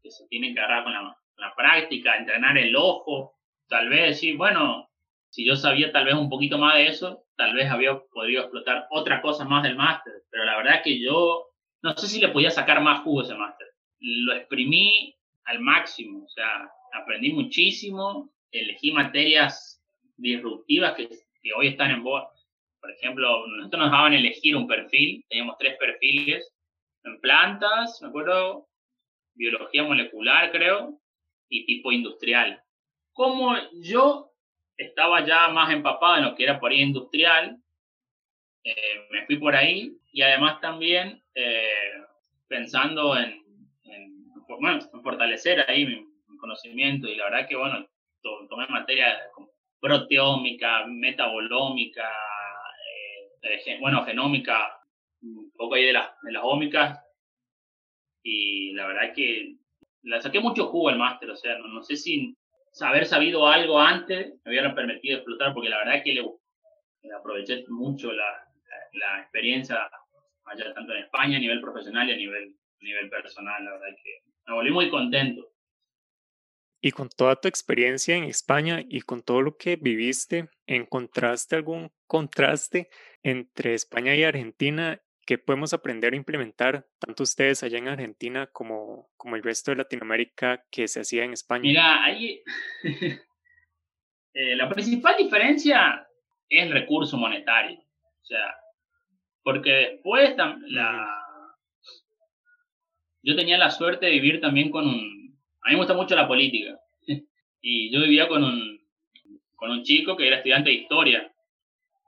que 0.02 0.10
se 0.10 0.26
tienen 0.28 0.54
que 0.54 0.60
agarrar 0.60 0.84
con 0.84 0.92
la, 0.92 1.16
la 1.36 1.54
práctica, 1.54 2.16
entrenar 2.16 2.58
el 2.58 2.74
ojo, 2.76 3.34
tal 3.68 3.88
vez 3.88 4.10
decir, 4.10 4.36
bueno, 4.36 4.88
si 5.30 5.46
yo 5.46 5.56
sabía 5.56 5.92
tal 5.92 6.04
vez 6.04 6.14
un 6.14 6.28
poquito 6.28 6.58
más 6.58 6.74
de 6.74 6.88
eso, 6.88 7.24
tal 7.36 7.54
vez 7.54 7.70
había 7.70 7.98
podido 8.12 8.42
explotar 8.42 8.86
otras 8.90 9.22
cosas 9.22 9.48
más 9.48 9.62
del 9.62 9.76
máster. 9.76 10.12
Pero 10.30 10.44
la 10.44 10.58
verdad 10.58 10.82
que 10.82 11.00
yo 11.00 11.46
no 11.82 11.96
sé 11.96 12.06
si 12.06 12.20
le 12.20 12.28
podía 12.28 12.50
sacar 12.50 12.80
más 12.80 13.02
jugo 13.02 13.20
a 13.20 13.24
ese 13.24 13.34
máster. 13.34 13.66
Lo 13.98 14.34
exprimí 14.34 15.14
al 15.44 15.60
máximo, 15.60 16.24
o 16.24 16.28
sea, 16.28 16.70
aprendí 16.92 17.32
muchísimo, 17.32 18.30
elegí 18.50 18.92
materias 18.92 19.82
disruptivas 20.16 20.94
que, 20.94 21.08
que 21.08 21.52
hoy 21.54 21.68
están 21.68 21.90
en 21.90 22.04
boga. 22.04 22.28
Por 22.80 22.90
ejemplo, 22.90 23.46
nosotros 23.46 23.82
nos 23.82 23.92
daban 23.92 24.12
elegir 24.12 24.56
un 24.56 24.66
perfil, 24.66 25.24
teníamos 25.28 25.56
tres 25.58 25.76
perfiles 25.78 26.52
en 27.04 27.20
plantas, 27.20 28.00
me 28.02 28.08
acuerdo, 28.08 28.68
biología 29.34 29.82
molecular 29.82 30.50
creo, 30.50 30.98
y 31.48 31.66
tipo 31.66 31.92
industrial. 31.92 32.62
Como 33.12 33.54
yo 33.74 34.32
estaba 34.76 35.24
ya 35.24 35.48
más 35.48 35.72
empapado 35.72 36.16
en 36.16 36.24
lo 36.24 36.34
que 36.34 36.44
era 36.44 36.58
por 36.58 36.70
ahí 36.70 36.80
industrial, 36.80 37.58
eh, 38.64 39.06
me 39.10 39.26
fui 39.26 39.36
por 39.36 39.54
ahí 39.54 39.96
y 40.12 40.22
además 40.22 40.60
también 40.60 41.22
eh, 41.34 41.92
pensando 42.48 43.16
en, 43.16 43.42
bueno, 44.60 44.80
en, 44.92 45.02
fortalecer 45.02 45.68
ahí 45.68 45.86
mi, 45.86 46.06
conocimiento 46.38 47.06
y 47.06 47.14
la 47.14 47.26
verdad 47.26 47.48
que 47.48 47.54
bueno, 47.54 47.86
tomé 48.20 48.66
materia 48.66 49.16
como 49.32 49.52
proteómica, 49.78 50.86
metabolómica, 50.88 52.10
eh, 53.42 53.78
bueno, 53.80 54.04
genómica, 54.04 54.80
un 55.22 55.52
poco 55.56 55.76
ahí 55.76 55.84
de 55.84 55.92
las, 55.92 56.10
de 56.22 56.32
las 56.32 56.42
ómicas 56.44 57.00
y 58.22 58.72
la 58.72 58.86
verdad 58.86 59.14
que 59.14 59.56
la 60.02 60.20
saqué 60.20 60.40
mucho 60.40 60.68
jugo 60.68 60.90
el 60.90 60.98
máster, 60.98 61.30
o 61.30 61.36
sea, 61.36 61.58
no, 61.58 61.82
sé 61.82 61.96
si 61.96 62.36
haber 62.80 63.06
sabido 63.06 63.46
algo 63.46 63.78
antes 63.78 64.34
me 64.44 64.50
hubiera 64.50 64.74
permitido 64.74 65.18
explotar, 65.18 65.52
porque 65.54 65.68
la 65.68 65.78
verdad 65.78 66.02
que 66.02 66.14
le, 66.14 67.14
aproveché 67.14 67.64
mucho 67.68 68.12
la, 68.12 68.48
la, 68.92 69.20
experiencia 69.20 69.90
allá, 70.44 70.72
tanto 70.74 70.92
en 70.92 71.02
España 71.02 71.36
a 71.36 71.40
nivel 71.40 71.60
profesional 71.60 72.08
y 72.08 72.12
a 72.12 72.16
nivel, 72.16 72.56
a 72.80 72.84
nivel 72.84 73.10
personal, 73.10 73.64
la 73.64 73.72
verdad 73.72 73.96
que 74.02 74.22
me 74.46 74.54
volví 74.54 74.70
muy 74.70 74.90
contento. 74.90 75.48
Y 76.84 76.90
con 76.90 77.08
toda 77.08 77.36
tu 77.36 77.46
experiencia 77.46 78.16
en 78.16 78.24
España 78.24 78.82
y 78.88 79.02
con 79.02 79.22
todo 79.22 79.40
lo 79.40 79.56
que 79.56 79.76
viviste, 79.76 80.48
¿encontraste 80.66 81.54
algún 81.54 81.92
contraste 82.08 82.88
entre 83.22 83.74
España 83.74 84.16
y 84.16 84.24
Argentina 84.24 85.00
¿Qué 85.24 85.38
podemos 85.38 85.72
aprender 85.72 86.14
a 86.14 86.16
implementar 86.16 86.86
tanto 86.98 87.22
ustedes 87.22 87.62
allá 87.62 87.78
en 87.78 87.88
Argentina 87.88 88.48
como, 88.48 89.08
como 89.16 89.36
el 89.36 89.42
resto 89.42 89.70
de 89.70 89.76
Latinoamérica 89.76 90.64
que 90.70 90.88
se 90.88 91.00
hacía 91.00 91.22
en 91.22 91.32
España? 91.32 91.62
Mira, 91.62 92.04
ahí 92.04 92.42
eh, 94.34 94.56
la 94.56 94.68
principal 94.68 95.14
diferencia 95.16 96.06
es 96.48 96.64
el 96.64 96.72
recurso 96.72 97.16
monetario. 97.16 97.78
O 97.78 98.24
sea, 98.24 98.56
porque 99.44 99.70
después 99.70 100.34
la, 100.36 101.22
yo 103.22 103.36
tenía 103.36 103.58
la 103.58 103.70
suerte 103.70 104.06
de 104.06 104.12
vivir 104.12 104.40
también 104.40 104.70
con 104.70 104.86
un... 104.88 105.38
A 105.62 105.68
mí 105.68 105.74
me 105.74 105.78
gusta 105.78 105.94
mucho 105.94 106.16
la 106.16 106.28
política. 106.28 106.78
Y 107.64 107.92
yo 107.92 108.00
vivía 108.00 108.26
con 108.26 108.42
un, 108.42 108.80
con 109.54 109.70
un 109.70 109.84
chico 109.84 110.16
que 110.16 110.26
era 110.26 110.38
estudiante 110.38 110.70
de 110.70 110.76
historia. 110.76 111.32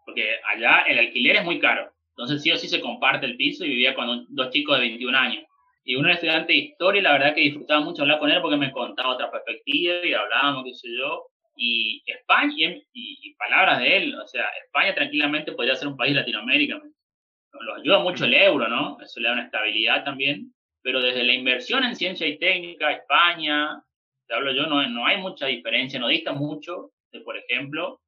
Porque 0.04 0.40
allá 0.52 0.80
el 0.88 0.98
alquiler 0.98 1.36
es 1.36 1.44
muy 1.44 1.60
caro. 1.60 1.93
Entonces 2.16 2.42
sí 2.42 2.52
o 2.52 2.56
sí 2.56 2.68
se 2.68 2.80
comparte 2.80 3.26
el 3.26 3.36
piso 3.36 3.64
y 3.64 3.70
vivía 3.70 3.94
con 3.94 4.26
dos 4.28 4.50
chicos 4.50 4.78
de 4.78 4.86
21 4.86 5.16
años. 5.18 5.44
Y 5.84 5.96
uno 5.96 6.06
era 6.06 6.14
estudiante 6.14 6.52
de 6.52 6.58
historia 6.60 7.00
y 7.00 7.02
la 7.02 7.12
verdad 7.12 7.34
que 7.34 7.42
disfrutaba 7.42 7.80
mucho 7.80 8.02
hablar 8.02 8.18
con 8.18 8.30
él 8.30 8.40
porque 8.40 8.56
me 8.56 8.72
contaba 8.72 9.14
otra 9.14 9.30
perspectiva 9.30 9.94
y 10.02 10.14
hablábamos, 10.14 10.64
qué 10.64 10.74
sé 10.74 10.88
yo. 10.96 11.26
Y 11.56 12.02
España, 12.06 12.74
y, 12.92 13.34
palabras 13.34 13.80
de 13.80 13.96
él, 13.96 14.14
o 14.14 14.26
sea, 14.26 14.44
España 14.64 14.94
tranquilamente 14.94 15.52
podría 15.52 15.76
ser 15.76 15.88
un 15.88 15.96
país 15.96 16.14
Latinoamérica. 16.14 16.76
Nos 16.76 17.78
ayuda 17.78 17.98
mucho 17.98 18.24
el 18.24 18.34
euro, 18.34 18.66
¿no? 18.68 18.98
Eso 19.00 19.20
le 19.20 19.28
da 19.28 19.34
una 19.34 19.44
estabilidad 19.44 20.04
también. 20.04 20.52
Pero 20.82 21.00
desde 21.00 21.22
la 21.22 21.32
inversión 21.32 21.84
en 21.84 21.96
ciencia 21.96 22.26
y 22.26 22.38
técnica, 22.38 22.92
España, 22.92 23.82
te 24.26 24.34
hablo 24.34 24.52
yo, 24.52 24.66
no, 24.66 24.86
no 24.88 25.06
hay 25.06 25.18
mucha 25.18 25.46
diferencia, 25.46 25.98
no 26.00 26.08
dista 26.08 26.32
mucho 26.32 26.90
de, 27.12 27.20
por 27.20 27.36
ejemplo, 27.36 28.00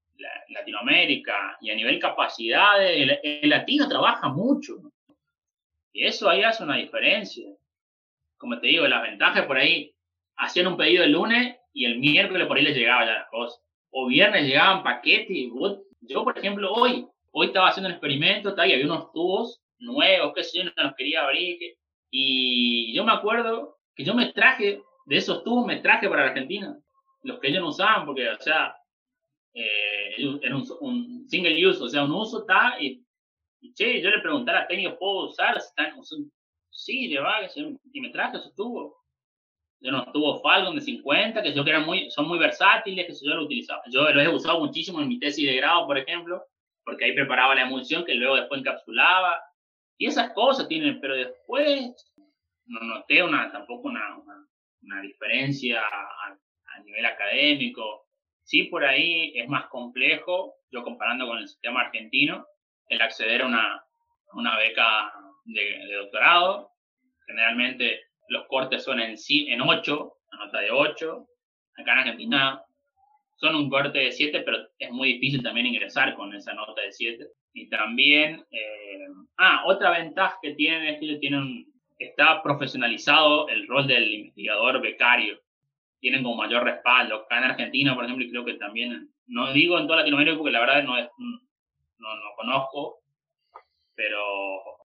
Latinoamérica 0.48 1.58
y 1.60 1.70
a 1.70 1.74
nivel 1.74 1.98
capacidad, 1.98 2.84
el, 2.84 3.18
latino 3.42 3.88
trabaja 3.88 4.28
mucho. 4.28 4.76
Y 5.92 6.04
eso 6.04 6.28
ahí 6.28 6.42
hace 6.42 6.62
una 6.62 6.76
diferencia. 6.76 7.48
Como 8.36 8.58
te 8.60 8.68
digo, 8.68 8.86
las 8.86 9.02
ventajas 9.02 9.46
por 9.46 9.56
ahí, 9.56 9.94
hacían 10.36 10.66
un 10.66 10.76
pedido 10.76 11.04
el 11.04 11.12
lunes 11.12 11.56
y 11.72 11.86
el 11.86 11.98
miércoles 11.98 12.46
por 12.46 12.56
ahí 12.56 12.64
les 12.64 12.76
llegaba 12.76 13.06
ya 13.06 13.12
las 13.12 13.28
cosas. 13.28 13.62
O 13.90 14.06
viernes 14.06 14.46
llegaban 14.46 14.82
paquetes. 14.82 15.48
Yo, 16.00 16.24
por 16.24 16.38
ejemplo, 16.38 16.72
hoy, 16.72 17.06
hoy 17.32 17.46
estaba 17.46 17.68
haciendo 17.68 17.88
un 17.88 17.94
experimento 17.94 18.54
y 18.56 18.72
había 18.72 18.84
unos 18.84 19.12
tubos 19.12 19.62
nuevos, 19.78 20.32
que 20.34 20.44
sé 20.44 20.58
yo, 20.58 20.64
no 20.64 20.82
los 20.82 20.94
quería 20.94 21.22
abrir. 21.22 21.58
Y 22.10 22.94
yo 22.94 23.04
me 23.04 23.12
acuerdo 23.12 23.78
que 23.94 24.04
yo 24.04 24.14
me 24.14 24.32
traje, 24.32 24.82
de 25.06 25.16
esos 25.16 25.42
tubos 25.44 25.66
me 25.66 25.76
traje 25.76 26.08
para 26.08 26.26
Argentina, 26.26 26.78
los 27.22 27.40
que 27.40 27.48
ellos 27.48 27.62
no 27.62 27.68
usaban, 27.68 28.06
porque, 28.06 28.28
o 28.28 28.40
sea, 28.40 28.76
eh, 29.58 30.38
era 30.42 30.54
un, 30.54 31.26
single 31.28 31.66
use, 31.66 31.82
o 31.82 31.88
sea, 31.88 32.04
un 32.04 32.12
uso 32.12 32.40
está 32.40 32.76
y, 32.78 33.02
che, 33.74 34.02
yo 34.02 34.10
le 34.10 34.20
pregunté 34.20 34.50
a 34.50 34.60
la 34.60 34.66
técnica, 34.66 34.98
¿puedo 34.98 35.30
usar? 35.30 35.56
Están, 35.56 35.94
sí, 36.70 37.08
lleva, 37.08 37.38
y 37.92 38.00
me 38.00 38.10
traje 38.10 38.36
esos 38.36 38.54
tubos. 38.54 38.92
Yo 39.80 39.92
no 39.92 40.12
tuvo 40.12 40.40
Falcon 40.40 40.76
de 40.76 40.82
50, 40.82 41.42
que 41.42 41.54
yo 41.54 41.64
que 41.64 41.70
eran 41.70 41.86
muy, 41.86 42.10
son 42.10 42.28
muy 42.28 42.38
versátiles, 42.38 43.06
que 43.06 43.26
yo 43.26 43.34
lo 43.34 43.44
utilizaba. 43.44 43.82
Yo 43.90 44.10
los 44.10 44.24
he 44.24 44.28
usado 44.28 44.60
muchísimo 44.60 45.00
en 45.00 45.08
mi 45.08 45.18
tesis 45.18 45.46
de 45.46 45.56
grado, 45.56 45.86
por 45.86 45.96
ejemplo, 45.96 46.44
porque 46.84 47.06
ahí 47.06 47.14
preparaba 47.14 47.54
la 47.54 47.62
emulsión 47.62 48.04
que 48.04 48.14
luego 48.14 48.36
después 48.36 48.60
encapsulaba. 48.60 49.42
Y 49.98 50.06
esas 50.06 50.32
cosas 50.34 50.68
tienen, 50.68 51.00
pero 51.00 51.14
después 51.14 51.94
no 52.66 52.80
noté 52.80 53.22
una, 53.22 53.50
tampoco 53.50 53.88
una, 53.88 54.18
una, 54.82 55.00
diferencia 55.00 55.80
a, 55.80 56.38
a 56.74 56.80
nivel 56.80 57.06
académico 57.06 58.05
Sí, 58.46 58.62
por 58.62 58.84
ahí 58.84 59.32
es 59.34 59.48
más 59.48 59.66
complejo, 59.66 60.54
yo 60.70 60.84
comparando 60.84 61.26
con 61.26 61.38
el 61.38 61.48
sistema 61.48 61.80
argentino, 61.80 62.46
el 62.88 63.02
acceder 63.02 63.42
a 63.42 63.46
una, 63.46 63.84
una 64.34 64.56
beca 64.56 65.12
de, 65.46 65.92
doctorado. 65.96 66.70
Generalmente 67.26 68.02
los 68.28 68.46
cortes 68.46 68.84
son 68.84 69.00
en, 69.00 69.16
en 69.28 69.60
8, 69.60 70.12
la 70.30 70.38
nota 70.38 70.60
de 70.60 70.70
8. 70.70 71.26
Acá 71.78 71.92
en 71.92 71.98
Argentina 71.98 72.62
son 73.34 73.56
un 73.56 73.68
corte 73.68 73.98
de 73.98 74.12
7, 74.12 74.42
pero 74.42 74.58
es 74.78 74.90
muy 74.92 75.14
difícil 75.14 75.42
también 75.42 75.66
ingresar 75.66 76.14
con 76.14 76.32
esa 76.32 76.54
nota 76.54 76.82
de 76.82 76.92
7. 76.92 77.26
Y 77.52 77.68
también, 77.68 78.46
eh, 78.52 79.06
ah, 79.38 79.64
otra 79.66 79.90
ventaja 79.90 80.38
que 80.40 80.54
tienen 80.54 80.86
es 80.94 81.00
que 81.00 81.16
tienen, 81.16 81.66
está 81.98 82.44
profesionalizado 82.44 83.48
el 83.48 83.66
rol 83.66 83.88
del 83.88 84.08
investigador 84.08 84.80
becario 84.80 85.36
tienen 86.06 86.22
como 86.22 86.36
mayor 86.36 86.62
respaldo. 86.62 87.16
Acá 87.16 87.38
en 87.38 87.50
Argentina, 87.50 87.92
por 87.92 88.04
ejemplo, 88.04 88.24
y 88.24 88.30
creo 88.30 88.44
que 88.44 88.54
también, 88.54 89.10
no 89.26 89.52
digo 89.52 89.76
en 89.76 89.88
toda 89.88 89.98
Latinoamérica 89.98 90.38
porque 90.38 90.52
la 90.52 90.60
verdad 90.60 90.84
no, 90.84 90.96
es, 90.96 91.08
no, 91.18 92.14
no 92.14 92.30
conozco, 92.36 93.00
pero, 93.96 94.22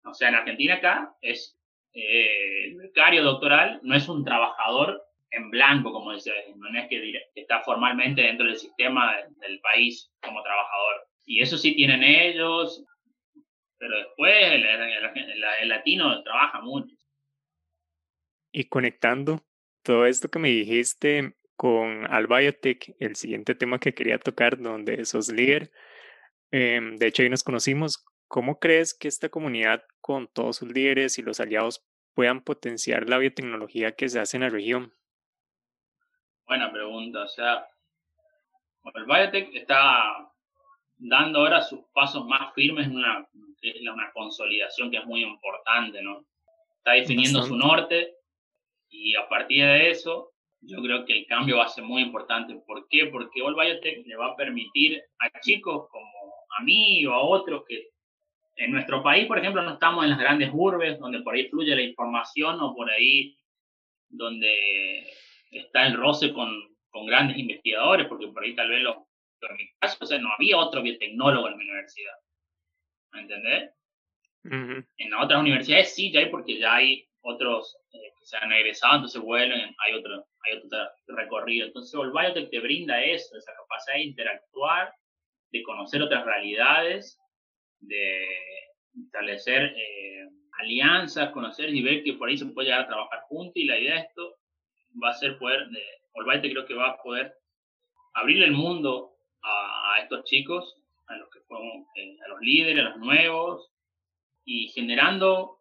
o 0.03 0.13
sea, 0.13 0.27
en 0.27 0.35
Argentina 0.35 0.73
acá 0.73 1.15
es 1.21 1.57
eh, 1.93 2.65
el 2.65 2.75
becario 2.75 3.23
doctoral, 3.23 3.79
no 3.83 3.95
es 3.95 4.09
un 4.09 4.25
trabajador 4.25 5.05
en 5.31 5.49
blanco, 5.51 5.93
como 5.93 6.11
dice, 6.11 6.33
no 6.57 6.77
es 6.77 6.89
que 6.89 7.21
está 7.33 7.61
formalmente 7.61 8.21
dentro 8.21 8.47
del 8.47 8.57
sistema 8.57 9.15
del 9.39 9.61
país 9.61 10.11
como 10.21 10.43
trabajador. 10.43 11.07
Y 11.23 11.41
eso 11.41 11.57
sí 11.57 11.77
tienen 11.77 12.03
ellos, 12.03 12.83
pero 13.77 13.99
después 13.99 14.35
el, 14.51 14.65
el 14.65 15.69
latino 15.69 16.21
trabaja 16.23 16.59
mucho. 16.59 16.93
Y 18.51 18.65
conectando 18.65 19.45
todo 19.85 20.07
esto 20.07 20.29
que 20.29 20.39
me 20.39 20.49
dijiste 20.49 21.37
con 21.55 22.11
Albiotech, 22.11 22.95
el 22.99 23.15
siguiente 23.15 23.53
tema 23.53 23.79
que 23.79 23.93
quería 23.93 24.17
tocar, 24.17 24.57
donde 24.57 25.05
sos 25.05 25.29
líder, 25.29 25.71
em, 26.51 26.97
de 26.97 27.07
hecho 27.07 27.21
ahí 27.21 27.29
nos 27.29 27.43
conocimos, 27.43 28.03
¿cómo 28.27 28.59
crees 28.59 28.93
que 28.93 29.07
esta 29.07 29.29
comunidad 29.29 29.83
con 30.01 30.27
todos 30.27 30.57
sus 30.57 30.71
líderes 30.71 31.17
y 31.19 31.21
los 31.21 31.39
aliados 31.39 31.85
puedan 32.15 32.41
potenciar 32.41 33.07
la 33.07 33.19
biotecnología 33.19 33.91
que 33.93 34.09
se 34.09 34.19
hace 34.19 34.37
en 34.37 34.43
la 34.43 34.49
región? 34.49 34.91
Buena 36.47 36.71
pregunta, 36.71 37.23
o 37.23 37.27
sea, 37.27 37.67
el 38.95 39.05
Biotech 39.05 39.53
está 39.53 40.31
dando 40.97 41.39
ahora 41.39 41.61
sus 41.61 41.81
pasos 41.93 42.25
más 42.25 42.53
firmes 42.55 42.87
en 42.87 42.95
una, 42.97 43.27
una 43.91 44.11
consolidación 44.13 44.89
que 44.89 44.97
es 44.97 45.05
muy 45.05 45.23
importante, 45.23 46.01
¿no? 46.01 46.25
Está 46.77 46.93
definiendo 46.93 47.41
su 47.43 47.55
norte, 47.55 48.15
y 48.89 49.15
a 49.15 49.27
partir 49.27 49.65
de 49.65 49.89
eso, 49.91 50.31
yo 50.61 50.81
creo 50.81 51.05
que 51.05 51.13
el 51.19 51.25
cambio 51.27 51.57
va 51.57 51.65
a 51.65 51.69
ser 51.69 51.83
muy 51.83 52.01
importante. 52.01 52.55
¿Por 52.65 52.87
qué? 52.89 53.07
Porque 53.07 53.41
All 53.41 53.55
Biotech 53.55 54.05
le 54.05 54.15
va 54.15 54.27
a 54.27 54.35
permitir 54.35 55.01
a 55.19 55.39
chicos 55.41 55.87
como 55.89 56.33
a 56.57 56.63
mí 56.63 57.05
o 57.05 57.13
a 57.13 57.21
otros 57.21 57.63
que 57.67 57.89
en 58.57 58.71
nuestro 58.71 59.03
país, 59.03 59.27
por 59.27 59.37
ejemplo, 59.37 59.61
no 59.61 59.73
estamos 59.73 60.03
en 60.03 60.11
las 60.11 60.19
grandes 60.19 60.49
urbes 60.53 60.97
donde 60.99 61.21
por 61.21 61.35
ahí 61.35 61.49
fluye 61.49 61.75
la 61.75 61.81
información 61.81 62.59
o 62.61 62.73
por 62.73 62.89
ahí 62.89 63.37
donde 64.07 65.11
está 65.51 65.87
el 65.87 65.95
roce 65.95 66.31
con, 66.33 66.49
con 66.89 67.05
grandes 67.05 67.37
investigadores, 67.37 68.07
porque 68.07 68.27
por 68.27 68.43
ahí 68.43 68.55
tal 68.55 68.69
vez 68.69 68.81
los, 68.81 68.95
en 69.41 69.57
mi 69.57 69.69
caso, 69.79 69.97
o 69.99 70.05
sea, 70.05 70.19
no 70.19 70.29
había 70.33 70.57
otro 70.57 70.81
biotecnólogo 70.81 71.49
en 71.49 71.57
mi 71.57 71.63
universidad. 71.65 72.13
¿Me 73.11 73.21
entendés? 73.21 73.71
En 74.97 75.13
otras 75.13 75.39
universidades 75.39 75.95
sí, 75.95 76.11
ya 76.11 76.19
hay 76.19 76.29
porque 76.29 76.59
ya 76.59 76.75
hay 76.75 77.07
otros 77.25 77.75
eh, 77.91 78.13
que 78.19 78.25
se 78.25 78.37
han 78.37 78.51
egresado, 78.51 78.95
entonces 78.95 79.21
vuelven, 79.21 79.75
hay 79.85 79.93
otro, 79.93 80.25
hay 80.45 80.57
otro 80.57 80.79
recorrido. 81.07 81.67
Entonces 81.67 81.99
el 81.99 82.11
biotech 82.11 82.49
te 82.49 82.59
brinda 82.59 83.01
eso, 83.03 83.35
esa 83.35 83.51
capacidad 83.53 83.95
de 83.95 84.03
interactuar, 84.03 84.93
de 85.51 85.63
conocer 85.63 86.01
otras 86.03 86.23
realidades, 86.23 87.19
de 87.79 88.27
establecer 89.05 89.73
eh, 89.75 90.29
alianzas, 90.59 91.31
conocer 91.31 91.73
y 91.73 91.81
ver 91.81 92.03
que 92.03 92.13
por 92.13 92.29
ahí 92.29 92.37
se 92.37 92.45
puede 92.45 92.67
llegar 92.67 92.81
a 92.81 92.87
trabajar 92.87 93.21
juntos 93.27 93.55
y 93.55 93.65
la 93.65 93.79
idea 93.79 93.95
de 93.95 94.01
esto 94.01 94.35
va 95.03 95.09
a 95.09 95.13
ser 95.13 95.37
poder, 95.39 95.67
de, 95.69 96.51
creo 96.51 96.65
que 96.65 96.75
va 96.75 96.91
a 96.91 97.01
poder 97.01 97.33
abrir 98.13 98.43
el 98.43 98.51
mundo 98.51 99.17
a, 99.41 100.01
estos 100.01 100.23
chicos, 100.25 100.75
a 101.07 101.15
los 101.17 101.29
que 101.29 101.39
fueron, 101.41 101.85
eh, 101.95 102.17
a 102.25 102.29
los 102.29 102.39
líderes, 102.41 102.85
a 102.85 102.89
los 102.89 102.97
nuevos, 102.97 103.71
y 104.45 104.69
generando 104.69 105.54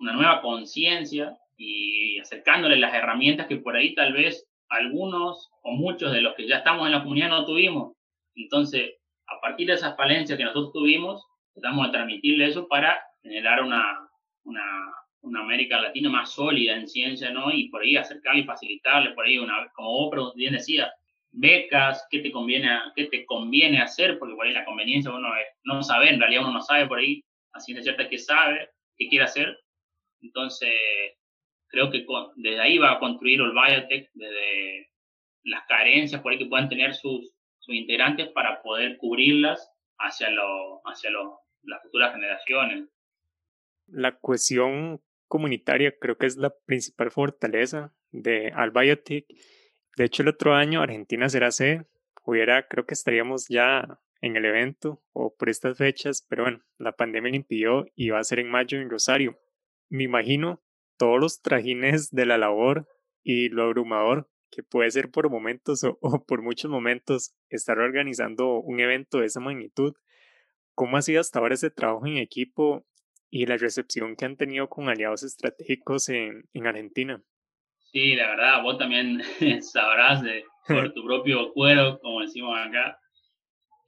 una 0.00 0.12
nueva 0.14 0.40
conciencia 0.40 1.36
y 1.56 2.18
acercándoles 2.18 2.78
las 2.78 2.94
herramientas 2.94 3.46
que 3.46 3.58
por 3.58 3.76
ahí 3.76 3.94
tal 3.94 4.12
vez 4.12 4.48
algunos 4.70 5.50
o 5.62 5.72
muchos 5.72 6.12
de 6.12 6.22
los 6.22 6.34
que 6.34 6.46
ya 6.46 6.58
estamos 6.58 6.86
en 6.86 6.92
la 6.92 7.02
comunidad 7.02 7.28
no 7.28 7.44
tuvimos. 7.44 7.94
Entonces, 8.34 8.94
a 9.26 9.40
partir 9.40 9.66
de 9.66 9.74
esas 9.74 9.96
falencias 9.96 10.38
que 10.38 10.44
nosotros 10.44 10.72
tuvimos, 10.72 11.26
tratamos 11.52 11.86
de 11.86 11.92
transmitirle 11.92 12.46
eso 12.46 12.66
para 12.66 13.00
generar 13.22 13.62
una, 13.62 14.08
una, 14.44 14.64
una, 15.20 15.40
América 15.40 15.80
Latina 15.80 16.08
más 16.08 16.32
sólida 16.32 16.76
en 16.76 16.88
ciencia, 16.88 17.30
¿no? 17.30 17.52
Y 17.52 17.68
por 17.68 17.82
ahí 17.82 17.96
acercarle 17.96 18.40
y 18.40 18.44
facilitarle, 18.44 19.10
por 19.10 19.26
ahí, 19.26 19.38
una, 19.38 19.68
como 19.74 19.90
vos 20.10 20.34
bien 20.34 20.54
decía, 20.54 20.90
becas, 21.32 22.06
qué 22.10 22.20
te 22.20 22.32
conviene, 22.32 22.70
qué 22.96 23.04
te 23.06 23.26
conviene 23.26 23.80
hacer, 23.80 24.18
porque 24.18 24.34
por 24.34 24.46
ahí 24.46 24.52
la 24.52 24.64
conveniencia 24.64 25.12
uno 25.12 25.28
no 25.64 25.82
sabe, 25.82 26.10
en 26.10 26.20
realidad 26.20 26.42
uno 26.44 26.54
no 26.54 26.62
sabe 26.62 26.86
por 26.86 26.98
ahí, 26.98 27.22
así 27.52 27.74
de 27.74 27.82
cierta 27.82 28.08
que 28.08 28.18
sabe, 28.18 28.70
qué 28.96 29.08
quiere 29.08 29.24
hacer. 29.24 29.58
Entonces, 30.22 30.70
creo 31.68 31.90
que 31.90 32.04
desde 32.36 32.60
ahí 32.60 32.78
va 32.78 32.92
a 32.92 32.98
construir 32.98 33.40
el 33.40 33.52
biotech, 33.52 34.10
desde 34.14 34.90
las 35.44 35.66
carencias 35.66 36.20
por 36.20 36.32
ahí 36.32 36.38
que 36.38 36.46
puedan 36.46 36.68
tener 36.68 36.94
sus, 36.94 37.34
sus 37.58 37.74
integrantes 37.74 38.28
para 38.28 38.62
poder 38.62 38.98
cubrirlas 38.98 39.72
hacia, 39.98 40.30
lo, 40.30 40.80
hacia 40.86 41.10
lo, 41.10 41.40
las 41.62 41.82
futuras 41.82 42.12
generaciones. 42.12 42.88
La 43.86 44.18
cohesión 44.18 45.00
comunitaria 45.28 45.94
creo 45.98 46.16
que 46.18 46.26
es 46.26 46.36
la 46.36 46.52
principal 46.66 47.10
fortaleza 47.10 47.94
de 48.10 48.52
Albiotech. 48.54 49.26
De 49.96 50.04
hecho, 50.04 50.22
el 50.22 50.28
otro 50.28 50.54
año 50.54 50.82
Argentina 50.82 51.28
será 51.28 51.50
C. 51.50 51.86
Hubiera, 52.24 52.66
creo 52.68 52.86
que 52.86 52.94
estaríamos 52.94 53.48
ya 53.48 54.00
en 54.20 54.36
el 54.36 54.44
evento 54.44 55.02
o 55.12 55.34
por 55.34 55.48
estas 55.48 55.78
fechas, 55.78 56.26
pero 56.28 56.44
bueno, 56.44 56.62
la 56.78 56.92
pandemia 56.92 57.30
lo 57.30 57.36
impidió 57.36 57.86
y 57.94 58.10
va 58.10 58.18
a 58.18 58.24
ser 58.24 58.40
en 58.40 58.50
mayo 58.50 58.78
en 58.78 58.90
Rosario. 58.90 59.38
Me 59.90 60.04
imagino 60.04 60.62
todos 60.96 61.20
los 61.20 61.42
trajines 61.42 62.10
de 62.10 62.24
la 62.24 62.38
labor 62.38 62.88
y 63.22 63.48
lo 63.48 63.64
abrumador 63.64 64.30
que 64.50 64.62
puede 64.62 64.90
ser 64.90 65.10
por 65.10 65.30
momentos 65.30 65.84
o, 65.84 66.24
por 66.26 66.42
muchos 66.42 66.70
momentos 66.70 67.34
estar 67.48 67.78
organizando 67.78 68.60
un 68.60 68.80
evento 68.80 69.18
de 69.18 69.26
esa 69.26 69.40
magnitud. 69.40 69.94
¿Cómo 70.74 70.96
ha 70.96 71.02
sido 71.02 71.20
hasta 71.20 71.38
ahora 71.38 71.54
ese 71.54 71.70
trabajo 71.70 72.06
en 72.06 72.16
equipo 72.16 72.86
y 73.30 73.46
la 73.46 73.56
recepción 73.56 74.16
que 74.16 74.24
han 74.24 74.36
tenido 74.36 74.68
con 74.68 74.88
aliados 74.88 75.22
estratégicos 75.22 76.08
en, 76.08 76.48
en 76.52 76.66
Argentina? 76.66 77.22
Sí, 77.92 78.14
la 78.14 78.28
verdad, 78.28 78.62
vos 78.62 78.78
también 78.78 79.20
sabrás 79.62 80.22
de, 80.22 80.44
por 80.66 80.92
tu 80.92 81.04
propio 81.04 81.52
cuero, 81.52 81.98
como 82.00 82.22
decimos 82.22 82.56
acá, 82.58 82.98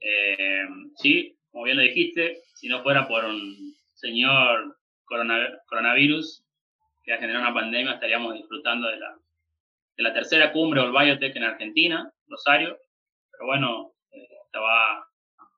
eh, 0.01 0.65
sí, 0.97 1.37
como 1.49 1.63
bien 1.65 1.77
lo 1.77 1.83
dijiste, 1.83 2.37
si 2.55 2.67
no 2.67 2.83
fuera 2.83 3.07
por 3.07 3.23
un 3.25 3.75
señor 3.93 4.75
coronavirus 5.67 6.43
que 7.03 7.13
ha 7.13 7.17
generado 7.17 7.45
una 7.45 7.53
pandemia, 7.53 7.93
estaríamos 7.93 8.33
disfrutando 8.33 8.87
de 8.87 8.97
la, 8.97 9.17
de 9.97 10.03
la 10.03 10.13
tercera 10.13 10.51
cumbre 10.51 10.81
del 10.81 10.91
Biotech 10.91 11.35
en 11.35 11.43
Argentina, 11.43 12.11
Rosario. 12.27 12.77
Pero 13.31 13.45
bueno, 13.45 13.93
eh, 14.11 14.27
esta 14.45 14.59
va 14.59 14.97
a 14.99 15.07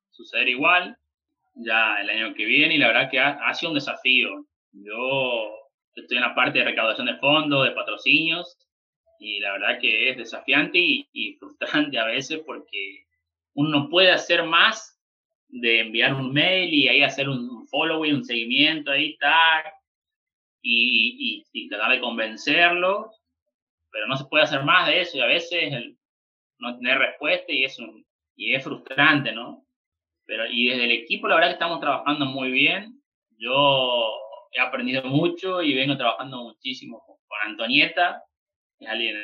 suceder 0.09 0.47
igual 0.49 0.97
ya 1.55 2.01
el 2.01 2.09
año 2.09 2.33
que 2.33 2.45
viene 2.45 2.75
y 2.75 2.77
la 2.77 2.87
verdad 2.87 3.09
que 3.09 3.19
ha, 3.19 3.53
sido 3.53 3.71
un 3.71 3.75
desafío. 3.75 4.45
Yo 4.71 5.69
estoy 5.95 6.17
en 6.17 6.23
la 6.23 6.35
parte 6.35 6.59
de 6.59 6.65
recaudación 6.65 7.07
de 7.07 7.17
fondos, 7.17 7.65
de 7.65 7.71
patrocinios 7.71 8.57
y 9.19 9.39
la 9.39 9.53
verdad 9.53 9.79
que 9.79 10.09
es 10.09 10.17
desafiante 10.17 10.77
y, 10.77 11.07
y 11.13 11.35
frustrante 11.35 11.97
a 11.97 12.05
veces 12.05 12.41
porque 12.45 13.05
uno 13.53 13.89
puede 13.89 14.11
hacer 14.11 14.43
más 14.43 14.94
de 15.47 15.79
enviar 15.81 16.13
un 16.13 16.33
mail 16.33 16.73
y 16.73 16.87
ahí 16.87 17.01
hacer 17.01 17.29
un 17.29 17.67
following, 17.67 18.15
un 18.15 18.25
seguimiento, 18.25 18.91
ahí 18.91 19.17
y, 20.61 21.43
y, 21.53 21.67
tratar 21.69 21.91
de 21.91 21.99
convencerlo, 21.99 23.11
pero 23.91 24.07
no 24.07 24.17
se 24.17 24.25
puede 24.25 24.43
hacer 24.43 24.63
más 24.63 24.87
de 24.87 25.01
eso 25.01 25.17
y 25.17 25.21
a 25.21 25.27
veces 25.27 25.71
el 25.73 25.97
no 26.59 26.75
tener 26.77 26.97
respuesta 26.97 27.51
y 27.51 27.63
es, 27.63 27.77
y 28.35 28.53
es 28.53 28.63
frustrante, 28.63 29.31
¿no? 29.31 29.65
Pero, 30.25 30.47
y 30.47 30.67
desde 30.67 30.85
el 30.85 30.91
equipo 30.91 31.27
la 31.27 31.35
verdad 31.35 31.49
que 31.49 31.53
estamos 31.53 31.79
trabajando 31.79 32.25
muy 32.25 32.51
bien. 32.51 33.01
Yo 33.37 34.17
he 34.51 34.59
aprendido 34.59 35.03
mucho 35.03 35.61
y 35.61 35.75
vengo 35.75 35.97
trabajando 35.97 36.43
muchísimo 36.43 37.03
con, 37.05 37.15
Antonieta, 37.43 38.23
es 38.79 38.87
alguien 38.87 39.17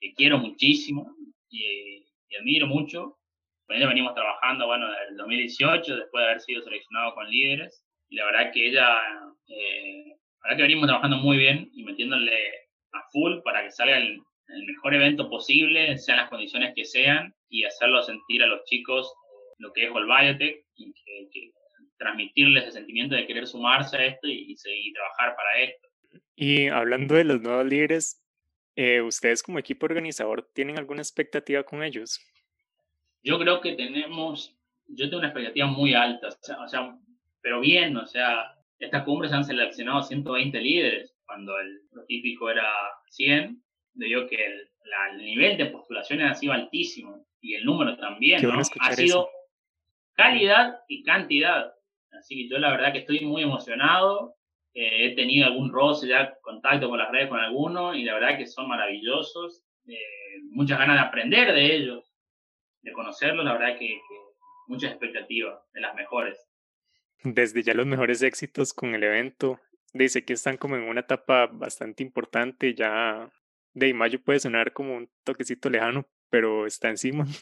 que 0.00 0.12
quiero 0.14 0.36
muchísimo 0.38 1.14
y, 1.48 2.04
y 2.28 2.36
admiro 2.36 2.66
mucho. 2.66 3.18
Con 3.66 3.76
ella 3.76 3.88
venimos 3.88 4.14
trabajando, 4.14 4.66
bueno, 4.66 4.88
desde 4.90 5.08
el 5.10 5.16
2018, 5.16 5.96
después 5.96 6.22
de 6.22 6.26
haber 6.26 6.40
sido 6.40 6.62
seleccionado 6.62 7.14
con 7.14 7.28
líderes. 7.28 7.84
Y 8.08 8.16
la 8.16 8.26
verdad 8.26 8.52
que 8.52 8.68
ella, 8.68 9.00
eh, 9.48 10.04
la 10.06 10.44
verdad 10.44 10.56
que 10.56 10.62
venimos 10.62 10.86
trabajando 10.86 11.16
muy 11.16 11.36
bien 11.36 11.68
y 11.72 11.82
metiéndole 11.82 12.50
a 12.92 13.02
full 13.10 13.40
para 13.44 13.64
que 13.64 13.72
salga 13.72 13.98
el, 13.98 14.20
mejor 14.48 14.94
evento 14.94 15.28
posible, 15.28 15.98
sean 15.98 16.18
las 16.18 16.30
condiciones 16.30 16.72
que 16.76 16.84
sean, 16.84 17.34
y 17.48 17.64
hacerlo 17.64 18.00
sentir 18.04 18.44
a 18.44 18.46
los 18.46 18.62
chicos 18.64 19.12
lo 19.58 19.72
que 19.72 19.86
es 19.86 19.90
el 19.92 20.06
Biotech 20.06 20.64
y 20.76 20.92
que, 20.92 21.50
transmitirles 21.98 22.64
el 22.66 22.72
sentimiento 22.72 23.16
de 23.16 23.26
querer 23.26 23.46
sumarse 23.46 23.96
a 23.96 24.06
esto 24.06 24.28
y, 24.28 24.54
seguir 24.56 24.92
trabajar 24.92 25.34
para 25.34 25.62
esto. 25.62 25.88
Y 26.36 26.68
hablando 26.68 27.14
de 27.14 27.24
los 27.24 27.40
nuevos 27.40 27.64
líderes, 27.64 28.22
eh, 28.76 29.00
¿ustedes 29.00 29.42
como 29.42 29.58
equipo 29.58 29.86
organizador 29.86 30.48
tienen 30.52 30.78
alguna 30.78 31.00
expectativa 31.00 31.64
con 31.64 31.82
ellos? 31.82 32.20
Yo 33.26 33.40
creo 33.40 33.60
que 33.60 33.72
tenemos, 33.72 34.56
yo 34.86 35.06
tengo 35.06 35.18
una 35.18 35.28
expectativa 35.28 35.66
muy 35.66 35.94
alta, 35.94 36.28
o 36.28 36.68
sea, 36.68 36.96
pero 37.42 37.60
bien, 37.60 37.96
o 37.96 38.06
sea, 38.06 38.54
estas 38.78 39.02
cumbres 39.02 39.32
han 39.32 39.44
seleccionado 39.44 40.02
120 40.02 40.60
líderes, 40.60 41.12
cuando 41.26 41.58
el, 41.58 41.80
lo 41.90 42.04
típico 42.04 42.48
era 42.48 42.70
100, 43.10 43.60
yo 43.94 44.28
que 44.28 44.36
el, 44.36 44.70
nivel 45.18 45.56
de 45.56 45.66
postulaciones 45.66 46.30
ha 46.30 46.34
sido 46.34 46.52
altísimo 46.52 47.26
y 47.40 47.54
el 47.54 47.64
número 47.64 47.96
también, 47.96 48.40
¿no? 48.42 48.60
Ha 48.60 48.92
sido 48.92 49.28
calidad 50.14 50.78
y 50.86 51.02
cantidad. 51.02 51.72
Así 52.12 52.36
que 52.36 52.48
yo 52.48 52.58
la 52.58 52.70
verdad 52.70 52.92
que 52.92 53.00
estoy 53.00 53.20
muy 53.20 53.42
emocionado. 53.42 54.36
Eh, 54.72 55.06
he 55.06 55.14
tenido 55.16 55.46
algún 55.46 55.72
roce 55.72 56.06
ya, 56.06 56.38
contacto 56.40 56.88
con 56.88 56.98
las 56.98 57.10
redes 57.10 57.28
con 57.28 57.40
algunos 57.40 57.96
y 57.96 58.04
la 58.04 58.14
verdad 58.14 58.38
que 58.38 58.46
son 58.46 58.68
maravillosos. 58.68 59.64
Eh, 59.88 60.40
muchas 60.50 60.78
ganas 60.78 60.96
de 60.96 61.02
aprender 61.02 61.52
de 61.52 61.74
ellos 61.74 62.05
de 62.86 62.92
conocerlo, 62.92 63.42
la 63.42 63.54
verdad 63.54 63.78
que, 63.78 64.00
muchas 64.68 64.92
expectativas, 64.92 65.58
de 65.74 65.80
las 65.80 65.94
mejores. 65.94 66.48
Desde 67.22 67.62
ya 67.62 67.74
los 67.74 67.86
mejores 67.86 68.22
éxitos 68.22 68.72
con 68.72 68.94
el 68.94 69.02
evento. 69.02 69.60
Dice 69.92 70.24
que 70.24 70.32
están 70.32 70.56
como 70.56 70.76
en 70.76 70.82
una 70.82 71.00
etapa 71.00 71.46
bastante 71.46 72.02
importante, 72.02 72.74
ya 72.74 73.30
de 73.74 73.92
mayo 73.92 74.22
puede 74.22 74.40
sonar 74.40 74.72
como 74.72 74.96
un 74.96 75.10
toquecito 75.24 75.68
lejano, 75.68 76.08
pero 76.30 76.66
está 76.66 76.88
encima. 76.88 77.26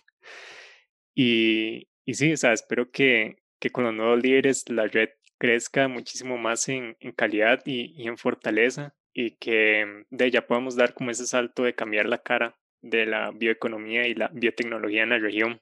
Y, 1.16 1.86
y 2.04 2.14
sí, 2.14 2.32
o 2.32 2.36
sea, 2.36 2.52
espero 2.52 2.90
que, 2.90 3.36
que 3.60 3.70
con 3.70 3.84
los 3.84 3.94
nuevos 3.94 4.20
líderes 4.20 4.68
la 4.68 4.88
red 4.88 5.10
crezca 5.38 5.86
muchísimo 5.86 6.38
más 6.38 6.68
en, 6.68 6.96
en 6.98 7.12
calidad 7.12 7.62
y, 7.64 7.94
y, 7.96 8.08
en 8.08 8.18
fortaleza 8.18 8.96
y 9.12 9.36
que 9.36 10.04
de 10.10 10.24
ella 10.26 10.48
podamos 10.48 10.74
dar 10.74 10.92
como 10.92 11.12
ese 11.12 11.28
salto 11.28 11.62
de 11.62 11.76
cambiar 11.76 12.06
la 12.06 12.18
cara 12.18 12.58
de 12.84 13.06
la 13.06 13.30
bioeconomía 13.30 14.06
y 14.06 14.14
la 14.14 14.28
biotecnología 14.28 15.04
en 15.04 15.08
la 15.08 15.18
región. 15.18 15.60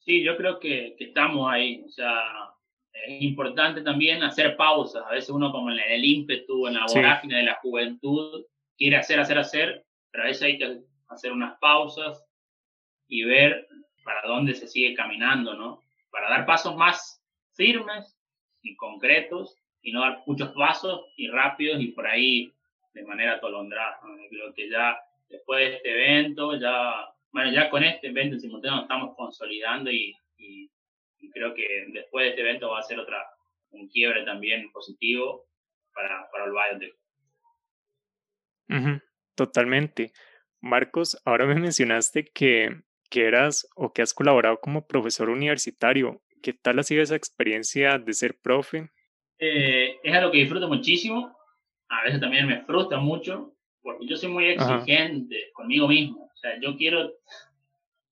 Sí, 0.00 0.24
yo 0.24 0.36
creo 0.36 0.58
que, 0.58 0.96
estamos 0.98 1.50
ahí. 1.50 1.84
O 1.86 1.90
sea, 1.90 2.20
es 3.06 3.22
importante 3.22 3.82
también 3.82 4.22
hacer 4.24 4.56
pausas. 4.56 5.04
A 5.06 5.12
veces 5.12 5.30
uno 5.30 5.52
como 5.52 5.70
en 5.70 5.78
el 5.78 6.04
ímpetu, 6.04 6.66
en 6.66 6.74
la 6.74 6.86
vorágine 6.86 7.36
de 7.36 7.44
la 7.44 7.54
juventud, 7.54 8.44
quiere 8.76 8.96
hacer, 8.96 9.20
hacer, 9.20 9.38
hacer, 9.38 9.84
pero 10.10 10.24
a 10.24 10.26
veces 10.26 10.42
hay 10.42 10.58
que 10.58 10.80
hacer 11.08 11.30
unas 11.30 11.56
pausas 11.60 12.24
y 13.06 13.22
ver 13.22 13.68
para 14.02 14.26
dónde 14.26 14.54
se 14.54 14.66
sigue 14.66 14.94
caminando, 14.94 15.54
¿no? 15.54 15.82
Para 16.10 16.30
dar 16.30 16.46
pasos 16.46 16.74
más 16.74 17.22
firmes 17.54 18.18
y 18.60 18.74
concretos 18.74 19.56
y 19.82 19.92
no 19.92 20.00
dar 20.00 20.22
muchos 20.26 20.50
pasos 20.50 21.02
y 21.16 21.28
rápidos 21.28 21.80
y 21.80 21.88
por 21.88 22.08
ahí 22.08 22.52
de 22.92 23.04
manera 23.04 23.34
atolondrada. 23.34 24.00
Creo 24.28 24.52
que 24.52 24.68
ya 24.68 24.98
después 25.32 25.58
de 25.58 25.76
este 25.76 25.90
evento 25.90 26.54
ya 26.56 27.12
bueno, 27.32 27.50
ya 27.50 27.70
con 27.70 27.82
este 27.82 28.08
evento 28.08 28.34
en 28.34 28.40
simultáneo 28.40 28.82
estamos 28.82 29.16
consolidando 29.16 29.90
y, 29.90 30.14
y, 30.36 30.70
creo 31.32 31.54
que 31.54 31.86
después 31.92 32.24
de 32.24 32.30
este 32.30 32.42
evento 32.42 32.68
va 32.68 32.80
a 32.80 32.82
ser 32.82 32.98
otra, 32.98 33.24
un 33.70 33.88
quiebre 33.88 34.22
también 34.24 34.70
positivo 34.70 35.46
para, 35.94 36.28
para 36.30 36.44
el 36.44 36.52
biotech. 36.52 36.94
totalmente. 39.34 40.12
Marcos, 40.60 41.20
ahora 41.24 41.46
me 41.46 41.54
mencionaste 41.54 42.26
que, 42.26 42.82
que 43.08 43.24
eras 43.24 43.66
o 43.76 43.94
que 43.94 44.02
has 44.02 44.12
colaborado 44.12 44.60
como 44.60 44.86
profesor 44.86 45.30
universitario. 45.30 46.22
¿Qué 46.42 46.52
tal 46.52 46.80
ha 46.80 46.82
sido 46.82 47.02
esa 47.02 47.16
experiencia 47.16 47.98
de 47.98 48.12
ser 48.12 48.38
profe? 48.38 48.90
Eh, 49.38 49.98
es 50.02 50.14
algo 50.14 50.30
que 50.30 50.38
disfruto 50.38 50.68
muchísimo. 50.68 51.34
A 51.88 52.04
veces 52.04 52.20
también 52.20 52.46
me 52.46 52.62
frustra 52.64 52.98
mucho 52.98 53.54
porque 53.82 54.06
yo 54.06 54.16
soy 54.16 54.30
muy 54.30 54.46
exigente 54.46 55.50
conmigo 55.54 55.88
mismo. 55.88 56.24
O 56.24 56.36
sea, 56.36 56.58
yo 56.60 56.76
quiero, 56.76 57.12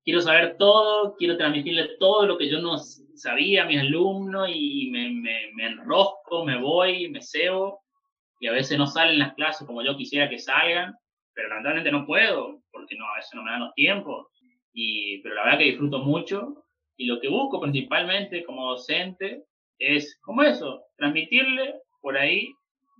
quiero 0.04 0.20
saber 0.20 0.56
todo, 0.58 1.16
quiero 1.16 1.36
transmitirle 1.36 1.96
todo 1.98 2.26
lo 2.26 2.36
que 2.36 2.48
yo 2.48 2.60
no 2.60 2.78
sabía 2.78 3.62
a 3.62 3.66
mis 3.66 3.80
alumnos 3.80 4.48
y 4.52 4.90
me, 4.90 5.10
me, 5.10 5.52
me 5.54 5.66
enrosco, 5.66 6.44
me 6.44 6.60
voy, 6.60 7.08
me 7.08 7.22
cebo 7.22 7.82
y 8.40 8.46
a 8.46 8.52
veces 8.52 8.78
no 8.78 8.86
salen 8.86 9.18
las 9.18 9.34
clases 9.34 9.66
como 9.66 9.82
yo 9.82 9.96
quisiera 9.96 10.28
que 10.28 10.38
salgan, 10.38 10.94
pero 11.34 11.48
lamentablemente 11.48 11.92
no 11.92 12.06
puedo 12.06 12.60
porque 12.72 12.96
no, 12.96 13.06
a 13.06 13.16
veces 13.16 13.32
no 13.34 13.42
me 13.42 13.50
dan 13.50 13.60
los 13.60 13.74
tiempos. 13.74 14.26
Y, 14.72 15.20
pero 15.22 15.34
la 15.34 15.44
verdad 15.44 15.58
que 15.58 15.64
disfruto 15.64 15.98
mucho 15.98 16.64
y 16.96 17.06
lo 17.06 17.20
que 17.20 17.28
busco 17.28 17.60
principalmente 17.60 18.44
como 18.44 18.70
docente 18.70 19.44
es 19.78 20.18
como 20.22 20.42
eso, 20.42 20.82
transmitirle 20.96 21.74
por 22.00 22.16
ahí 22.16 22.52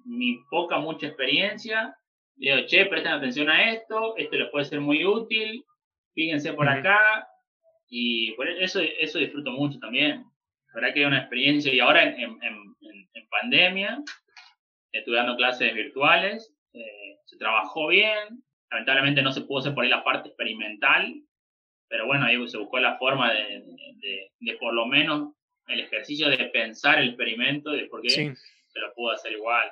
mi 0.05 0.39
poca, 0.51 0.79
mucha 0.79 1.07
experiencia 1.07 1.95
digo, 2.37 2.67
che, 2.67 2.87
presten 2.87 3.13
atención 3.13 3.49
a 3.49 3.73
esto, 3.73 4.17
esto 4.17 4.37
les 4.37 4.51
puede 4.51 4.65
ser 4.65 4.81
muy 4.81 5.05
útil, 5.05 5.65
fíjense 6.15 6.53
por 6.53 6.69
acá, 6.69 7.29
y 7.89 8.33
por 8.33 8.49
eso, 8.49 8.81
eso 8.81 9.19
disfruto 9.19 9.51
mucho 9.51 9.79
también. 9.79 10.25
La 10.69 10.75
verdad 10.75 10.95
que 10.95 11.03
es 11.03 11.07
una 11.07 11.19
experiencia, 11.19 11.73
y 11.73 11.81
ahora 11.81 12.05
en, 12.05 12.21
en, 12.21 12.41
en, 12.43 13.29
pandemia, 13.31 14.03
estuve 14.93 15.17
dando 15.17 15.37
clases 15.37 15.73
virtuales, 15.73 16.53
eh, 16.73 17.17
se 17.25 17.37
trabajó 17.37 17.89
bien, 17.89 18.43
lamentablemente 18.71 19.23
no 19.23 19.33
se 19.33 19.43
pudo 19.43 19.61
hacer 19.61 19.75
por 19.75 19.85
ahí 19.85 19.91
la 19.91 20.03
parte 20.03 20.29
experimental, 20.29 21.23
pero 21.89 22.07
bueno, 22.07 22.25
ahí 22.25 22.49
se 22.49 22.59
buscó 22.59 22.79
la 22.81 22.99
forma 22.99 23.33
de, 23.33 23.63
de, 23.97 24.33
de, 24.39 24.57
por 24.59 24.75
lo 24.75 24.87
menos 24.87 25.35
el 25.69 25.81
ejercicio 25.81 26.29
de 26.29 26.39
pensar 26.47 26.99
el 26.99 27.11
experimento, 27.11 27.71
de 27.71 27.87
por 27.87 28.03
qué 28.03 28.11
se 28.11 28.79
lo 28.79 28.95
pudo 28.95 29.13
hacer 29.13 29.33
igual. 29.33 29.71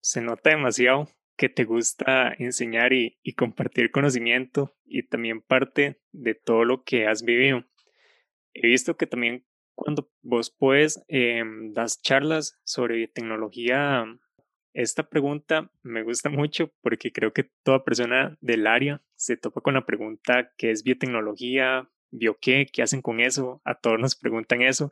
Se 0.00 0.20
nota 0.20 0.50
demasiado 0.50 1.08
que 1.36 1.48
te 1.48 1.64
gusta 1.64 2.34
enseñar 2.38 2.92
y, 2.92 3.18
compartir 3.36 3.90
conocimiento 3.90 4.74
y 4.84 5.02
también 5.04 5.40
parte 5.40 6.00
de 6.12 6.34
todo 6.34 6.64
lo 6.64 6.84
que 6.84 7.06
has 7.06 7.22
vivido. 7.22 7.64
He 8.54 8.66
visto 8.66 8.96
que 8.96 9.06
también 9.06 9.44
cuando 9.74 10.10
vos 10.20 10.50
puedes 10.50 11.02
em, 11.08 11.72
das 11.72 12.00
charlas 12.02 12.60
sobre 12.64 12.96
biotecnología, 12.96 14.04
esta 14.74 15.08
pregunta 15.08 15.70
me 15.82 16.02
gusta 16.02 16.28
mucho 16.28 16.72
porque 16.82 17.12
creo 17.12 17.32
que 17.32 17.50
toda 17.62 17.84
persona 17.84 18.36
del 18.40 18.66
área 18.66 19.02
se 19.16 19.36
topa 19.36 19.60
con 19.60 19.74
la 19.74 19.86
pregunta 19.86 20.52
qué 20.56 20.70
es 20.70 20.82
biotecnología, 20.82 21.90
bio 22.10 22.38
qué, 22.40 22.66
qué 22.70 22.82
hacen 22.82 23.02
con 23.02 23.20
eso, 23.20 23.60
a 23.64 23.74
todos 23.74 23.98
nos 23.98 24.16
preguntan 24.16 24.62
eso 24.62 24.90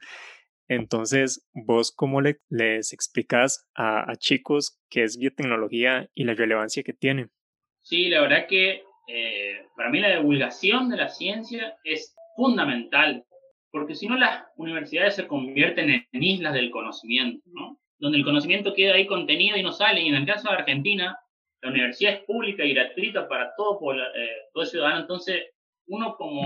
entonces, 0.71 1.45
¿vos 1.53 1.91
cómo 1.91 2.21
le, 2.21 2.37
les 2.49 2.93
explicas 2.93 3.69
a, 3.75 4.15
chicos 4.19 4.81
qué 4.89 5.03
es 5.03 5.19
biotecnología 5.19 6.09
y 6.15 6.23
la 6.23 6.35
relevancia 6.35 6.85
que 6.85 6.93
tiene? 6.93 7.27
Sí, 7.83 8.09
la 8.09 8.21
verdad 8.21 8.47
que 8.47 8.85
eh, 9.09 9.67
para 9.77 9.91
mí 9.91 9.99
la 9.99 10.17
divulgación 10.17 10.89
de 10.89 10.97
la 10.97 11.09
ciencia 11.09 11.75
es 11.83 12.15
fundamental, 12.37 13.25
porque 13.73 13.97
si 13.97 14.07
no 14.07 14.17
las 14.17 14.45
universidades 14.55 15.17
se 15.17 15.27
convierten 15.27 16.07
en 16.13 16.23
islas 16.23 16.55
del 16.55 16.71
conocimiento, 16.71 17.43
¿no? 17.47 17.81
donde 17.99 18.19
el 18.19 18.25
conocimiento 18.25 18.73
queda 18.73 18.95
ahí 18.95 19.09
contenido 19.09 19.57
y 19.57 19.65
no 19.65 19.73
sale. 19.73 20.03
Y 20.03 20.09
en 20.09 20.15
el 20.15 20.27
caso 20.27 20.49
de 20.49 20.55
Argentina, 20.55 21.19
la 21.63 21.71
universidad 21.71 22.13
es 22.13 22.21
pública 22.21 22.65
y 22.65 22.75
gratuita 22.75 23.29
para 23.29 23.53
todo, 23.57 23.93
eh, 23.93 24.29
todo 24.55 24.65
ciudadano, 24.65 25.01
entonces 25.01 25.49
uno 25.89 26.15
como 26.17 26.43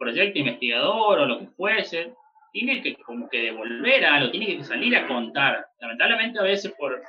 proyecto 0.00 0.40
investigador 0.40 1.20
o 1.20 1.26
lo 1.26 1.38
que 1.38 1.46
fuese, 1.46 2.12
tiene 2.52 2.82
que 2.82 2.94
como 2.96 3.28
que 3.28 3.42
devolver 3.42 4.04
algo, 4.04 4.30
tiene 4.30 4.46
que 4.46 4.64
salir 4.64 4.96
a 4.96 5.06
contar. 5.06 5.66
Lamentablemente 5.80 6.38
a 6.38 6.42
veces 6.42 6.72
por 6.78 7.02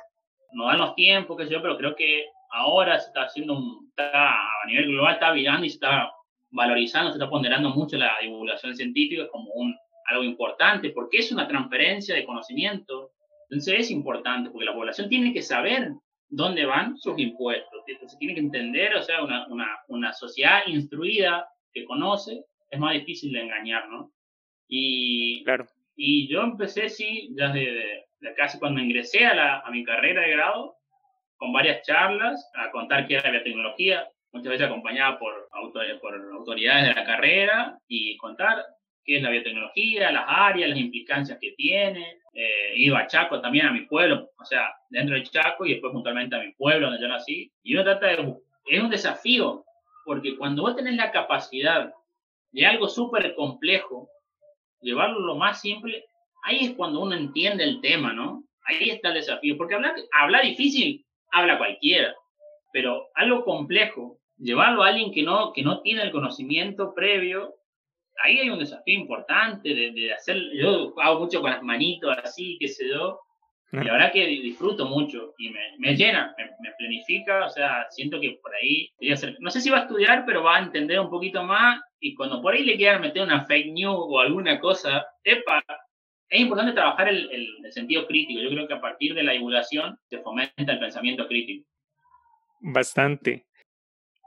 no 0.52 0.66
dan 0.66 0.78
los 0.78 0.94
tiempos, 0.94 1.36
qué 1.36 1.44
sé 1.46 1.52
yo, 1.52 1.62
pero 1.62 1.76
creo 1.76 1.94
que 1.96 2.26
ahora 2.50 2.98
se 2.98 3.08
está 3.08 3.22
haciendo 3.22 3.58
a 3.96 4.66
nivel 4.66 4.88
global 4.88 5.14
está 5.14 5.32
virando 5.32 5.64
y 5.64 5.70
se 5.70 5.76
está 5.76 6.10
valorizando, 6.50 7.10
se 7.10 7.16
está 7.16 7.28
ponderando 7.28 7.70
mucho 7.70 7.96
la 7.96 8.12
divulgación 8.20 8.76
científica 8.76 9.28
como 9.28 9.50
un, 9.52 9.74
algo 10.06 10.22
importante, 10.22 10.90
porque 10.90 11.18
es 11.18 11.32
una 11.32 11.48
transferencia 11.48 12.14
de 12.14 12.26
conocimiento. 12.26 13.10
Entonces 13.48 13.80
es 13.80 13.90
importante, 13.90 14.50
porque 14.50 14.66
la 14.66 14.74
población 14.74 15.08
tiene 15.08 15.32
que 15.32 15.42
saber 15.42 15.92
dónde 16.28 16.64
van 16.64 16.96
sus 16.98 17.18
impuestos. 17.18 17.82
Se 18.06 18.16
tiene 18.18 18.34
que 18.34 18.40
entender, 18.40 18.94
o 18.94 19.02
sea, 19.02 19.22
una, 19.22 19.46
una, 19.48 19.66
una 19.88 20.12
sociedad 20.12 20.60
instruida 20.66 21.46
que 21.72 21.84
conoce 21.84 22.44
es 22.70 22.78
más 22.78 22.94
difícil 22.94 23.32
de 23.32 23.42
engañar, 23.42 23.88
¿no? 23.88 24.10
Y, 24.74 25.44
claro. 25.44 25.66
y 25.96 26.28
yo 26.28 26.40
empecé, 26.40 26.88
sí, 26.88 27.28
ya 27.36 27.50
de, 27.50 28.06
casi 28.38 28.58
cuando 28.58 28.80
ingresé 28.80 29.26
a, 29.26 29.34
la, 29.34 29.58
a 29.58 29.70
mi 29.70 29.84
carrera 29.84 30.22
de 30.22 30.30
grado, 30.30 30.76
con 31.36 31.52
varias 31.52 31.86
charlas, 31.86 32.50
a 32.54 32.70
contar 32.70 33.06
qué 33.06 33.16
era 33.16 33.30
la 33.30 33.42
tecnología, 33.42 34.08
muchas 34.32 34.48
veces 34.48 34.66
acompañada 34.66 35.18
por, 35.18 35.46
por 36.00 36.14
autoridades 36.32 36.88
de 36.88 36.94
la 36.94 37.04
carrera, 37.04 37.78
y 37.86 38.16
contar 38.16 38.64
qué 39.04 39.18
es 39.18 39.22
la 39.22 39.28
biotecnología, 39.28 40.10
las 40.10 40.24
áreas, 40.26 40.70
las 40.70 40.78
implicancias 40.78 41.38
que 41.38 41.52
tiene. 41.52 42.20
Eh, 42.32 42.72
iba 42.76 43.00
a 43.00 43.06
Chaco 43.06 43.42
también, 43.42 43.66
a 43.66 43.72
mi 43.72 43.82
pueblo, 43.82 44.30
o 44.38 44.44
sea, 44.46 44.74
dentro 44.88 45.16
de 45.16 45.24
Chaco 45.24 45.66
y 45.66 45.72
después 45.72 45.92
puntualmente 45.92 46.34
a 46.34 46.40
mi 46.40 46.52
pueblo 46.52 46.86
donde 46.86 47.02
yo 47.02 47.08
nací. 47.08 47.52
Y 47.62 47.74
uno 47.74 47.84
trata 47.84 48.06
de, 48.06 48.36
es 48.64 48.82
un 48.82 48.88
desafío, 48.88 49.66
porque 50.06 50.34
cuando 50.38 50.62
vos 50.62 50.76
tenés 50.76 50.96
la 50.96 51.12
capacidad 51.12 51.92
de 52.52 52.66
algo 52.66 52.88
súper 52.88 53.34
complejo, 53.34 54.08
llevarlo 54.82 55.20
lo 55.20 55.36
más 55.36 55.60
simple, 55.60 56.04
ahí 56.44 56.66
es 56.66 56.74
cuando 56.74 57.00
uno 57.00 57.14
entiende 57.14 57.64
el 57.64 57.80
tema, 57.80 58.12
¿no? 58.12 58.44
Ahí 58.64 58.90
está 58.90 59.08
el 59.08 59.14
desafío, 59.14 59.56
porque 59.56 59.74
hablar, 59.74 59.94
hablar 60.12 60.42
difícil, 60.42 61.04
habla 61.30 61.58
cualquiera, 61.58 62.14
pero 62.72 63.08
algo 63.14 63.44
complejo, 63.44 64.18
llevarlo 64.36 64.82
a 64.82 64.88
alguien 64.88 65.12
que 65.12 65.22
no, 65.22 65.52
que 65.52 65.62
no 65.62 65.80
tiene 65.80 66.02
el 66.02 66.12
conocimiento 66.12 66.94
previo, 66.94 67.54
ahí 68.22 68.38
hay 68.38 68.50
un 68.50 68.58
desafío 68.58 68.94
importante 68.94 69.74
de, 69.74 69.92
de 69.92 70.12
hacer, 70.12 70.38
yo 70.54 70.94
hago 71.00 71.20
mucho 71.20 71.40
con 71.40 71.50
las 71.50 71.62
manitos 71.62 72.16
así, 72.22 72.56
qué 72.60 72.68
sé 72.68 72.88
yo, 72.88 73.20
y 73.72 73.84
la 73.84 73.92
verdad 73.92 74.12
que 74.12 74.26
disfruto 74.26 74.84
mucho 74.84 75.34
y 75.38 75.48
me, 75.48 75.60
me 75.78 75.96
llena, 75.96 76.34
me, 76.36 76.44
me, 76.60 76.74
planifica, 76.76 77.46
o 77.46 77.48
sea, 77.48 77.86
siento 77.88 78.20
que 78.20 78.38
por 78.42 78.54
ahí, 78.54 78.92
no 79.40 79.50
sé 79.50 79.62
si 79.62 79.70
va 79.70 79.78
a 79.78 79.82
estudiar, 79.82 80.24
pero 80.26 80.42
va 80.42 80.56
a 80.56 80.62
entender 80.62 81.00
un 81.00 81.08
poquito 81.08 81.42
más 81.42 81.80
y 81.98 82.14
cuando 82.14 82.42
por 82.42 82.52
ahí 82.52 82.64
le 82.64 82.76
quieran 82.76 83.00
meter 83.00 83.22
una 83.22 83.46
fake 83.46 83.72
news 83.72 83.96
o 83.96 84.20
alguna 84.20 84.60
cosa, 84.60 85.06
epa, 85.24 85.64
es 86.28 86.40
importante 86.40 86.72
trabajar 86.72 87.08
el, 87.08 87.30
el, 87.30 87.72
sentido 87.72 88.06
crítico. 88.06 88.40
Yo 88.40 88.50
creo 88.50 88.68
que 88.68 88.74
a 88.74 88.80
partir 88.80 89.14
de 89.14 89.22
la 89.22 89.32
divulgación 89.32 89.98
se 90.04 90.18
fomenta 90.18 90.72
el 90.72 90.78
pensamiento 90.78 91.26
crítico. 91.26 91.66
Bastante. 92.60 93.46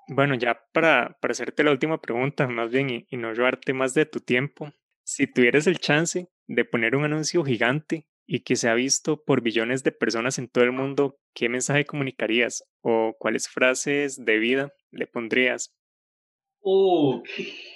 Bueno, 0.07 0.33
ya 0.35 0.59
para, 0.71 1.17
para 1.21 1.31
hacerte 1.31 1.63
la 1.63 1.71
última 1.71 1.99
pregunta, 1.99 2.47
más 2.47 2.71
bien, 2.71 2.89
y, 2.89 3.05
y 3.09 3.17
no 3.17 3.33
robarte 3.33 3.73
más 3.73 3.93
de 3.93 4.05
tu 4.05 4.19
tiempo, 4.19 4.71
si 5.03 5.27
tuvieras 5.27 5.67
el 5.67 5.79
chance 5.79 6.29
de 6.47 6.65
poner 6.65 6.95
un 6.95 7.05
anuncio 7.05 7.43
gigante 7.43 8.07
y 8.27 8.41
que 8.41 8.55
se 8.55 8.69
ha 8.69 8.73
visto 8.73 9.23
por 9.23 9.41
billones 9.41 9.83
de 9.83 9.91
personas 9.91 10.39
en 10.39 10.49
todo 10.49 10.63
el 10.63 10.71
mundo, 10.71 11.17
¿qué 11.33 11.49
mensaje 11.49 11.85
comunicarías 11.85 12.63
o 12.81 13.15
cuáles 13.19 13.47
frases 13.47 14.23
de 14.23 14.39
vida 14.39 14.73
le 14.91 15.07
pondrías? 15.07 15.73
Uh, 16.61 17.21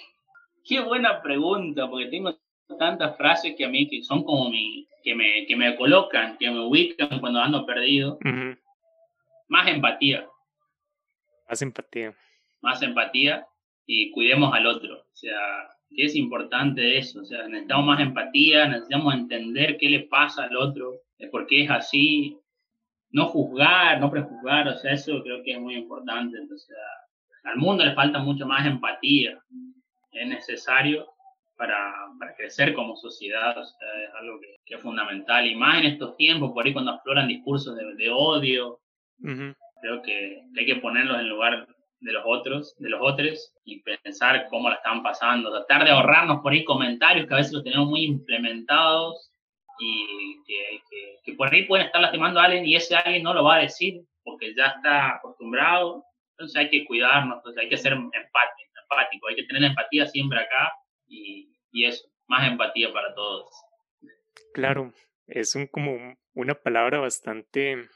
qué, 0.64 0.80
buena 0.80 1.22
pregunta, 1.22 1.88
porque 1.88 2.06
tengo 2.06 2.36
tantas 2.78 3.16
frases 3.16 3.54
que 3.56 3.64
a 3.64 3.68
mí 3.68 3.88
que 3.88 4.02
son 4.02 4.24
como 4.24 4.50
mi, 4.50 4.88
que 5.04 5.14
me, 5.14 5.46
que 5.46 5.56
me 5.56 5.76
colocan, 5.76 6.36
que 6.38 6.50
me 6.50 6.60
ubican 6.60 7.20
cuando 7.20 7.40
ando 7.40 7.64
perdido. 7.64 8.18
Más 9.48 9.68
empatía. 9.68 10.28
Más 11.48 11.62
empatía. 11.62 12.14
Más 12.60 12.82
empatía 12.82 13.46
y 13.86 14.10
cuidemos 14.12 14.52
al 14.54 14.66
otro. 14.66 15.00
O 15.00 15.16
sea, 15.16 15.36
que 15.94 16.04
es 16.04 16.14
importante 16.16 16.98
eso. 16.98 17.20
O 17.20 17.24
sea, 17.24 17.46
necesitamos 17.48 17.86
más 17.86 18.00
empatía, 18.00 18.68
necesitamos 18.68 19.14
entender 19.14 19.76
qué 19.78 19.88
le 19.88 20.00
pasa 20.00 20.44
al 20.44 20.56
otro, 20.56 21.00
por 21.30 21.46
qué 21.46 21.64
es 21.64 21.70
así. 21.70 22.38
No 23.12 23.26
juzgar, 23.26 24.00
no 24.00 24.10
prejuzgar, 24.10 24.68
o 24.68 24.76
sea, 24.78 24.92
eso 24.92 25.20
creo 25.22 25.42
que 25.42 25.52
es 25.52 25.60
muy 25.60 25.74
importante. 25.74 26.38
Entonces, 26.38 26.76
al 27.44 27.56
mundo 27.56 27.84
le 27.84 27.94
falta 27.94 28.20
mucho 28.20 28.46
más 28.46 28.64
empatía. 28.66 29.38
Es 30.12 30.28
necesario 30.28 31.06
para, 31.56 31.92
para 32.18 32.34
crecer 32.34 32.72
como 32.72 32.96
sociedad, 32.96 33.58
o 33.58 33.64
sea, 33.64 33.88
es 34.04 34.14
algo 34.14 34.40
que, 34.40 34.74
es 34.74 34.80
fundamental. 34.80 35.46
Y 35.46 35.56
más 35.56 35.78
en 35.78 35.86
estos 35.86 36.16
tiempos, 36.16 36.52
por 36.52 36.64
ahí 36.64 36.72
cuando 36.72 36.92
afloran 36.92 37.26
discursos 37.26 37.76
de, 37.76 37.94
de 37.96 38.10
odio, 38.10 38.80
creo 39.18 40.02
que 40.02 40.42
hay 40.56 40.66
que 40.66 40.76
ponerlos 40.76 41.18
en 41.18 41.28
lugar 41.28 41.66
de 42.00 42.12
los 42.12 42.22
otros, 42.26 42.74
de 42.78 42.88
los 42.88 43.00
otros, 43.02 43.54
y 43.64 43.82
pensar 43.82 44.46
cómo 44.48 44.68
la 44.68 44.76
están 44.76 45.02
pasando, 45.02 45.50
tratar 45.50 45.84
de 45.84 45.90
ahorrarnos 45.90 46.40
por 46.40 46.52
ahí 46.52 46.64
comentarios 46.64 47.26
que 47.26 47.34
a 47.34 47.38
veces 47.38 47.52
los 47.52 47.64
tenemos 47.64 47.88
muy 47.88 48.04
implementados 48.04 49.30
y 49.78 50.42
que, 50.46 50.82
que, 51.24 51.32
por 51.34 51.52
ahí 51.52 51.64
pueden 51.64 51.86
estar 51.86 52.00
lastimando 52.00 52.40
a 52.40 52.44
alguien 52.44 52.66
y 52.66 52.76
ese 52.76 52.96
alguien 52.96 53.22
no 53.22 53.32
lo 53.32 53.44
va 53.44 53.56
a 53.56 53.60
decir 53.60 54.02
porque 54.22 54.54
ya 54.54 54.66
está 54.66 55.16
acostumbrado. 55.16 56.04
Entonces 56.32 56.56
hay 56.56 56.70
que 56.70 56.84
cuidarnos, 56.86 57.38
entonces 57.38 57.62
hay 57.62 57.68
que 57.68 57.76
ser 57.76 57.92
empático, 57.92 58.70
empático 58.82 59.28
hay 59.28 59.36
que 59.36 59.44
tener 59.44 59.64
empatía 59.64 60.06
siempre 60.06 60.40
acá 60.40 60.72
y, 61.06 61.50
y 61.72 61.84
eso, 61.84 62.08
más 62.26 62.46
empatía 62.46 62.92
para 62.92 63.14
todos. 63.14 63.50
Claro, 64.54 64.92
es 65.26 65.54
un, 65.54 65.66
como 65.66 66.16
una 66.34 66.54
palabra 66.54 66.98
bastante, 66.98 67.88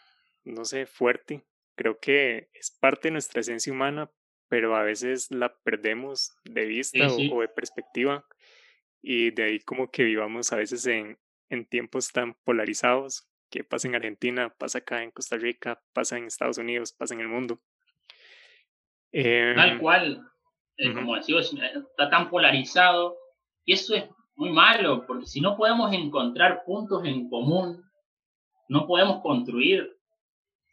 no 0.45 0.65
sé, 0.65 0.87
fuerte. 0.87 1.43
Creo 1.77 1.99
que 1.99 2.49
es 2.53 2.71
parte 2.71 3.09
de 3.09 3.13
nuestra 3.13 3.41
esencia 3.41 3.73
humana, 3.73 4.11
pero 4.49 4.77
a 4.77 4.83
veces 4.83 5.31
la 5.31 5.55
perdemos 5.65 6.37
de 6.45 6.65
vista 6.67 7.07
O, 7.09 7.41
de 7.41 7.49
perspectiva 7.49 8.25
y 9.03 9.31
de 9.31 9.43
ahí 9.43 9.61
como 9.61 9.91
que 9.91 10.05
vivamos 10.05 10.53
a 10.53 10.57
veces 10.57 10.87
en, 10.87 11.19
en 11.51 11.67
tiempos 11.67 12.13
tan 12.13 12.35
polarizados 12.45 13.29
que 13.51 13.65
pasa 13.65 13.89
en 13.89 13.95
Argentina, 13.95 14.53
pasa 14.57 14.79
acá 14.79 15.03
en 15.03 15.11
Costa 15.11 15.37
Rica, 15.37 15.81
pasa 15.93 16.19
en 16.19 16.25
Estados 16.25 16.59
Unidos, 16.59 16.93
pasa 16.93 17.15
en 17.15 17.21
el 17.21 17.29
mundo. 17.29 17.61
Tal 19.13 19.71
em, 19.71 19.79
cual, 19.79 20.29
eh, 20.77 20.93
como 20.93 21.15
decía, 21.15 21.39
está 21.39 22.11
tan 22.11 22.31
polarizado 22.31 23.17
y 23.65 23.75
eso 23.75 23.95
es 23.95 24.05
muy 24.35 24.51
malo, 24.51 25.07
porque 25.07 25.27
si 25.27 25.41
no 25.41 25.57
podemos 25.57 25.93
encontrar 25.93 26.65
puntos 26.65 27.05
en 27.05 27.29
común, 27.29 27.85
no 28.69 28.87
podemos 28.87 29.23
construir. 29.23 29.94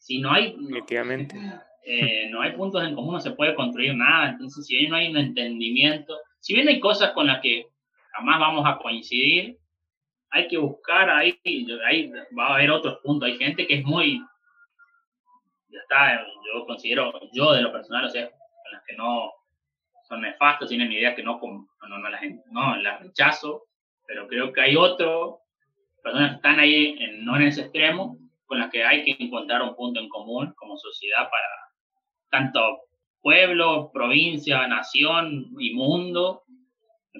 Si 0.01 0.19
no 0.19 0.31
hay... 0.31 0.55
Definitivamente. 0.57 1.37
Eh, 1.83 2.27
no 2.31 2.41
hay 2.41 2.53
puntos 2.53 2.83
en 2.83 2.95
común, 2.95 3.13
no 3.13 3.19
se 3.19 3.31
puede 3.31 3.53
construir 3.53 3.95
nada. 3.95 4.31
Entonces, 4.31 4.65
si 4.65 4.87
no 4.87 4.95
hay 4.95 5.09
un 5.09 5.17
entendimiento, 5.17 6.17
si 6.39 6.55
bien 6.55 6.67
hay 6.67 6.79
cosas 6.79 7.11
con 7.11 7.27
las 7.27 7.39
que 7.39 7.67
jamás 8.13 8.39
vamos 8.39 8.65
a 8.65 8.79
coincidir, 8.79 9.59
hay 10.31 10.47
que 10.47 10.57
buscar 10.57 11.07
ahí, 11.09 11.39
ahí 11.87 12.11
va 12.37 12.47
a 12.47 12.55
haber 12.55 12.71
otros 12.71 12.97
puntos. 13.03 13.29
Hay 13.29 13.37
gente 13.37 13.67
que 13.67 13.75
es 13.75 13.83
muy, 13.83 14.19
ya 15.69 15.79
está, 15.79 16.25
yo 16.51 16.65
considero, 16.65 17.13
yo 17.31 17.53
de 17.53 17.61
lo 17.61 17.71
personal, 17.71 18.05
o 18.05 18.09
sea, 18.09 18.27
con 18.27 18.71
las 18.71 18.83
que 18.87 18.95
no, 18.95 19.31
son 20.09 20.21
nefastos, 20.21 20.69
tienen 20.69 20.91
ideas 20.91 21.15
que 21.15 21.21
no, 21.21 21.39
no, 21.39 21.97
no, 21.97 22.09
las, 22.09 22.21
no 22.49 22.75
las 22.77 23.01
rechazo, 23.01 23.65
pero 24.07 24.27
creo 24.27 24.51
que 24.51 24.61
hay 24.61 24.75
otro, 24.75 25.41
personas 26.01 26.31
que 26.31 26.35
están 26.37 26.59
ahí, 26.59 26.97
en, 26.99 27.23
no 27.23 27.35
en 27.35 27.43
ese 27.43 27.61
extremo, 27.61 28.17
con 28.51 28.59
las 28.59 28.69
que 28.69 28.83
hay 28.83 29.05
que 29.05 29.15
encontrar 29.17 29.61
un 29.61 29.77
punto 29.77 30.01
en 30.01 30.09
común 30.09 30.53
como 30.57 30.75
sociedad 30.75 31.29
para 31.29 31.47
tanto 32.29 32.81
pueblo, 33.21 33.89
provincia, 33.93 34.67
nación 34.67 35.53
y 35.57 35.73
mundo, 35.73 36.43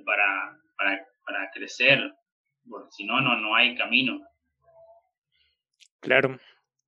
para, 0.05 0.59
para, 0.77 1.07
para 1.25 1.49
crecer, 1.53 2.13
porque 2.69 2.89
si 2.91 3.05
no, 3.05 3.21
no, 3.21 3.37
no 3.37 3.55
hay 3.55 3.75
camino. 3.75 4.19
Claro, 6.01 6.37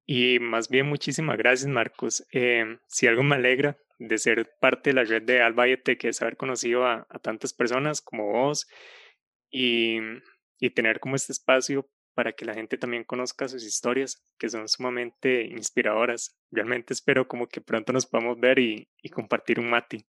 y 0.06 0.40
más 0.40 0.68
bien 0.68 0.90
muchísimas 0.90 1.38
gracias 1.38 1.72
Marcos. 1.72 2.28
Eh, 2.34 2.66
si 2.90 3.08
algo 3.08 3.24
me 3.24 3.36
alegra 3.36 3.78
de 3.98 4.18
ser 4.18 4.58
parte 4.60 4.90
de 4.90 4.96
la 4.96 5.04
red 5.06 5.22
de 5.22 5.42
Albayete, 5.42 5.98
que 5.98 6.10
es 6.10 6.22
haber 6.22 6.36
conocido 6.36 6.86
a, 6.86 7.08
tantas 7.22 7.54
personas 7.54 8.02
como 8.02 8.30
vos 8.30 8.68
y, 9.50 10.00
y, 10.60 10.72
tener 10.72 11.00
como 11.00 11.16
este 11.16 11.32
espacio 11.32 11.88
para 12.14 12.34
que 12.34 12.46
la 12.46 12.54
gente 12.54 12.78
también 12.78 13.04
conozca 13.04 13.48
sus 13.48 13.66
historias, 13.66 14.24
que 14.38 14.50
son 14.50 14.68
sumamente 14.68 15.46
inspiradoras. 15.46 16.38
Realmente 16.52 16.94
espero 16.94 17.28
como 17.28 17.48
que 17.48 17.62
pronto 17.62 17.94
nos 17.94 18.06
podamos 18.06 18.40
ver 18.40 18.60
y, 18.60 18.88
y 19.02 19.10
compartir 19.10 19.60
un 19.60 19.70
mati. 19.70 20.06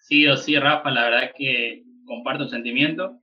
Sí 0.00 0.26
o 0.26 0.36
sí, 0.36 0.58
Rafa, 0.58 0.90
la 0.90 1.04
verdad 1.04 1.32
que 1.36 1.84
comparto 2.06 2.44
el 2.44 2.50
sentimiento. 2.50 3.20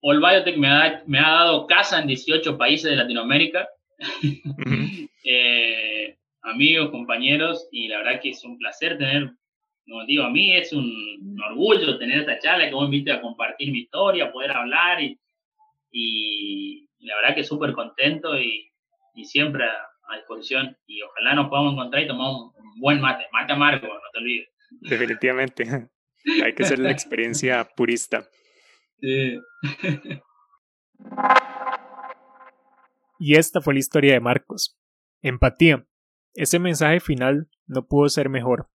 All 0.00 0.20
Biotech 0.20 0.56
me 0.56 0.68
ha, 0.68 1.02
me 1.06 1.18
ha 1.18 1.30
dado 1.30 1.66
casa 1.66 2.00
en 2.00 2.06
18 2.06 2.56
países 2.56 2.90
de 2.90 2.96
Latinoamérica. 2.96 3.68
eh, 5.24 6.16
amigos, 6.42 6.90
compañeros, 6.90 7.68
y 7.72 7.88
la 7.88 7.98
verdad 7.98 8.20
que 8.20 8.30
es 8.30 8.44
un 8.44 8.58
placer 8.58 8.98
tener, 8.98 9.32
como 9.84 10.04
digo, 10.04 10.24
a 10.24 10.30
mí 10.30 10.52
es 10.52 10.72
un, 10.72 11.36
orgullo 11.48 11.98
tener 11.98 12.20
esta 12.20 12.38
charla, 12.38 12.68
que 12.68 12.74
vos 12.74 12.88
me 12.88 13.10
a 13.10 13.20
compartir 13.20 13.72
mi 13.72 13.80
historia, 13.80 14.32
poder 14.32 14.52
hablar, 14.52 15.02
y, 15.02 15.18
y 15.98 16.88
la 17.00 17.16
verdad 17.16 17.34
que 17.34 17.44
súper 17.44 17.72
contento 17.72 18.38
y, 18.38 18.70
y, 19.14 19.24
siempre 19.24 19.64
a, 19.64 20.16
disposición. 20.16 20.76
Y 20.86 21.02
ojalá 21.02 21.34
nos 21.34 21.48
podamos 21.48 21.72
encontrar 21.72 22.02
y 22.02 22.06
tomar 22.06 22.28
un, 22.30 22.52
buen 22.78 23.00
mate, 23.00 23.24
mate 23.32 23.52
amargo, 23.54 23.86
no 23.86 24.00
te 24.12 24.18
olvides. 24.18 24.48
Definitivamente, 24.82 25.64
hay 26.44 26.54
que 26.54 26.64
ser 26.64 26.78
la 26.78 26.90
experiencia 26.90 27.66
purista. 27.76 28.28
Sí. 29.00 29.38
y 33.18 33.36
esta 33.36 33.60
fue 33.60 33.74
la 33.74 33.80
historia 33.80 34.12
de 34.12 34.20
Marcos. 34.20 34.78
Empatía. 35.22 35.86
Ese 36.34 36.58
mensaje 36.58 37.00
final 37.00 37.48
no 37.66 37.86
pudo 37.86 38.08
ser 38.10 38.28
mejor. 38.28 38.68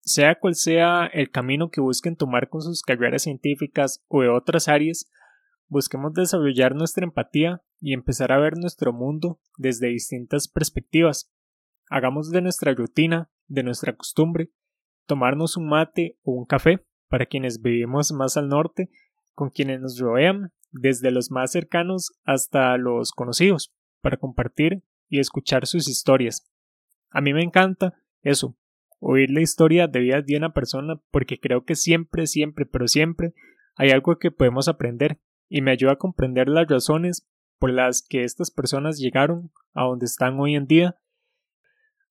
Sea 0.00 0.38
cual 0.38 0.54
sea 0.54 1.06
el 1.12 1.30
camino 1.30 1.70
que 1.70 1.82
busquen 1.82 2.16
tomar 2.16 2.48
con 2.48 2.62
sus 2.62 2.82
carreras 2.82 3.22
científicas 3.22 4.04
o 4.08 4.22
de 4.22 4.30
otras 4.30 4.68
áreas, 4.68 5.10
busquemos 5.72 6.12
desarrollar 6.12 6.74
nuestra 6.74 7.04
empatía 7.04 7.62
y 7.80 7.94
empezar 7.94 8.30
a 8.30 8.38
ver 8.38 8.58
nuestro 8.58 8.92
mundo 8.92 9.40
desde 9.56 9.88
distintas 9.88 10.46
perspectivas. 10.46 11.32
Hagamos 11.88 12.30
de 12.30 12.42
nuestra 12.42 12.74
rutina, 12.74 13.30
de 13.46 13.62
nuestra 13.62 13.96
costumbre, 13.96 14.50
tomarnos 15.06 15.56
un 15.56 15.70
mate 15.70 16.18
o 16.24 16.32
un 16.32 16.44
café 16.44 16.84
para 17.08 17.24
quienes 17.24 17.62
vivimos 17.62 18.12
más 18.12 18.36
al 18.36 18.48
norte, 18.48 18.90
con 19.34 19.48
quienes 19.48 19.80
nos 19.80 19.98
rodean, 19.98 20.52
desde 20.72 21.10
los 21.10 21.30
más 21.30 21.52
cercanos 21.52 22.12
hasta 22.24 22.76
los 22.76 23.12
conocidos, 23.12 23.74
para 24.02 24.18
compartir 24.18 24.84
y 25.08 25.20
escuchar 25.20 25.66
sus 25.66 25.88
historias. 25.88 26.52
A 27.08 27.22
mí 27.22 27.32
me 27.32 27.42
encanta 27.42 27.94
eso, 28.20 28.58
oír 29.00 29.30
la 29.30 29.40
historia 29.40 29.88
de 29.88 30.00
vida 30.00 30.20
de 30.20 30.36
una 30.36 30.52
persona 30.52 31.00
porque 31.10 31.40
creo 31.40 31.64
que 31.64 31.76
siempre, 31.76 32.26
siempre, 32.26 32.66
pero 32.66 32.88
siempre 32.88 33.32
hay 33.74 33.88
algo 33.88 34.18
que 34.18 34.30
podemos 34.30 34.68
aprender 34.68 35.18
y 35.52 35.60
me 35.60 35.70
ayuda 35.70 35.92
a 35.92 35.96
comprender 35.96 36.48
las 36.48 36.66
razones 36.66 37.24
por 37.58 37.70
las 37.70 38.02
que 38.02 38.24
estas 38.24 38.50
personas 38.50 38.98
llegaron 38.98 39.52
a 39.74 39.84
donde 39.84 40.06
están 40.06 40.40
hoy 40.40 40.56
en 40.56 40.66
día. 40.66 40.96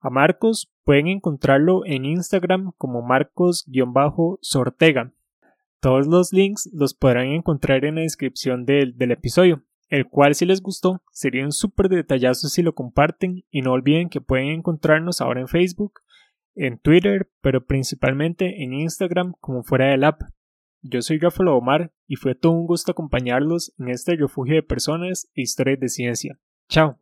A 0.01 0.11
Marcos 0.11 0.71
pueden 0.85 1.09
encontrarlo 1.09 1.85
en 1.87 2.05
Instagram 2.05 2.73
como 2.77 3.03
Marcos-Sortega. 3.03 5.13
Todos 5.81 6.07
los 6.07 6.33
links 6.33 6.71
los 6.73 6.95
podrán 6.95 7.27
encontrar 7.29 7.87
en 7.87 7.97
la 7.97 8.03
descripción 8.03 8.65
del, 8.67 8.97
del 8.97 9.11
episodio 9.13 9.65
el 9.91 10.09
cual 10.09 10.35
si 10.37 10.47
les 10.47 10.63
gustó 10.63 11.03
sería 11.11 11.45
un 11.45 11.53
súper 11.53 11.89
detallazo 11.89 12.49
si 12.49 12.63
lo 12.63 12.75
comparten 12.75 13.45
y 13.51 13.61
no 13.61 13.73
olviden 13.73 14.09
que 14.09 14.21
pueden 14.21 14.49
encontrarnos 14.49 15.21
ahora 15.21 15.41
en 15.41 15.49
Facebook, 15.49 15.95
en 16.55 16.79
Twitter, 16.79 17.29
pero 17.41 17.67
principalmente 17.67 18.63
en 18.63 18.73
Instagram 18.73 19.35
como 19.41 19.65
fuera 19.65 19.87
del 19.87 20.05
app. 20.05 20.23
Yo 20.83 21.03
soy 21.03 21.19
Rafael 21.19 21.49
Omar 21.49 21.93
y 22.07 22.17
fue 22.17 22.35
todo 22.35 22.53
un 22.53 22.67
gusto 22.67 22.93
acompañarlos 22.93 23.75
en 23.79 23.91
este 23.91 24.17
refugio 24.17 24.55
de 24.55 24.63
personas 24.63 25.29
e 25.35 25.43
historias 25.43 25.79
de 25.81 25.89
ciencia. 25.89 26.39
Chao. 26.69 26.99